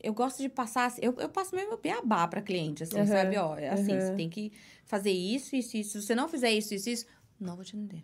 [0.03, 0.87] eu gosto de passar...
[0.87, 3.37] assim- Eu, eu passo mesmo beabá pra cliente, assim, Aham, sabe?
[3.37, 4.01] Ó, é assim, aham.
[4.01, 4.51] você tem que
[4.83, 6.01] fazer isso, isso, isso.
[6.01, 7.05] Se você não fizer isso, isso, isso,
[7.39, 8.03] não vou te atender.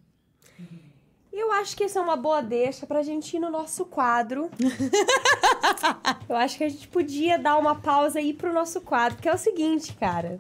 [0.60, 0.64] E
[1.40, 4.50] eu acho que essa é uma boa deixa pra gente ir no nosso quadro.
[6.28, 9.34] eu acho que a gente podia dar uma pausa ir pro nosso quadro, que é
[9.34, 10.40] o seguinte, cara.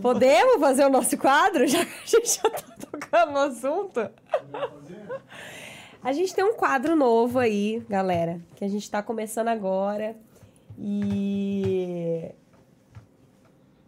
[0.00, 4.10] Podemos fazer o nosso quadro, já que a gente já tá tocando no assunto?
[6.02, 10.16] A gente tem um quadro novo aí, galera, que a gente tá começando agora.
[10.78, 12.30] E.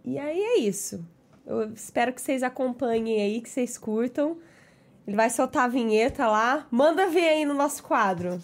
[0.04, 1.04] E aí é isso.
[1.46, 4.38] Eu espero que vocês acompanhem aí, que vocês curtam.
[5.06, 6.66] Ele vai soltar a vinheta lá.
[6.70, 8.38] Manda ver aí no nosso quadro.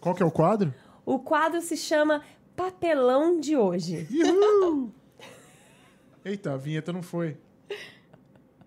[0.00, 0.74] Qual que é o quadro?
[1.06, 2.22] O quadro se chama
[2.56, 4.06] Papelão de hoje.
[4.10, 4.92] Uhul!
[6.24, 7.36] Eita, a vinheta não foi.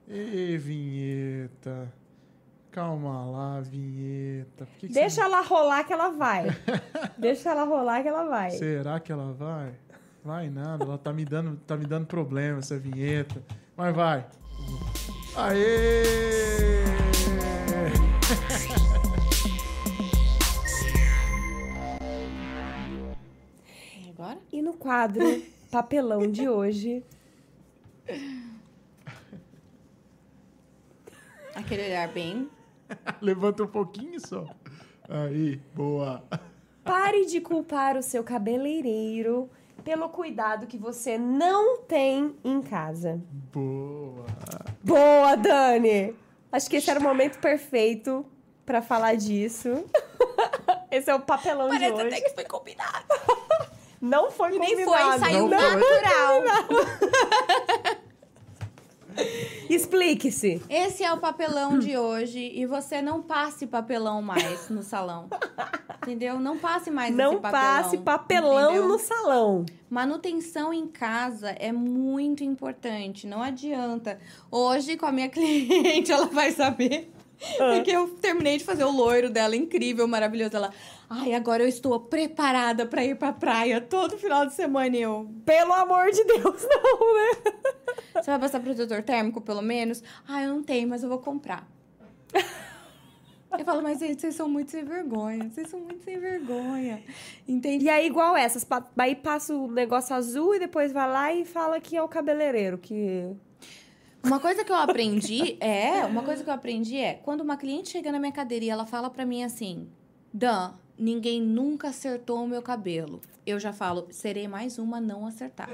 [0.08, 1.92] Ê, vinheta.
[2.72, 4.68] Calma lá, vinheta.
[4.80, 6.48] Que que Deixa ela rolar que ela vai.
[7.18, 8.52] Deixa ela rolar que ela vai.
[8.52, 9.74] você- Será que ela vai?
[10.24, 13.44] Vai nada, ela tá me dando, tá me dando problema essa vinheta.
[13.76, 14.26] Mas vai.
[15.36, 16.04] Aê!
[24.06, 24.38] E agora?
[24.52, 25.24] E no quadro
[25.72, 27.04] Papelão de hoje,
[31.56, 32.50] Aquele olhar bem...
[33.22, 34.46] Levanta um pouquinho só.
[35.08, 36.24] Aí, boa.
[36.84, 39.50] pare de culpar o seu cabeleireiro
[39.84, 43.22] pelo cuidado que você não tem em casa.
[43.52, 44.26] Boa.
[44.84, 46.16] Boa, Dani!
[46.52, 48.26] Acho que esse era o momento perfeito
[48.66, 49.86] pra falar disso.
[50.92, 52.08] Esse é o papelão de Parece hoje.
[52.08, 53.06] até que foi combinado.
[54.00, 55.10] Não foi E nem combinado.
[55.12, 55.82] foi, saiu Não foi.
[59.70, 60.62] Explique-se.
[60.70, 65.30] Esse é o papelão de hoje e você não passe papelão mais no salão.
[66.02, 66.40] Entendeu?
[66.40, 67.62] Não passe mais Não papelão.
[67.64, 68.88] passe papelão entendeu?
[68.88, 69.66] no salão.
[69.90, 74.20] Manutenção em casa é muito importante, não adianta.
[74.52, 77.12] Hoje, com a minha cliente, ela vai saber.
[77.60, 77.74] Ah.
[77.76, 80.56] Porque eu terminei de fazer o loiro dela, incrível, maravilhoso.
[80.56, 80.72] Ela,
[81.10, 84.96] ai, agora eu estou preparada pra ir pra praia todo final de semana.
[84.96, 87.54] E eu, Pelo amor de Deus, não, né?
[88.14, 90.04] Você vai passar protetor térmico, pelo menos?
[90.28, 91.68] Ah, eu não tenho, mas eu vou comprar.
[93.58, 95.50] Eu falo, mas gente, vocês são muito sem vergonha.
[95.50, 97.04] Vocês são muito sem vergonha.
[97.48, 97.86] Entende?
[97.86, 98.66] E aí, igual essas.
[98.98, 102.78] Aí passa o negócio azul e depois vai lá e fala que é o cabeleireiro.
[102.80, 103.30] Que.
[104.24, 107.90] Uma coisa que eu aprendi é, uma coisa que eu aprendi é, quando uma cliente
[107.90, 109.88] chega na minha cadeira e ela fala pra mim assim,
[110.34, 113.22] Dan, ninguém nunca acertou o meu cabelo.
[113.46, 115.70] Eu já falo, serei mais uma a não acertar.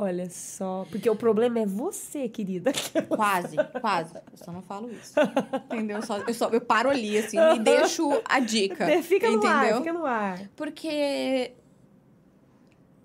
[0.00, 0.86] Olha só.
[0.90, 2.70] Porque o problema é você, querida.
[3.08, 4.14] Quase, quase.
[4.14, 5.14] Eu só não falo isso.
[5.64, 5.96] Entendeu?
[5.96, 8.86] Eu só, eu, só, eu paro ali, assim, e deixo a dica.
[9.02, 9.56] Fica no entendeu?
[9.56, 10.48] ar, fica no ar.
[10.54, 11.52] Porque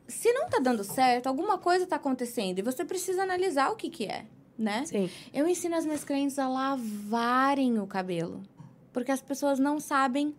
[0.08, 3.90] se não tá dando certo, alguma coisa tá acontecendo e você precisa analisar o que
[3.90, 4.26] que é,
[4.56, 4.86] né?
[4.86, 5.10] Sim.
[5.34, 8.44] Eu ensino as minhas clientes a lavarem o cabelo.
[8.92, 10.36] Porque as pessoas não sabem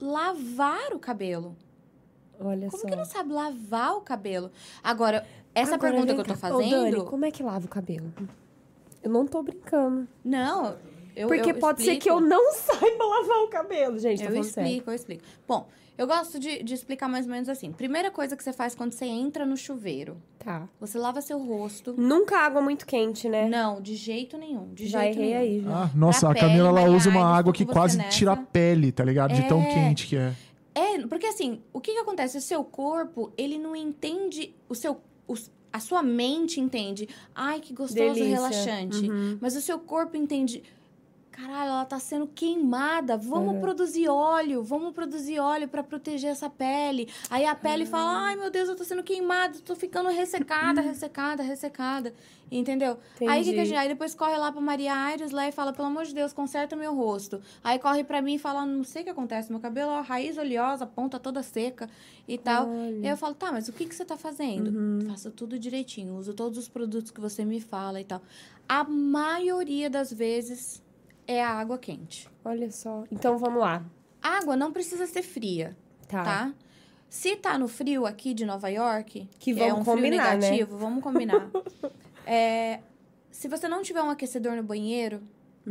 [0.00, 1.56] lavar o cabelo.
[2.40, 2.88] Olha Como só.
[2.88, 4.50] que não sabe lavar o cabelo?
[4.82, 5.24] Agora,
[5.54, 6.48] essa Agora, pergunta que eu tô cá.
[6.48, 6.90] Ô, fazendo.
[6.90, 8.12] Dani, como é que lava o cabelo?
[9.02, 10.06] Eu não tô brincando.
[10.24, 10.76] Não,
[11.16, 12.02] eu Porque eu pode ser explico.
[12.04, 14.18] que eu não saiba lavar o cabelo, gente.
[14.22, 14.66] Tô Eu sério.
[14.68, 15.22] explico, eu explico.
[15.46, 15.68] Bom,
[15.98, 17.70] eu gosto de, de explicar mais ou menos assim.
[17.72, 20.16] Primeira coisa que você faz quando você entra no chuveiro.
[20.38, 20.66] Tá.
[20.80, 21.94] Você lava seu rosto.
[21.98, 23.48] Nunca água muito quente, né?
[23.48, 24.72] Não, de jeito nenhum.
[24.72, 25.40] De já jeito errei nenhum.
[25.40, 25.82] aí, já.
[25.84, 28.10] Ah, nossa, Pra a Camila ela usa uma água que que quase nessa.
[28.10, 29.34] tira a pele, tá ligado?
[29.34, 29.66] De tão É.
[29.74, 30.32] quente que é.
[30.74, 32.38] É, porque assim, o que que acontece?
[32.38, 35.34] O seu corpo, ele não entende, o seu, o-
[35.72, 38.34] a sua mente entende, ai, que gostoso, Delícia.
[38.34, 39.08] relaxante.
[39.08, 39.38] Uhum.
[39.40, 40.62] Mas o seu corpo entende,
[41.32, 43.16] caralho, ela tá sendo queimada.
[43.16, 47.08] Vamos produzir óleo, vamos produzir óleo para proteger essa pele.
[47.30, 51.42] Aí a pele fala: ai meu Deus, eu tô sendo queimada, tô ficando ressecada, ressecada,
[51.42, 52.14] ressecada.
[52.50, 52.98] Entendeu?
[53.18, 53.64] Aí, que que a Entendi.
[53.64, 56.34] gente, aí depois corre lá pra Maria Aires lá e fala: pelo amor de Deus,
[56.34, 57.40] conserta meu rosto.
[57.64, 60.36] Aí corre pra mim e fala: não sei o que acontece, meu cabelo, ó, raiz
[60.36, 61.88] oleosa, ponta toda seca
[62.28, 62.68] e tal.
[63.02, 64.70] E eu falo: tá, mas o que, que você tá fazendo?
[65.08, 68.20] Faço tudo direitinho, uso todos os produtos que você me fala e tal.
[68.68, 70.82] A maioria das vezes
[71.26, 72.28] é a água quente.
[72.44, 73.04] Olha só.
[73.10, 73.84] Então vamos lá.
[74.22, 75.76] Água não precisa ser fria,
[76.08, 76.22] Tá.
[76.24, 76.54] tá?
[77.08, 80.50] Se tá no frio aqui de Nova York, Que é vamos um frio combinar, né?
[80.50, 81.50] negativo, vamos combinar.
[82.24, 82.78] É,
[83.32, 85.20] se você não tiver um aquecedor no banheiro,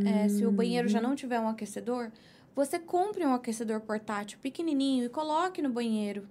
[0.06, 2.12] é, se o banheiro já não tiver um aquecedor,
[2.54, 6.28] você compre um aquecedor portátil pequenininho e coloque no banheiro.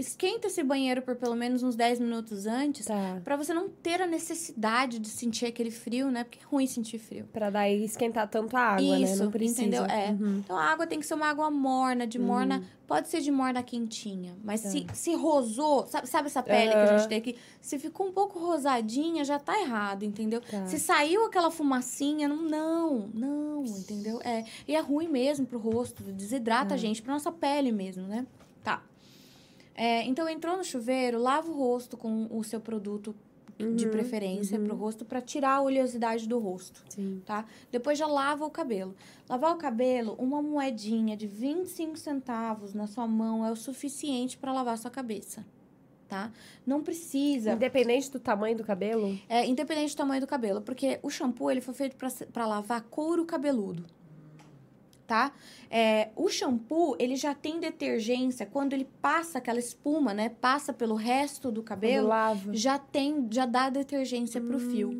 [0.00, 3.20] Esquenta esse banheiro por pelo menos uns 10 minutos antes, Tá.
[3.22, 6.24] Pra você não ter a necessidade de sentir aquele frio, né?
[6.24, 7.28] Porque é ruim sentir frio.
[7.32, 9.04] Pra daí esquentar tanto a água, né?
[9.04, 9.60] Isso, Não precisa.
[9.60, 9.84] entendeu?
[9.84, 10.10] É.
[10.10, 10.38] Uhum.
[10.38, 12.62] Então a água tem que ser uma água morna, de morna.
[12.86, 14.36] Pode ser de morna quentinha.
[14.42, 17.36] Mas se, se rosou, sabe, sabe essa pele que a gente tem aqui?
[17.60, 20.40] Se ficou um pouco rosadinha, já tá errado, entendeu?
[20.40, 20.66] Tá.
[20.66, 24.20] Se saiu aquela fumacinha, não, não, não, entendeu?
[24.24, 24.44] É.
[24.66, 28.26] E é ruim mesmo pro rosto, desidrata a gente, pra nossa pele mesmo, né?
[29.82, 33.14] É, então entrou no chuveiro, lava o rosto com o seu produto
[33.58, 37.22] de Uhum, preferência pro rosto pra tirar a oleosidade do rosto Sim.
[37.24, 37.44] tá?
[37.70, 38.94] Depois já lava o cabelo.
[39.28, 44.52] Lavar o cabelo, uma moedinha de 25 centavos na sua mão é o suficiente para
[44.52, 45.46] lavar sua cabeça,
[46.08, 46.30] tá?
[46.66, 49.18] Não precisa, Independente do tamanho do cabelo?
[49.28, 51.96] é, independente do tamanho do cabelo, porque o shampoo ele foi feito
[52.32, 53.84] para lavar couro cabeludo.
[55.10, 55.32] Tá?
[55.68, 60.28] É, o shampoo, ele já tem detergência quando ele passa aquela espuma, né?
[60.28, 62.54] Passa pelo resto do cabelo, lava.
[62.54, 64.90] já tem, já dá detergência pro fio.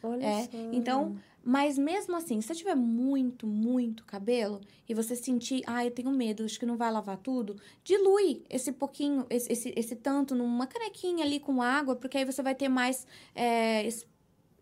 [0.00, 0.50] Olha É, só.
[0.70, 5.90] então, mas mesmo assim, se você tiver muito, muito cabelo e você sentir, ah, eu
[5.90, 10.32] tenho medo, acho que não vai lavar tudo, dilui esse pouquinho, esse, esse, esse tanto
[10.36, 13.04] numa canequinha ali com água, porque aí você vai ter mais.
[13.34, 13.84] É,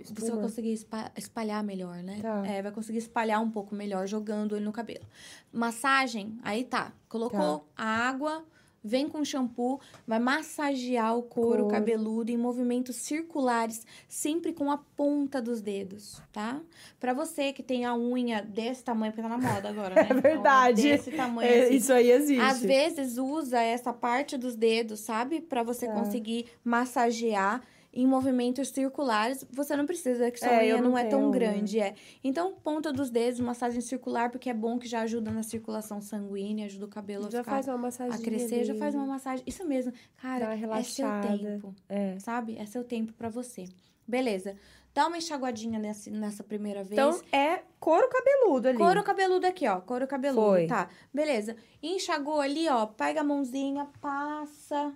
[0.03, 2.19] você vai conseguir espa- espalhar melhor, né?
[2.21, 2.47] Tá.
[2.47, 5.05] É, vai conseguir espalhar um pouco melhor jogando ele no cabelo.
[5.53, 6.93] Massagem, aí tá.
[7.09, 7.65] Colocou Tá.
[7.85, 8.45] a água,
[8.87, 11.69] vem com shampoo, vai massagear o couro Couro.
[11.69, 16.61] cabeludo em movimentos circulares, sempre com a ponta dos dedos, tá?
[17.01, 20.09] Pra você que tem a unha desse tamanho, porque tá na moda agora, né?
[20.11, 20.83] É verdade.
[20.83, 21.75] Desse tamanho, É, assim.
[21.77, 22.41] isso aí existe.
[22.43, 25.41] Às vezes usa essa parte dos dedos, sabe?
[25.41, 25.95] Pra você Tá.
[25.95, 27.63] conseguir massagear
[27.97, 29.47] em movimentos circulares.
[29.53, 31.31] Você não precisa, que sua É, unha não não, é tão unha.
[31.31, 31.95] grande, é.
[32.23, 36.67] Então, ponta dos dedos, massagem circular, porque é bom que já ajuda na circulação sanguínea,
[36.67, 38.15] ajuda o cabelo a Já ficar faz uma massagem.
[38.15, 39.45] a crescer, já faz uma massagem.
[39.47, 39.93] Isso mesmo.
[40.21, 42.19] Cara, é seu tempo, É.
[42.19, 42.59] sabe?
[42.59, 43.65] É seu tempo pra você.
[44.07, 44.57] Beleza.
[44.93, 46.93] Dá uma enxaguadinha nessa, nessa primeira vez.
[46.93, 48.79] Então é couro cabeludo ali.
[48.79, 49.81] Couro cabeludo aqui, ó.
[49.81, 50.67] Couro cabeludo, Foi.
[50.69, 50.89] tá.
[51.13, 51.57] Beleza.
[51.83, 52.87] Enxagou ali, ó.
[52.87, 54.93] Pega a mãozinha, passa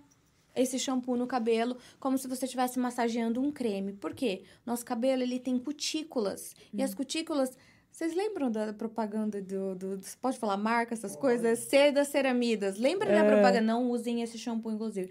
[0.55, 3.93] esse shampoo no cabelo, como se você estivesse massageando um creme.
[3.93, 4.43] Por quê?
[4.67, 6.55] Nosso cabelo, ele tem cutículas.
[6.73, 6.85] E Hum.
[6.85, 7.57] as cutículas...
[7.99, 11.59] Vocês lembram da propaganda do, do, do- Pode falar marca, essas coisas?
[11.59, 12.79] Ser das ceramidas.
[12.79, 13.29] Lembra da É.
[13.29, 13.61] propaganda?
[13.61, 15.11] Não usem esse shampoo, inclusive.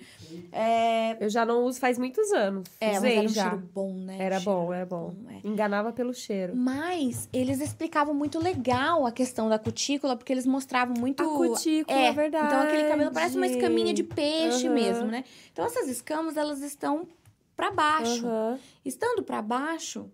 [0.53, 1.21] É...
[1.21, 2.63] Eu já não uso faz muitos anos.
[2.79, 3.49] É, mas Usei era um já.
[3.49, 4.15] cheiro bom, né?
[4.17, 5.13] Era Cheiro bom, era bom.
[5.29, 5.45] é.
[5.45, 6.55] Enganava pelo cheiro.
[6.55, 11.21] Mas eles explicavam muito legal a questão da cutícula, porque eles mostravam muito.
[11.21, 12.47] A cutícula, é, verdade.
[12.47, 14.73] Então aquele cabelo parece uma escaminha de peixe Aham.
[14.73, 15.25] mesmo, né?
[15.51, 17.05] Então essas escamas, elas estão
[17.53, 18.25] pra baixo.
[18.25, 18.57] Aham.
[18.85, 20.09] Estando pra baixo,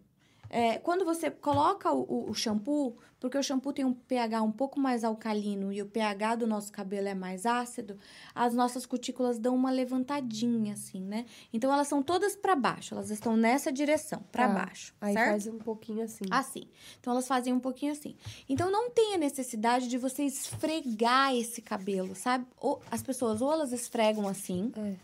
[0.55, 4.79] é, quando você coloca o, o- shampoo, porque o shampoo tem um pH um pouco
[4.79, 7.97] mais alcalino e o pH do nosso cabelo é mais ácido,
[8.35, 11.25] as nossas cutículas dão uma levantadinha, assim, né?
[11.51, 14.53] Então elas são todas pra baixo, elas estão nessa direção, pra Tá.
[14.53, 15.29] baixo, Aí certo?
[15.29, 16.25] faz um pouquinho assim.
[16.29, 16.63] Assim.
[16.99, 18.15] Então elas fazem um pouquinho assim.
[18.47, 22.45] Então não tem a necessidade de você esfregar esse cabelo, sabe?
[22.57, 24.95] Ou as pessoas ou elas esfregam assim, É.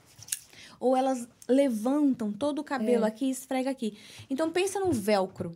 [0.80, 3.08] ou elas levantam todo o cabelo É.
[3.08, 3.98] aqui e esfrega aqui.
[4.30, 5.52] Então pensa num velcro.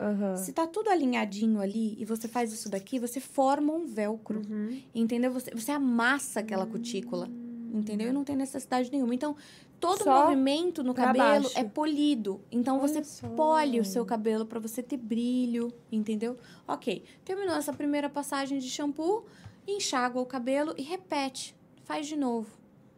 [0.00, 0.36] Aham.
[0.36, 4.42] Se tá tudo alinhadinho ali e você faz isso daqui, você forma um velcro.
[4.48, 4.80] Uhum.
[4.94, 5.32] Entendeu?
[5.32, 7.28] Você, você amassa aquela cutícula.
[7.74, 8.08] Entendeu?
[8.08, 9.14] E não tem necessidade nenhuma.
[9.14, 9.36] Então,
[9.78, 11.58] todo Só movimento no cabelo baixo.
[11.58, 12.40] é polido.
[12.50, 13.28] Então, Olha você só.
[13.28, 15.70] pole o seu cabelo pra você ter brilho.
[15.92, 16.36] Entendeu?
[16.66, 17.02] Ok.
[17.24, 19.26] Terminou essa primeira passagem de shampoo,
[19.66, 21.54] enxágua o cabelo e repete.
[21.84, 22.48] Faz de novo.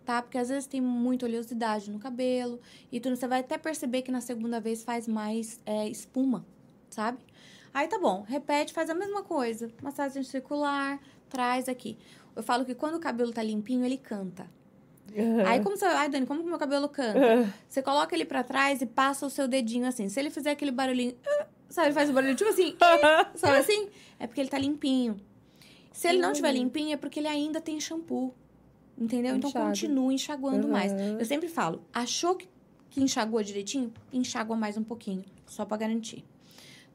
[0.04, 0.22] Tá?
[0.22, 2.58] Porque às vezes tem muita oleosidade no cabelo.
[2.90, 6.44] E tu, você vai até perceber que na segunda vez faz mais é, espuma,
[6.88, 7.18] sabe?
[7.72, 9.70] Aí tá bom, repete, faz a mesma coisa.
[9.82, 10.98] Massagem circular,
[11.28, 11.96] traz aqui.
[12.34, 14.50] Eu falo que quando o cabelo tá limpinho, ele canta.
[15.46, 15.84] Aí como você.
[15.84, 17.52] Ai, Dani, como que meu cabelo canta?
[17.68, 20.08] Você coloca ele pra trás e passa o seu dedinho assim.
[20.08, 21.16] Se ele fizer aquele barulhinho.
[21.26, 22.76] "Ah", Sabe, ele faz o barulho tipo assim.
[23.34, 23.88] Sabe assim?
[24.18, 25.16] é porque ele tá limpinho.
[25.92, 26.54] Se ele não tiver Uhum.
[26.54, 28.34] limpinho, é porque ele ainda tem shampoo.
[29.00, 29.34] Entendeu?
[29.36, 30.92] Então continua enxaguando mais.
[30.92, 31.18] Uhum.
[31.18, 32.46] Eu sempre falo, achou que,
[32.90, 33.90] que enxaguou direitinho?
[34.12, 36.22] Enxágua mais um pouquinho, só pra garantir.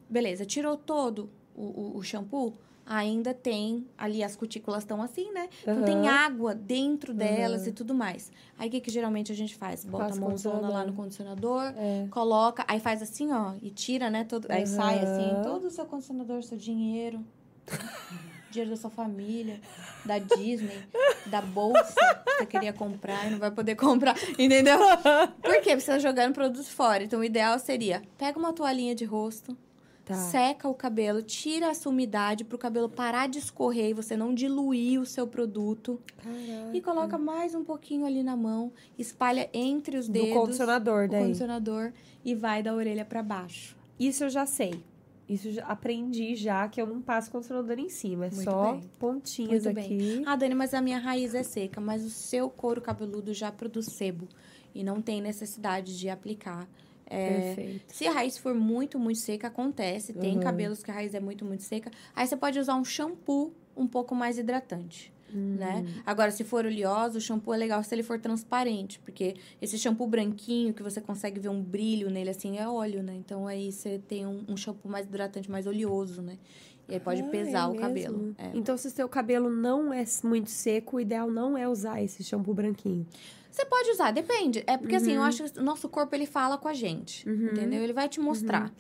[0.08, 2.54] Beleza, tirou todo o, o, o shampoo?
[2.88, 5.50] Ainda tem ali, as cutículas estão assim, né?
[5.64, 7.70] Então tem água dentro delas Uhum.
[7.70, 8.32] e tudo mais.
[8.60, 9.84] Aí o que, que geralmente a gente faz?
[9.84, 12.08] Bota Passa a mãozona lá no condicionador, É.
[12.12, 14.24] coloca, aí faz assim, ó, e tira, né?
[14.24, 17.26] Todo, aí sai assim, todo o seu condicionador, seu dinheiro,
[18.56, 19.60] dinheiro da sua família,
[20.06, 20.80] da Disney,
[21.28, 21.94] da bolsa
[22.26, 24.78] que você queria comprar e não vai poder comprar, entendeu?
[25.42, 25.66] Por quê?
[25.66, 27.04] Porque você tá jogando produtos fora.
[27.04, 29.56] Então, o ideal seria, pega uma toalhinha de rosto,
[30.06, 30.14] Tá.
[30.14, 35.02] seca o cabelo, tira essa umidade pro cabelo parar de escorrer e você não diluir
[35.02, 36.00] o seu produto.
[36.18, 36.78] Caraca.
[36.78, 41.10] E coloca mais um pouquinho ali na mão, espalha entre os Do dedos condicionador, o
[41.10, 41.24] daí.
[41.24, 41.92] condicionador
[42.24, 43.76] e vai da orelha pra baixo.
[44.00, 44.80] Isso eu já sei.
[45.28, 48.28] Isso já aprendi já, que eu não passo condicionador em cima.
[48.28, 48.82] É Muito só bem.
[49.00, 49.86] pontinhas Muito bem.
[49.86, 50.24] aqui.
[50.26, 53.88] Ah, Dani, mas a minha raiz é seca, mas o seu couro cabeludo já produz
[53.98, 54.28] sebo
[54.74, 56.68] e não tem necessidade de aplicar.
[57.08, 57.84] É, Perfeito.
[57.94, 60.14] se a raiz for muito, muito seca, acontece.
[60.14, 60.42] Tem Uhum.
[60.42, 61.90] cabelos que a raiz é muito, muito seca.
[62.16, 65.12] Aí você pode usar um shampoo um pouco mais hidratante.
[65.34, 65.56] Uhum.
[65.58, 65.86] Né?
[66.06, 70.08] Agora, se for oleoso, o shampoo é legal se ele for transparente, porque esse shampoo
[70.08, 73.16] branquinho que você consegue ver um brilho nele assim é óleo, né?
[73.16, 76.38] Então aí você tem um, um shampoo mais hidratante, mais oleoso, né?
[76.88, 77.80] E aí pode Ah, pesar é o mesmo?
[77.82, 78.36] cabelo.
[78.38, 78.52] É.
[78.54, 82.24] Então, se o seu cabelo não é muito seco, o ideal não é usar esse
[82.24, 83.08] shampoo branquinho.
[83.52, 84.64] Você pode usar, depende.
[84.68, 85.28] É porque assim, eu Uhum.
[85.28, 87.82] acho que o nosso corpo ele fala com a gente, entendeu?
[87.82, 88.72] Ele vai te mostrar.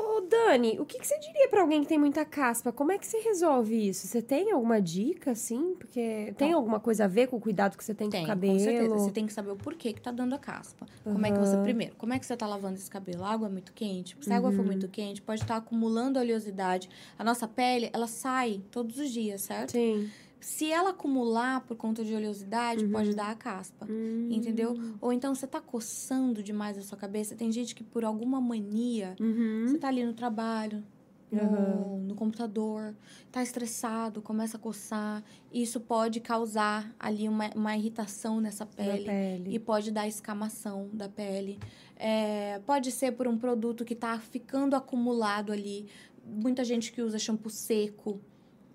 [0.00, 2.70] Ô, Dani, o que, que você diria pra alguém que tem muita caspa?
[2.72, 4.06] Como é que você resolve isso?
[4.06, 5.74] Você tem alguma dica, assim?
[5.74, 8.28] Porque tem alguma coisa a ver com o cuidado que você tem, Tem, com o
[8.28, 8.52] cabelo?
[8.54, 8.98] com certeza.
[8.98, 10.86] Você tem que saber o porquê que tá dando a caspa.
[11.02, 13.24] Como é que você, primeiro, como é que você tá lavando esse cabelo?
[13.24, 14.16] A água é muito quente?
[14.20, 14.66] Se a água for Uhum.
[14.66, 16.88] muito quente, pode estar acumulando oleosidade.
[17.18, 19.72] A nossa pele, ela sai todos os dias, certo?
[19.72, 20.08] Sim.
[20.40, 22.92] Se ela acumular por conta de oleosidade, Uhum.
[22.92, 23.86] pode dar a caspa.
[23.90, 24.28] Hum.
[24.30, 24.76] Entendeu?
[25.00, 27.34] Ou então você tá coçando demais a sua cabeça.
[27.34, 29.64] Tem gente que por alguma mania Uhum.
[29.66, 30.82] Você tá ali no trabalho,
[31.30, 32.94] no, no computador,
[33.30, 35.22] tá estressado, começa a coçar.
[35.52, 39.04] Isso pode causar ali uma, uma irritação nessa pele.
[39.04, 39.54] pele.
[39.54, 41.58] E pode dar escamação da pele.
[41.96, 45.86] É, pode ser por um produto que tá ficando acumulado ali.
[46.24, 48.20] Muita gente que usa shampoo seco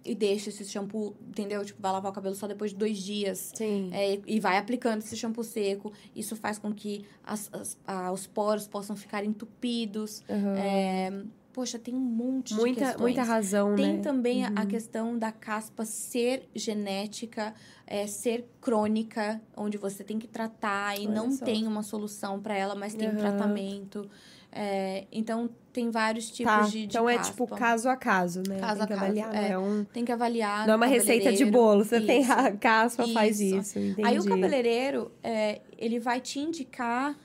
[0.05, 1.63] e deixa esse shampoo, entendeu?
[1.63, 3.51] Tipo, vai lavar o cabelo só depois de dois dias.
[3.55, 3.89] Sim.
[3.93, 5.93] É, e vai aplicando esse shampoo seco.
[6.15, 10.21] Isso faz com que as- as- a- os poros possam ficar entupidos.
[10.29, 10.55] Aham.
[10.57, 11.23] É,
[11.53, 13.01] poxa, tem um monte de muita, questões.
[13.01, 14.01] muita razão, Tem né?
[14.01, 14.67] também a- a Uhum.
[14.67, 17.53] questão da caspa ser genética,
[17.85, 21.45] é, ser crônica, onde você tem que tratar e Olha não só.
[21.45, 23.17] tem uma solução para ela, mas tem Aham.
[23.17, 24.09] tratamento.
[24.55, 27.31] É, então, tem vários tipos Tá, de, de então é caspa.
[27.31, 28.59] tipo caso a caso, né?
[28.59, 29.49] Caso tem a que caso, avaliar, é.
[29.51, 29.83] é um...
[29.83, 30.67] Tem que avaliar.
[30.67, 31.83] Não é uma receita de bolo.
[31.83, 32.31] Você tem Isso.
[32.31, 33.57] a caspa, faz Isso.
[33.57, 33.79] isso.
[33.79, 34.05] Entendi.
[34.07, 37.17] Aí o cabeleireiro, é, ele vai te indicar.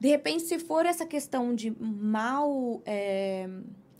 [0.00, 3.48] De repente, se for essa questão de mau é,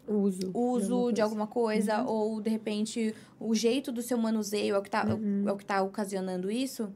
[0.06, 0.50] Uso.
[0.54, 2.08] uso de alguma coisa, Uhum.
[2.08, 5.44] ou de repente o jeito do seu manuseio é o que tá, Uhum.
[5.46, 6.90] é o que tá ocasionando isso,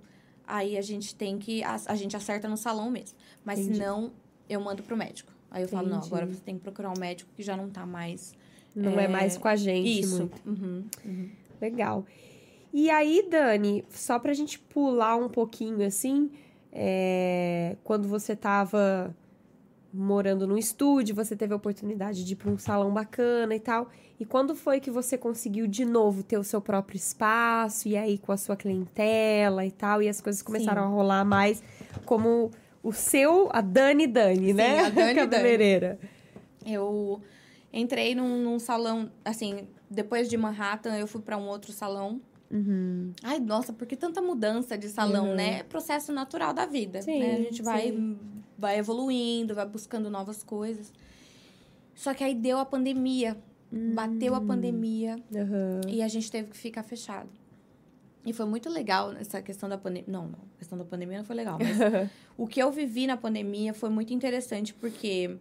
[0.47, 1.63] aí a gente tem que.
[1.63, 3.17] A, a gente acerta no salão mesmo.
[3.45, 4.13] Mas se não,
[4.49, 5.32] eu mando pro médico.
[5.53, 6.15] Aí eu falo, não, Entendi.
[6.15, 8.35] agora você tem que procurar um médico que já não tá mais.
[8.75, 10.31] Não é, é, mais com a gente Isso.
[10.47, 11.29] Uhum, uhum.
[11.61, 12.07] Legal.
[12.73, 16.31] E aí, Dani, só pra gente pular um pouquinho assim,
[16.73, 19.15] é, quando você tava
[19.93, 23.91] morando num estúdio, você teve a oportunidade de ir pra um salão bacana e tal.
[24.19, 28.17] E quando foi que você conseguiu de novo ter o seu próprio espaço e aí
[28.17, 30.89] com a sua clientela e tal, e as coisas começaram Sim.
[30.89, 31.63] a rolar mais
[32.07, 32.51] como
[32.83, 34.81] o seu, a Dani Dani, né?
[34.81, 35.15] a Dani Dani.
[35.15, 35.99] Cabeleireira.
[36.67, 37.21] Eu
[37.73, 42.21] entrei num, num salão, assim, depois de Manhattan, eu fui pra um outro salão.
[42.51, 43.13] Uhum.
[43.23, 45.35] Ai, nossa, por que tanta mudança de salão, Uhum.
[45.35, 45.61] né?
[45.61, 47.35] É processo natural da vida, Sim, né?
[47.35, 48.19] A gente vai, sim.
[48.59, 50.93] vai evoluindo, vai buscando novas coisas.
[51.95, 53.37] Só que aí deu a pandemia,
[53.95, 54.47] bateu a Hum.
[54.47, 55.17] pandemia
[55.89, 57.29] e a gente teve que ficar fechado.
[58.25, 60.05] E foi muito legal essa questão da pandemia.
[60.07, 61.77] Não, não, a questão da pandemia não foi legal, mas
[62.39, 65.37] o que eu vivi na pandemia foi muito interessante, porque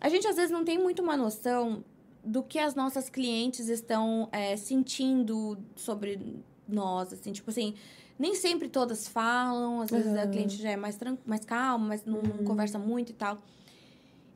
[0.00, 1.82] a gente às vezes não tem muito uma noção
[2.24, 6.20] do que as nossas clientes estão é, sentindo sobre
[6.68, 7.74] nós, assim, tipo assim,
[8.18, 10.30] nem sempre todas falam, às vezes a Uhum.
[10.30, 13.38] cliente já é mais, mais calma, mas não, não conversa muito e tal.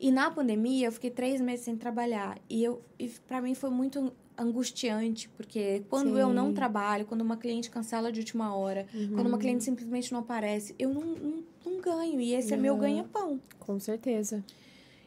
[0.00, 2.38] E na pandemia, eu fiquei três meses sem trabalhar.
[2.50, 6.54] E, eu, e para mim foi muito angustiante, porque quando eu não Sim.
[6.54, 10.92] trabalho, quando uma cliente cancela de última hora, quando uma cliente simplesmente não aparece, eu
[10.92, 12.20] não, não, não ganho.
[12.20, 12.80] E esse é meu Uhum.
[12.80, 13.40] ganha-pão.
[13.58, 14.44] Com certeza.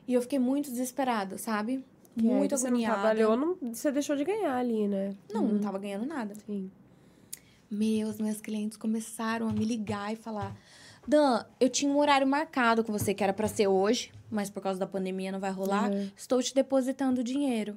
[0.07, 1.83] E eu fiquei muito desesperada, sabe?
[2.17, 2.95] Que aí muito você agoniada.
[2.95, 5.15] Não trabalhou, não, você deixou de ganhar ali, né?
[5.31, 6.33] Não, não tava ganhando nada.
[6.45, 6.71] Sim.
[7.69, 10.55] Meus, meus clientes começaram a me ligar e falar:
[11.07, 14.61] Dan, eu tinha um horário marcado com você que era pra ser hoje, mas por
[14.61, 15.91] causa da pandemia não vai rolar.
[15.91, 16.09] Uhum.
[16.15, 17.75] Estou te depositando dinheiro.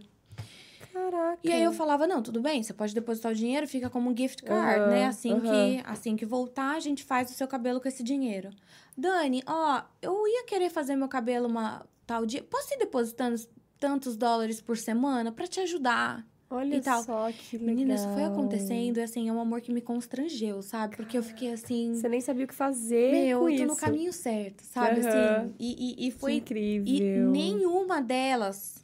[0.92, 1.38] Caraca.
[1.44, 4.16] E aí eu falava: não, tudo bem, você pode depositar o dinheiro, fica como um
[4.16, 5.06] gift card, Aham, né?
[5.06, 5.42] Assim, aham.
[5.42, 8.50] que, assim que voltar, a gente faz o seu cabelo com esse dinheiro.
[8.96, 12.42] Dani, ó, eu ia querer fazer meu cabelo uma tal dia.
[12.42, 13.40] Posso ir depositando
[13.78, 16.26] tantos dólares por semana pra te ajudar?
[16.50, 17.02] Olha e tal.
[17.02, 17.74] só que legal.
[17.74, 20.96] Menina, isso foi acontecendo e assim, é um amor que me constrangeu, sabe?
[20.96, 21.94] Porque eu fiquei assim.
[21.94, 23.66] Você nem sabia o que fazer Meu, com eu tô isso.
[23.74, 25.00] no caminho certo, sabe?
[25.00, 25.08] Aham.
[25.08, 26.34] Assim, e, e, e Que foi.
[26.34, 26.94] incrível.
[26.94, 28.81] E nenhuma delas,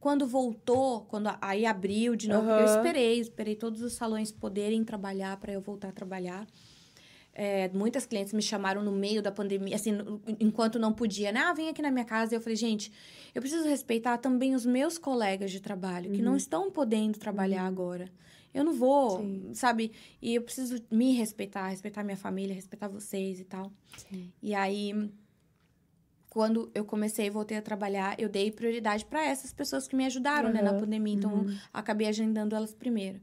[0.00, 4.82] quando voltou, quando aí abriu de novo, porque eu esperei, esperei todos os salões poderem
[4.82, 6.46] trabalhar para eu voltar a trabalhar.
[7.32, 9.92] É, muitas clientes me chamaram no meio da pandemia, assim,
[10.40, 11.40] enquanto não podia, né?
[11.40, 12.34] Ah, vem aqui na minha casa.
[12.34, 12.90] E eu falei, gente,
[13.34, 18.10] eu preciso respeitar também os meus colegas de trabalho, que não estão podendo trabalhar agora.
[18.52, 19.50] Eu não vou, Sim.
[19.54, 19.92] sabe?
[20.20, 23.70] E eu preciso me respeitar, respeitar minha família, respeitar vocês e tal.
[23.96, 24.32] Sim.
[24.42, 24.92] E aí,
[26.30, 30.06] quando eu comecei e voltei a trabalhar, eu dei prioridade para essas pessoas que me
[30.06, 31.14] ajudaram, né, na pandemia.
[31.14, 31.44] Então,
[31.74, 33.20] acabei agendando elas primeiro.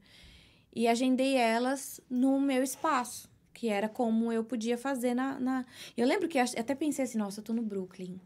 [0.75, 5.39] E agendei elas no meu espaço, que era como eu podia fazer na.
[5.39, 5.65] na...
[5.95, 8.19] Eu lembro que eu até pensei assim: nossa, eu tô no Brooklyn.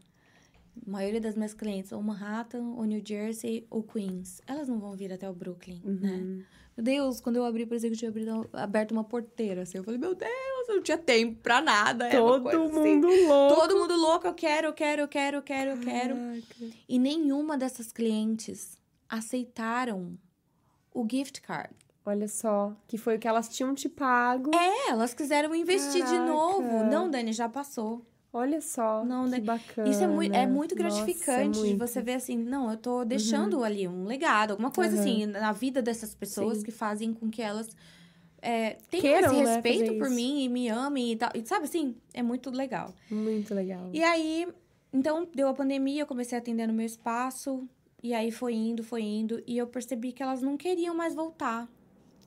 [0.86, 4.42] A maioria das minhas clientes, ou Manhattan, ou New Jersey, ou Queens.
[4.46, 6.44] Elas não vão vir até o Brooklyn, né?
[6.76, 9.78] Meu Deus, quando eu abri, parecia que eu tinha abrido, aberto uma porteira, assim.
[9.78, 12.08] Eu falei, meu Deus, eu não tinha tempo pra nada.
[12.10, 12.96] Todo assim.
[12.96, 13.54] mundo louco.
[13.56, 16.14] Todo mundo louco, eu quero, eu quero, eu quero, eu quero, eu quero.
[16.14, 16.76] Caraca.
[16.88, 18.78] E nenhuma dessas clientes
[19.08, 20.18] aceitaram
[20.94, 21.74] o gift card.
[22.04, 24.50] Olha só, que foi o que elas tinham te pago.
[24.54, 26.26] É, elas quiseram investir de Caraca.
[26.26, 26.84] novo.
[26.84, 28.04] Não, Dani, já passou.
[28.32, 29.40] Olha só, Não, que né?
[29.40, 29.88] bacana.
[29.90, 31.78] Isso é muito, é muito Nossa, gratificante de muito.
[31.78, 35.00] você ver assim, não, eu tô deixando ali um legado, alguma coisa Uhum.
[35.02, 36.64] assim, na vida dessas pessoas Sim.
[36.64, 37.76] que fazem com que elas
[38.40, 40.16] é, tenham Queiram, esse né, respeito fazer por isso.
[40.16, 41.30] mim e me amem e tal.
[41.34, 42.92] E sabe assim, é muito legal.
[43.10, 43.88] Muito legal.
[43.92, 44.48] E aí,
[44.92, 47.68] então, deu a pandemia, eu comecei a atender no meu espaço.
[48.02, 49.40] E aí foi indo, foi indo.
[49.46, 51.68] E eu percebi que elas não queriam mais voltar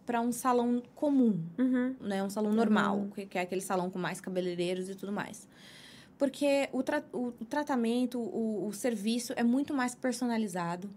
[0.06, 1.96] para um salão comum, Uhum.
[2.00, 2.24] né?
[2.24, 5.48] Um salão normal, que, que é aquele salão com mais cabeleireiros e tudo mais.
[6.18, 10.90] Porque o, tra o, o tratamento, o, o serviço é muito mais personalizado.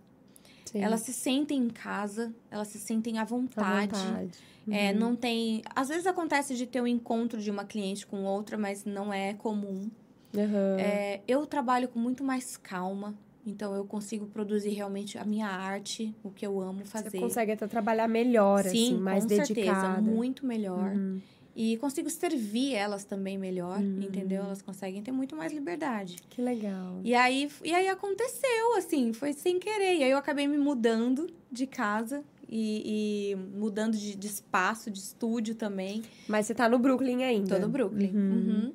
[0.65, 0.83] Sim.
[0.83, 3.93] Elas se sentem em casa, elas se sentem à À vontade.
[3.97, 4.39] vontade.
[4.71, 4.99] É, Uhum.
[4.99, 5.63] não tem.
[5.75, 9.33] Às vezes acontece de ter um encontro de uma cliente com outra, mas não é
[9.33, 9.91] comum.
[10.37, 10.77] Aham.
[10.79, 13.15] É, eu trabalho com muito mais calma,
[13.47, 17.09] então eu consigo produzir realmente a minha arte, o que eu amo fazer.
[17.11, 19.81] Você consegue até trabalhar melhor, Sim, assim, mais com dedicada.
[19.81, 20.91] certeza, muito melhor.
[20.95, 21.23] Uhum.
[21.61, 24.01] E consigo servir elas também melhor, Uhum.
[24.03, 24.45] entendeu?
[24.45, 26.15] Elas conseguem ter muito mais liberdade.
[26.31, 27.01] Que legal.
[27.03, 29.97] E aí, e aí aconteceu, assim, foi sem querer.
[29.97, 35.01] E aí eu acabei me mudando de casa e, e mudando de, de espaço, de
[35.01, 36.01] estúdio também.
[36.29, 37.59] Mas você tá no Brooklyn ainda.
[37.59, 38.13] Todo Brooklyn.
[38.15, 38.31] Uhum.
[38.31, 38.73] Uhum.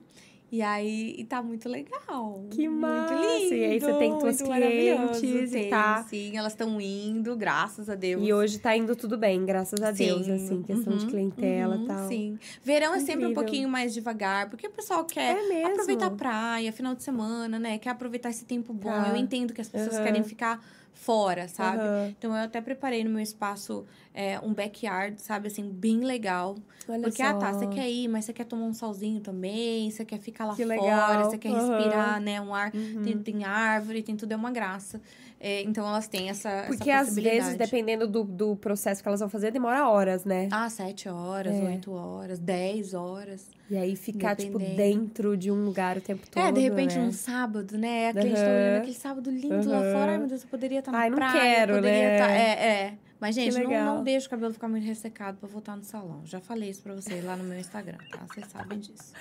[0.53, 2.45] E aí, e tá muito legal.
[2.51, 3.11] Que massa!
[3.11, 3.55] Muito lindo.
[3.55, 7.95] E aí você tem tuas clientes e Tem, tá- Sim, elas estão indo, graças a
[7.95, 8.21] Deus.
[8.23, 11.75] E hoje tá indo tudo bem, graças a Deus, Sim, assim, questão de uhum, clientela
[11.77, 12.07] uhum, e tal.
[12.07, 12.37] Sim.
[12.63, 16.71] Verão é sempre um pouquinho mais devagar, porque o pessoal quer É aproveitar a praia,
[16.71, 17.79] final de semana, né?
[17.79, 18.91] Quer aproveitar esse tempo bom.
[18.91, 19.09] Tá.
[19.09, 20.03] Eu entendo que as pessoas Aham.
[20.03, 20.63] querem ficar
[21.03, 21.83] fora, sabe?
[21.83, 22.15] Aham.
[22.17, 26.55] Então eu até preparei no meu espaço é, um backyard, sabe, assim, bem legal.
[26.87, 27.27] Olha Porque, só.
[27.27, 30.45] ah, tá, você quer ir, mas você quer tomar um solzinho também, você quer ficar
[30.45, 31.25] lá Que fora, legal.
[31.25, 31.77] você quer Aham.
[31.77, 32.39] respirar, né?
[32.41, 32.73] Um ar.
[32.73, 33.01] Uhum.
[33.03, 35.01] Tem, tem árvore, tem tudo, é uma graça.
[35.45, 36.63] É, então elas têm essa.
[36.67, 40.47] Porque essa às vezes, dependendo do, do processo que elas vão fazer, demora horas, né?
[40.49, 41.63] Ah, sete horas, É.
[41.65, 43.45] oito horas, dez horas.
[43.69, 46.41] E aí ficar, tipo, dentro de um lugar o tempo todo.
[46.41, 47.03] é, de repente né?
[47.03, 48.09] num sábado, né?
[48.09, 48.51] A cliente tá Aham.
[48.55, 49.91] olhando aquele sábado lindo lá Aham.
[49.91, 50.11] fora.
[50.13, 51.33] Ai, meu Deus, eu poderia estar na Ai, não praia.
[51.41, 52.17] quero, poderia né?
[52.19, 52.93] tá- É, é.
[53.19, 56.21] Mas, gente, não, não deixa o cabelo ficar muito ressecado pra voltar no salão.
[56.25, 58.19] Já falei isso pra vocês lá no meu Instagram, tá?
[58.27, 59.11] Vocês sabem disso.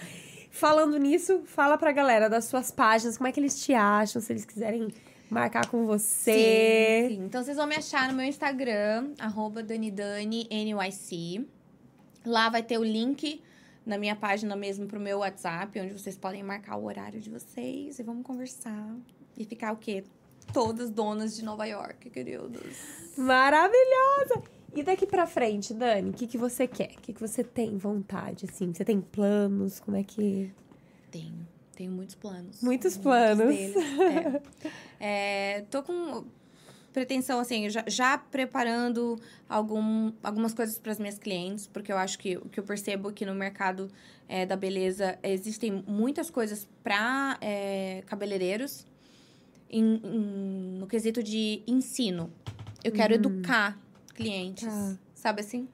[0.50, 4.32] Falando nisso, fala pra galera das suas páginas, como é que eles te acham, se
[4.32, 4.88] eles quiserem
[5.32, 7.06] marcar com você.
[7.08, 7.24] Sim, sim.
[7.24, 11.48] Então, vocês vão me achar no meu Instagram, arroba DaniDaniNYC.
[12.24, 13.42] Lá vai ter o link
[13.84, 17.98] na minha página mesmo pro meu WhatsApp, onde vocês podem marcar o horário de vocês
[17.98, 18.94] e vamos conversar.
[19.36, 20.04] E ficar o quê?
[20.52, 22.60] Todas donas de Nova York, queridos.
[23.16, 24.42] Maravilhosa!
[24.74, 26.92] E daqui pra frente, Dani, o que, que você quer?
[26.96, 28.72] O que, que você tem vontade, assim?
[28.72, 29.80] Você tem planos?
[29.80, 30.52] Como é que...
[31.10, 31.46] Tenho.
[31.82, 32.62] Tenho muitos planos.
[32.62, 33.50] Muitos planos.
[33.50, 34.42] é.
[35.00, 36.24] É, tô com
[36.92, 39.18] pretensão, assim, já, já preparando
[39.48, 43.10] algum, algumas coisas para as minhas clientes, porque eu acho que o que eu percebo
[43.12, 43.90] que no mercado
[44.28, 47.36] é, da beleza existem muitas coisas para
[48.06, 48.86] cabeleireiros.
[49.74, 52.30] em- em- no quesito de ensino.
[52.84, 53.76] Eu quero educar
[54.14, 54.68] clientes.
[54.68, 54.96] Tá.
[55.14, 55.66] Sabe assim?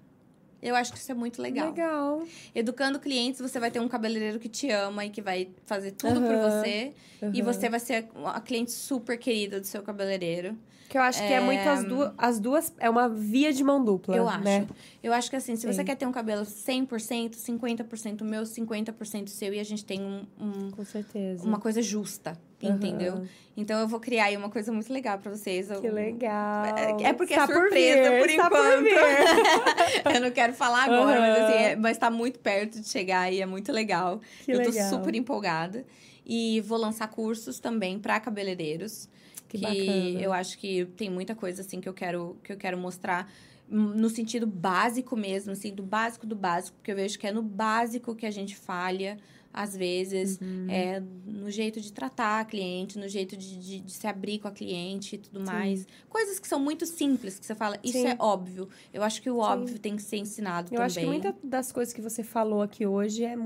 [0.60, 1.66] Eu acho que isso é muito legal.
[1.68, 2.22] Legal.
[2.54, 6.20] Educando clientes, você vai ter um cabeleireiro que te ama e que vai fazer tudo
[6.20, 6.50] por Aham.
[6.62, 6.92] você.
[7.22, 7.42] E Aham.
[7.52, 10.56] você vai ser a cliente super querida do seu cabeleireiro.
[10.88, 12.12] Que eu acho que é muito as duas.
[12.16, 14.16] As duas é uma via de mão dupla.
[14.16, 14.42] Eu acho.
[14.42, 14.66] Né?
[15.02, 15.84] Eu acho que assim, se você Sim.
[15.84, 20.70] quer ter um cabelo 100%, 50% meu, 50% seu, e a gente tem um- um-
[20.70, 21.44] Com certeza.
[21.46, 23.24] uma coisa justa, Entendeu?
[23.56, 25.70] Então eu vou criar aí uma coisa muito legal pra vocês.
[25.70, 26.64] Eu- Que legal.
[27.00, 28.82] É porque Está é surpresa vir, por, está enquanto.
[28.84, 28.94] vir.
[30.16, 33.40] eu não quero falar agora, mas assim, é- mas tá muito perto de chegar e
[33.40, 34.20] é muito legal.
[34.44, 34.88] Que eu tô legal.
[34.90, 35.84] super empolgada.
[36.26, 39.08] E vou lançar cursos também pra cabeleireiros.
[39.48, 40.20] Que Que, bacana.
[40.22, 43.30] eu acho que tem muita coisa assim que eu quero, que eu quero mostrar
[43.70, 47.42] no sentido básico mesmo, assim, do básico do básico, porque eu vejo que é no
[47.42, 49.18] básico que a gente falha.
[49.60, 50.66] Às vezes, Uhum.
[50.70, 54.46] é no jeito de tratar a cliente, no jeito de, de, de se abrir com
[54.46, 55.84] a cliente e tudo mais.
[56.08, 58.06] Coisas que são muito simples, que você fala, isso Sim.
[58.06, 58.68] é óbvio.
[58.94, 59.40] Eu acho que o Sim.
[59.40, 60.86] óbvio tem que ser ensinado Eu também.
[60.86, 63.36] acho que muitas das coisas que você falou aqui hoje é,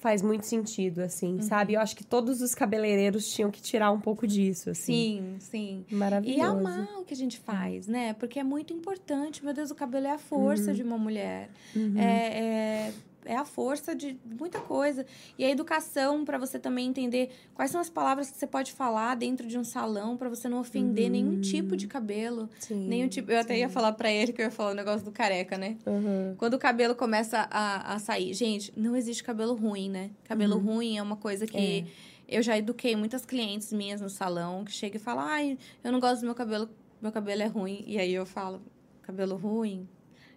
[0.00, 1.42] faz muito sentido, assim, Uhum.
[1.42, 1.74] sabe?
[1.74, 4.92] Eu acho que todos os cabeleireiros tinham que tirar um pouco disso, assim.
[4.92, 5.84] Sim, sim.
[5.96, 6.38] Maravilhoso.
[6.38, 8.12] E amar o que a gente faz, né?
[8.14, 9.44] Porque é muito importante.
[9.44, 10.76] Meu Deus, o cabelo é a força Uhum.
[10.76, 11.50] de uma mulher.
[11.76, 11.96] Uhum.
[11.96, 12.92] É, é,
[13.24, 15.04] é a força de muita coisa.
[15.38, 19.14] E a educação para você também entender quais são as palavras que você pode falar
[19.16, 22.48] dentro de um salão para você não ofender nenhum tipo de cabelo.
[22.58, 22.88] Sim.
[22.88, 23.30] Nenhum tipo.
[23.30, 25.76] Eu até ia falar para ele que eu ia falar o negócio do careca, né?
[25.86, 26.34] Uhum.
[26.36, 28.34] Quando o cabelo começa a, a sair.
[28.34, 30.10] Gente, não existe cabelo ruim, né?
[30.24, 30.74] Cabelo Uhum.
[30.76, 31.86] ruim é uma coisa que.
[32.28, 36.00] Eu já eduquei muitas clientes minhas no salão que chegam e falam: ai, eu não
[36.00, 36.68] gosto do meu cabelo,
[37.00, 37.84] meu cabelo é ruim.
[37.86, 38.62] E aí eu falo:
[39.02, 39.86] cabelo ruim?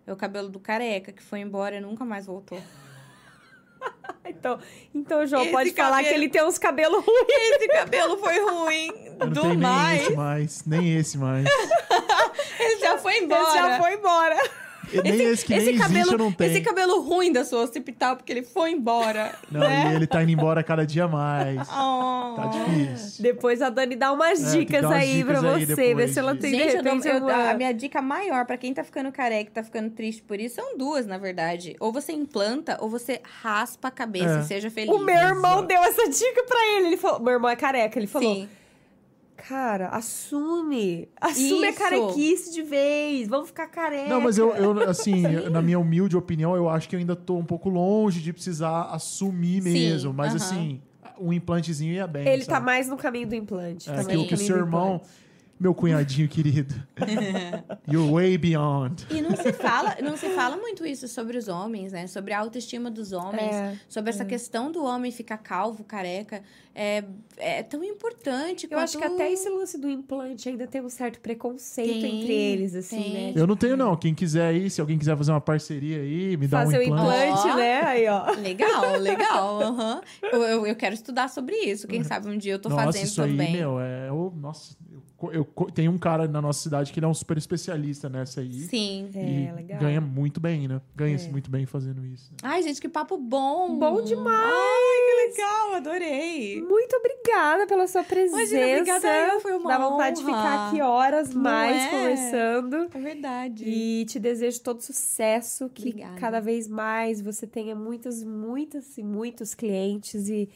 [0.07, 2.61] É o cabelo do careca que foi embora e nunca mais voltou.
[4.27, 4.59] Então,
[4.93, 7.27] então, João, Esse pode falar cabelo- que ele tem uns cabelos ruins.
[7.29, 10.01] Esse cabelo foi ruim Eu do tenho nem mais.
[10.01, 11.45] esse mais, nem esse mais.
[12.59, 13.53] Ele já foi Ele embora.
[13.53, 14.35] já foi embora.
[15.03, 16.51] Nem esse, que nem esse existe cabelo, eu não tenho.
[16.51, 19.35] esse cabelo ruim da sua hospital porque ele foi embora.
[19.51, 19.91] Não, né?
[19.91, 21.67] e ele tá indo embora cada dia mais.
[21.75, 22.35] Oh.
[22.35, 23.23] Tá difícil.
[23.23, 26.19] Depois a Dani dá umas É, dicas umas aí dicas pra aí você, ver se
[26.19, 28.73] ela tem Gente, de eu dou- repente eu- uma- a minha dica maior pra quem
[28.73, 31.75] tá ficando careca e tá ficando triste por isso são duas, na verdade.
[31.79, 34.39] Ou você implanta ou você raspa a cabeça É.
[34.41, 34.93] e seja feliz.
[34.93, 35.67] O meu irmão Exato.
[35.67, 36.87] deu essa dica pra ele.
[36.87, 37.97] Ele falou: meu irmão é careca.
[37.99, 38.49] Ele falou: Sim.
[39.47, 41.07] Cara, assume.
[41.21, 41.79] Assume a Isso.
[41.79, 43.27] carequice de vez.
[43.27, 44.09] Vamos ficar careca.
[44.09, 47.37] Não, mas eu, eu, assim, na minha humilde opinião, eu acho que eu ainda tô
[47.37, 50.13] um pouco longe de precisar assumir Sim, mesmo.
[50.13, 50.35] Mas aham.
[50.37, 50.81] assim,
[51.19, 52.27] um implantezinho ia bem.
[52.27, 52.65] Ele tá sabe?
[52.65, 53.87] mais no caminho do implante.
[53.89, 55.13] É, tá que, que o seu irmão, implante.
[55.59, 56.75] Meu cunhadinho querido.
[57.91, 59.05] You're way beyond.
[59.09, 62.07] E não se fala, não se fala muito isso sobre os homens, né?
[62.07, 66.41] Sobre a autoestima dos homens, É, sobre essa questão do homem ficar calvo, careca,
[66.73, 67.03] é,
[67.37, 68.67] é tão importante.
[68.69, 72.33] Eu acho que até esse lance do implante ainda tem um certo preconceito Tem, entre
[72.33, 73.13] eles, assim, tem.
[73.13, 73.33] né?
[73.35, 73.95] Eu não tenho, não.
[73.95, 76.83] Quem quiser aí, se alguém quiser fazer uma parceria aí, me dá Fazer um o
[76.83, 77.29] implante.
[77.29, 77.55] implante, Ó.
[77.55, 77.81] né?
[77.81, 78.31] Aí, ó.
[78.31, 79.61] Legal, legal.
[79.61, 80.01] aham.
[80.21, 81.87] Eu, eu, eu quero estudar sobre isso.
[81.87, 83.47] Quem sabe um dia eu tô Nossa, fazendo isso também.
[83.47, 84.11] aí, meu, é.
[84.11, 85.01] o nossa, eu,
[85.31, 88.51] eu tem um cara na nossa cidade que ele é um super especialista nessa aí.
[88.53, 89.09] Sim.
[89.15, 89.79] e É, legal.
[89.79, 90.81] ganha muito bem, né?
[90.95, 91.31] Ganha-se É.
[91.31, 92.31] muito bem fazendo isso.
[92.43, 93.77] Ai, gente, que papo bom!
[93.79, 94.45] Bom demais!
[94.53, 96.61] Ai, que legal, adorei!
[96.61, 98.37] Muito obrigada pela sua presença.
[98.55, 100.37] Imagina, obrigada eu, foi uma Dá vontade de honra.
[100.37, 101.89] ficar aqui horas Não mais é?
[101.89, 102.75] conversando.
[102.93, 103.63] É verdade.
[103.65, 106.19] E te desejo todo sucesso, que Obrigada.
[106.19, 110.49] cada vez mais você tenha muitas, muitas e muitos clientes e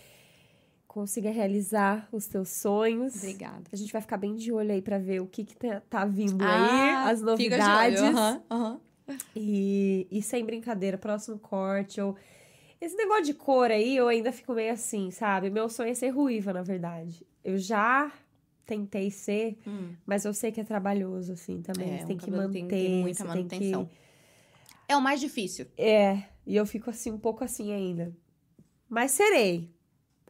[0.89, 3.15] consiga realizar os teus sonhos.
[3.15, 3.63] Obrigada.
[3.71, 6.03] A gente vai ficar bem de olho aí pra ver o que, que tá, tá
[6.03, 8.01] vindo Ah, aí, as fica de olho, novidades.
[8.01, 8.81] aham, aham.
[9.35, 12.15] E, e sem brincadeira, próximo corte ou.
[12.81, 15.49] Esse negócio de cor aí, eu ainda fico meio assim, sabe?
[15.49, 17.25] Meu sonho é ser ruiva, na verdade.
[17.43, 18.11] Eu já
[18.65, 19.93] tentei ser, Hum.
[20.05, 21.89] mas eu sei que é trabalhoso, assim, também.
[21.93, 23.85] É, você um tem que cabelo manter, tem que ter muita você tem manutenção.
[23.85, 23.91] que...
[24.87, 25.67] É o mais difícil.
[25.77, 28.15] É, e eu fico assim, um pouco assim ainda.
[28.87, 29.69] Mas serei.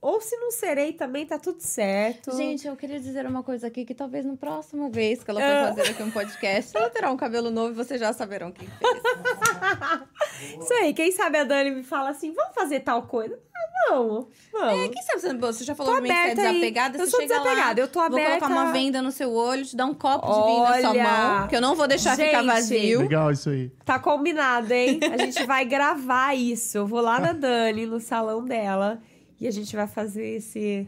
[0.02, 2.36] Ou se não serei também, tá tudo certo.
[2.36, 5.46] Gente, eu queria dizer uma coisa aqui que talvez na próxima vez que ela for
[5.48, 5.68] Ah.
[5.76, 8.80] fazer aqui um podcast, ela terá um cabelo novo e vocês já saberão quem fez.
[10.64, 13.38] Isso aí, quem sabe a Dani me fala assim, vamos fazer tal coisa?
[13.54, 14.90] Ah, vamos, vamos.
[14.90, 16.54] Quem sabe você, você já falou Tô pra mim que você é aí.
[16.54, 18.40] desapegada, Eu você sou chega lá, desapegada, eu tô vou aberta.
[18.40, 21.48] colocar uma venda no seu olho, te dar um copo de vinho na sua mão,
[21.48, 23.00] que eu não vou deixar ficar Gente, vazio.
[23.02, 23.70] Legal isso aí.
[23.84, 25.00] Tá combinado, hein?
[25.12, 26.78] A gente vai gravar isso.
[26.78, 29.02] Eu vou lá na Dani, no salão dela,
[29.40, 30.88] e a gente vai fazer esse,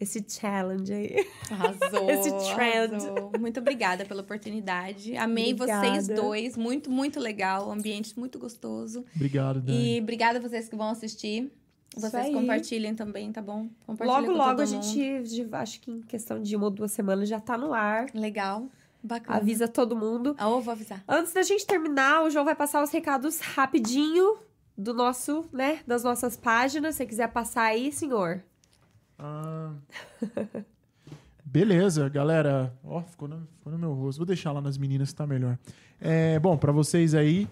[0.00, 1.26] esse challenge aí.
[1.50, 2.08] Arrasou.
[2.10, 2.94] Esse trend.
[2.94, 3.32] arrasou.
[3.38, 5.16] Muito obrigada pela oportunidade.
[5.16, 5.88] Amei Obrigada.
[5.90, 6.56] vocês dois.
[6.56, 7.68] Muito, muito legal.
[7.68, 9.04] Um ambiente muito gostoso.
[9.14, 9.96] Obrigado, Dani.
[9.96, 11.50] E obrigada a vocês que vão assistir.
[11.96, 13.68] Vocês compartilhem também, tá bom?
[13.86, 16.70] Compartilha Logo, com logo todo a gente, de- acho que em questão de uma ou
[16.70, 18.06] duas semanas já tá no ar.
[18.14, 18.68] Legal.
[19.02, 19.38] Bacana.
[19.38, 20.34] Avisa todo mundo.
[20.38, 21.02] Ah, vou avisar.
[21.08, 24.36] Antes da gente terminar, o João vai passar os recados rapidinho
[24.78, 26.94] do nosso, né, das nossas páginas.
[26.94, 28.40] Se você quiser passar aí, senhor.
[29.18, 29.72] Ah,
[31.44, 32.72] Beleza, galera.
[32.84, 34.18] Ó, ficou, no, ficou no meu rosto.
[34.18, 35.58] Vou deixar lá nas meninas que tá melhor.
[36.00, 37.48] É, bom, pra vocês aí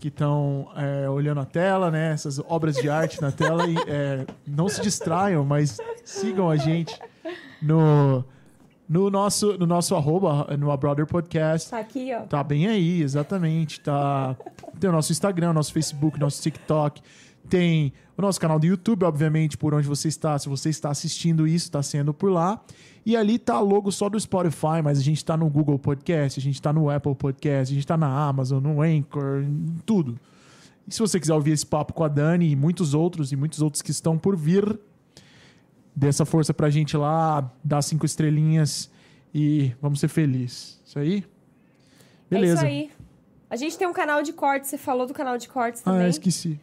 [0.00, 0.68] que estão
[1.14, 2.12] olhando a tela, né?
[2.12, 6.98] Essas obras de arte na tela, e, é, não se distraiam, mas sigam a gente
[7.62, 8.24] no,
[8.88, 11.70] no nosso no nosso arroba, no A Brother Podcast.
[11.70, 12.20] Tá aqui, ó.
[12.20, 13.80] Tá bem aí, exatamente.
[13.80, 14.36] Tá...
[14.78, 17.00] Tem o nosso Instagram, nosso Facebook, nosso TikTok.
[17.48, 20.38] Tem o nosso canal do YouTube, obviamente, por onde você está.
[20.38, 22.60] Se você está assistindo isso, está sendo por lá.
[23.06, 26.42] E ali tá logo só do Spotify, mas a gente tá no Google Podcast, a
[26.42, 30.18] gente tá no Apple Podcast, a gente tá na Amazon, no Anchor, em tudo.
[30.88, 33.60] E se você quiser ouvir esse papo com a Dani e muitos outros, e muitos
[33.60, 34.78] outros que estão por vir,
[35.94, 38.90] dê essa força pra gente lá, dá cinco estrelinhas
[39.34, 40.80] e vamos ser felizes.
[40.84, 41.24] Isso aí?
[42.30, 42.52] Beleza.
[42.52, 42.90] É isso aí.
[43.50, 44.70] A gente tem um canal de cortes.
[44.70, 46.02] Você falou do canal de cortes Ah, também.
[46.04, 46.58] eu esqueci.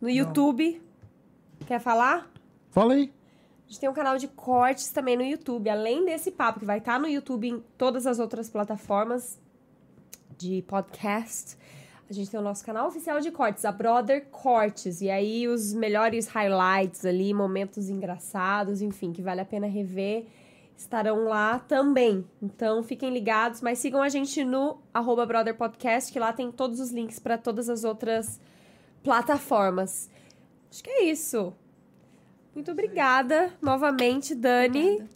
[0.00, 0.80] no YouTube.
[1.66, 2.30] Quer falar?
[2.70, 3.12] Fala aí.
[3.66, 5.68] A gente tem um canal de cortes também no YouTube.
[5.70, 9.38] Além desse papo, que vai estar no YouTube em todas as outras plataformas
[10.36, 11.56] de podcast.
[12.08, 15.00] A gente tem o nosso canal oficial de cortes, a Brother Cortes.
[15.00, 20.26] E aí os melhores highlights ali, momentos engraçados, enfim, que vale a pena rever,
[20.76, 22.24] estarão lá também.
[22.42, 26.78] Então fiquem ligados, mas sigam a gente no arroba Brother Podcast, que lá tem todos
[26.78, 28.38] os links para todas as outras
[29.02, 30.10] plataformas.
[30.70, 31.54] Acho que é isso.
[32.54, 34.86] Muito obrigada novamente, Dani.
[34.86, 35.10] Obrigada.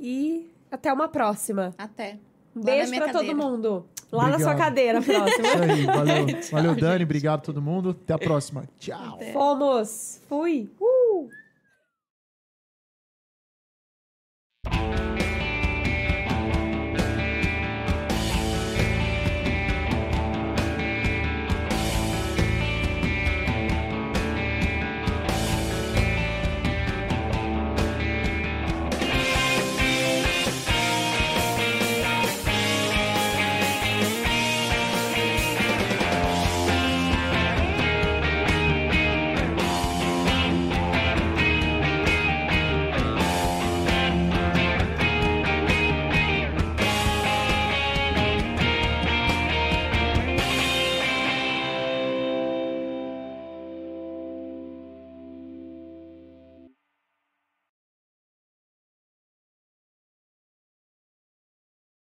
[0.00, 1.72] E até uma próxima.
[1.78, 2.18] Até.
[2.54, 3.86] Um Lá beijo pra todo mundo.
[4.10, 4.58] Lá na sua Obrigado.
[4.58, 5.48] cadeira, próxima.
[5.48, 5.86] Isso aí.
[5.86, 6.26] Valeu.
[6.52, 7.04] Valeu, Dani.
[7.04, 7.96] Obrigado a todo mundo.
[8.02, 8.64] Até a próxima.
[8.78, 9.14] Tchau.
[9.14, 9.32] Até.
[9.32, 10.20] Fomos.
[10.28, 10.68] Fui.
[10.78, 10.91] Uh!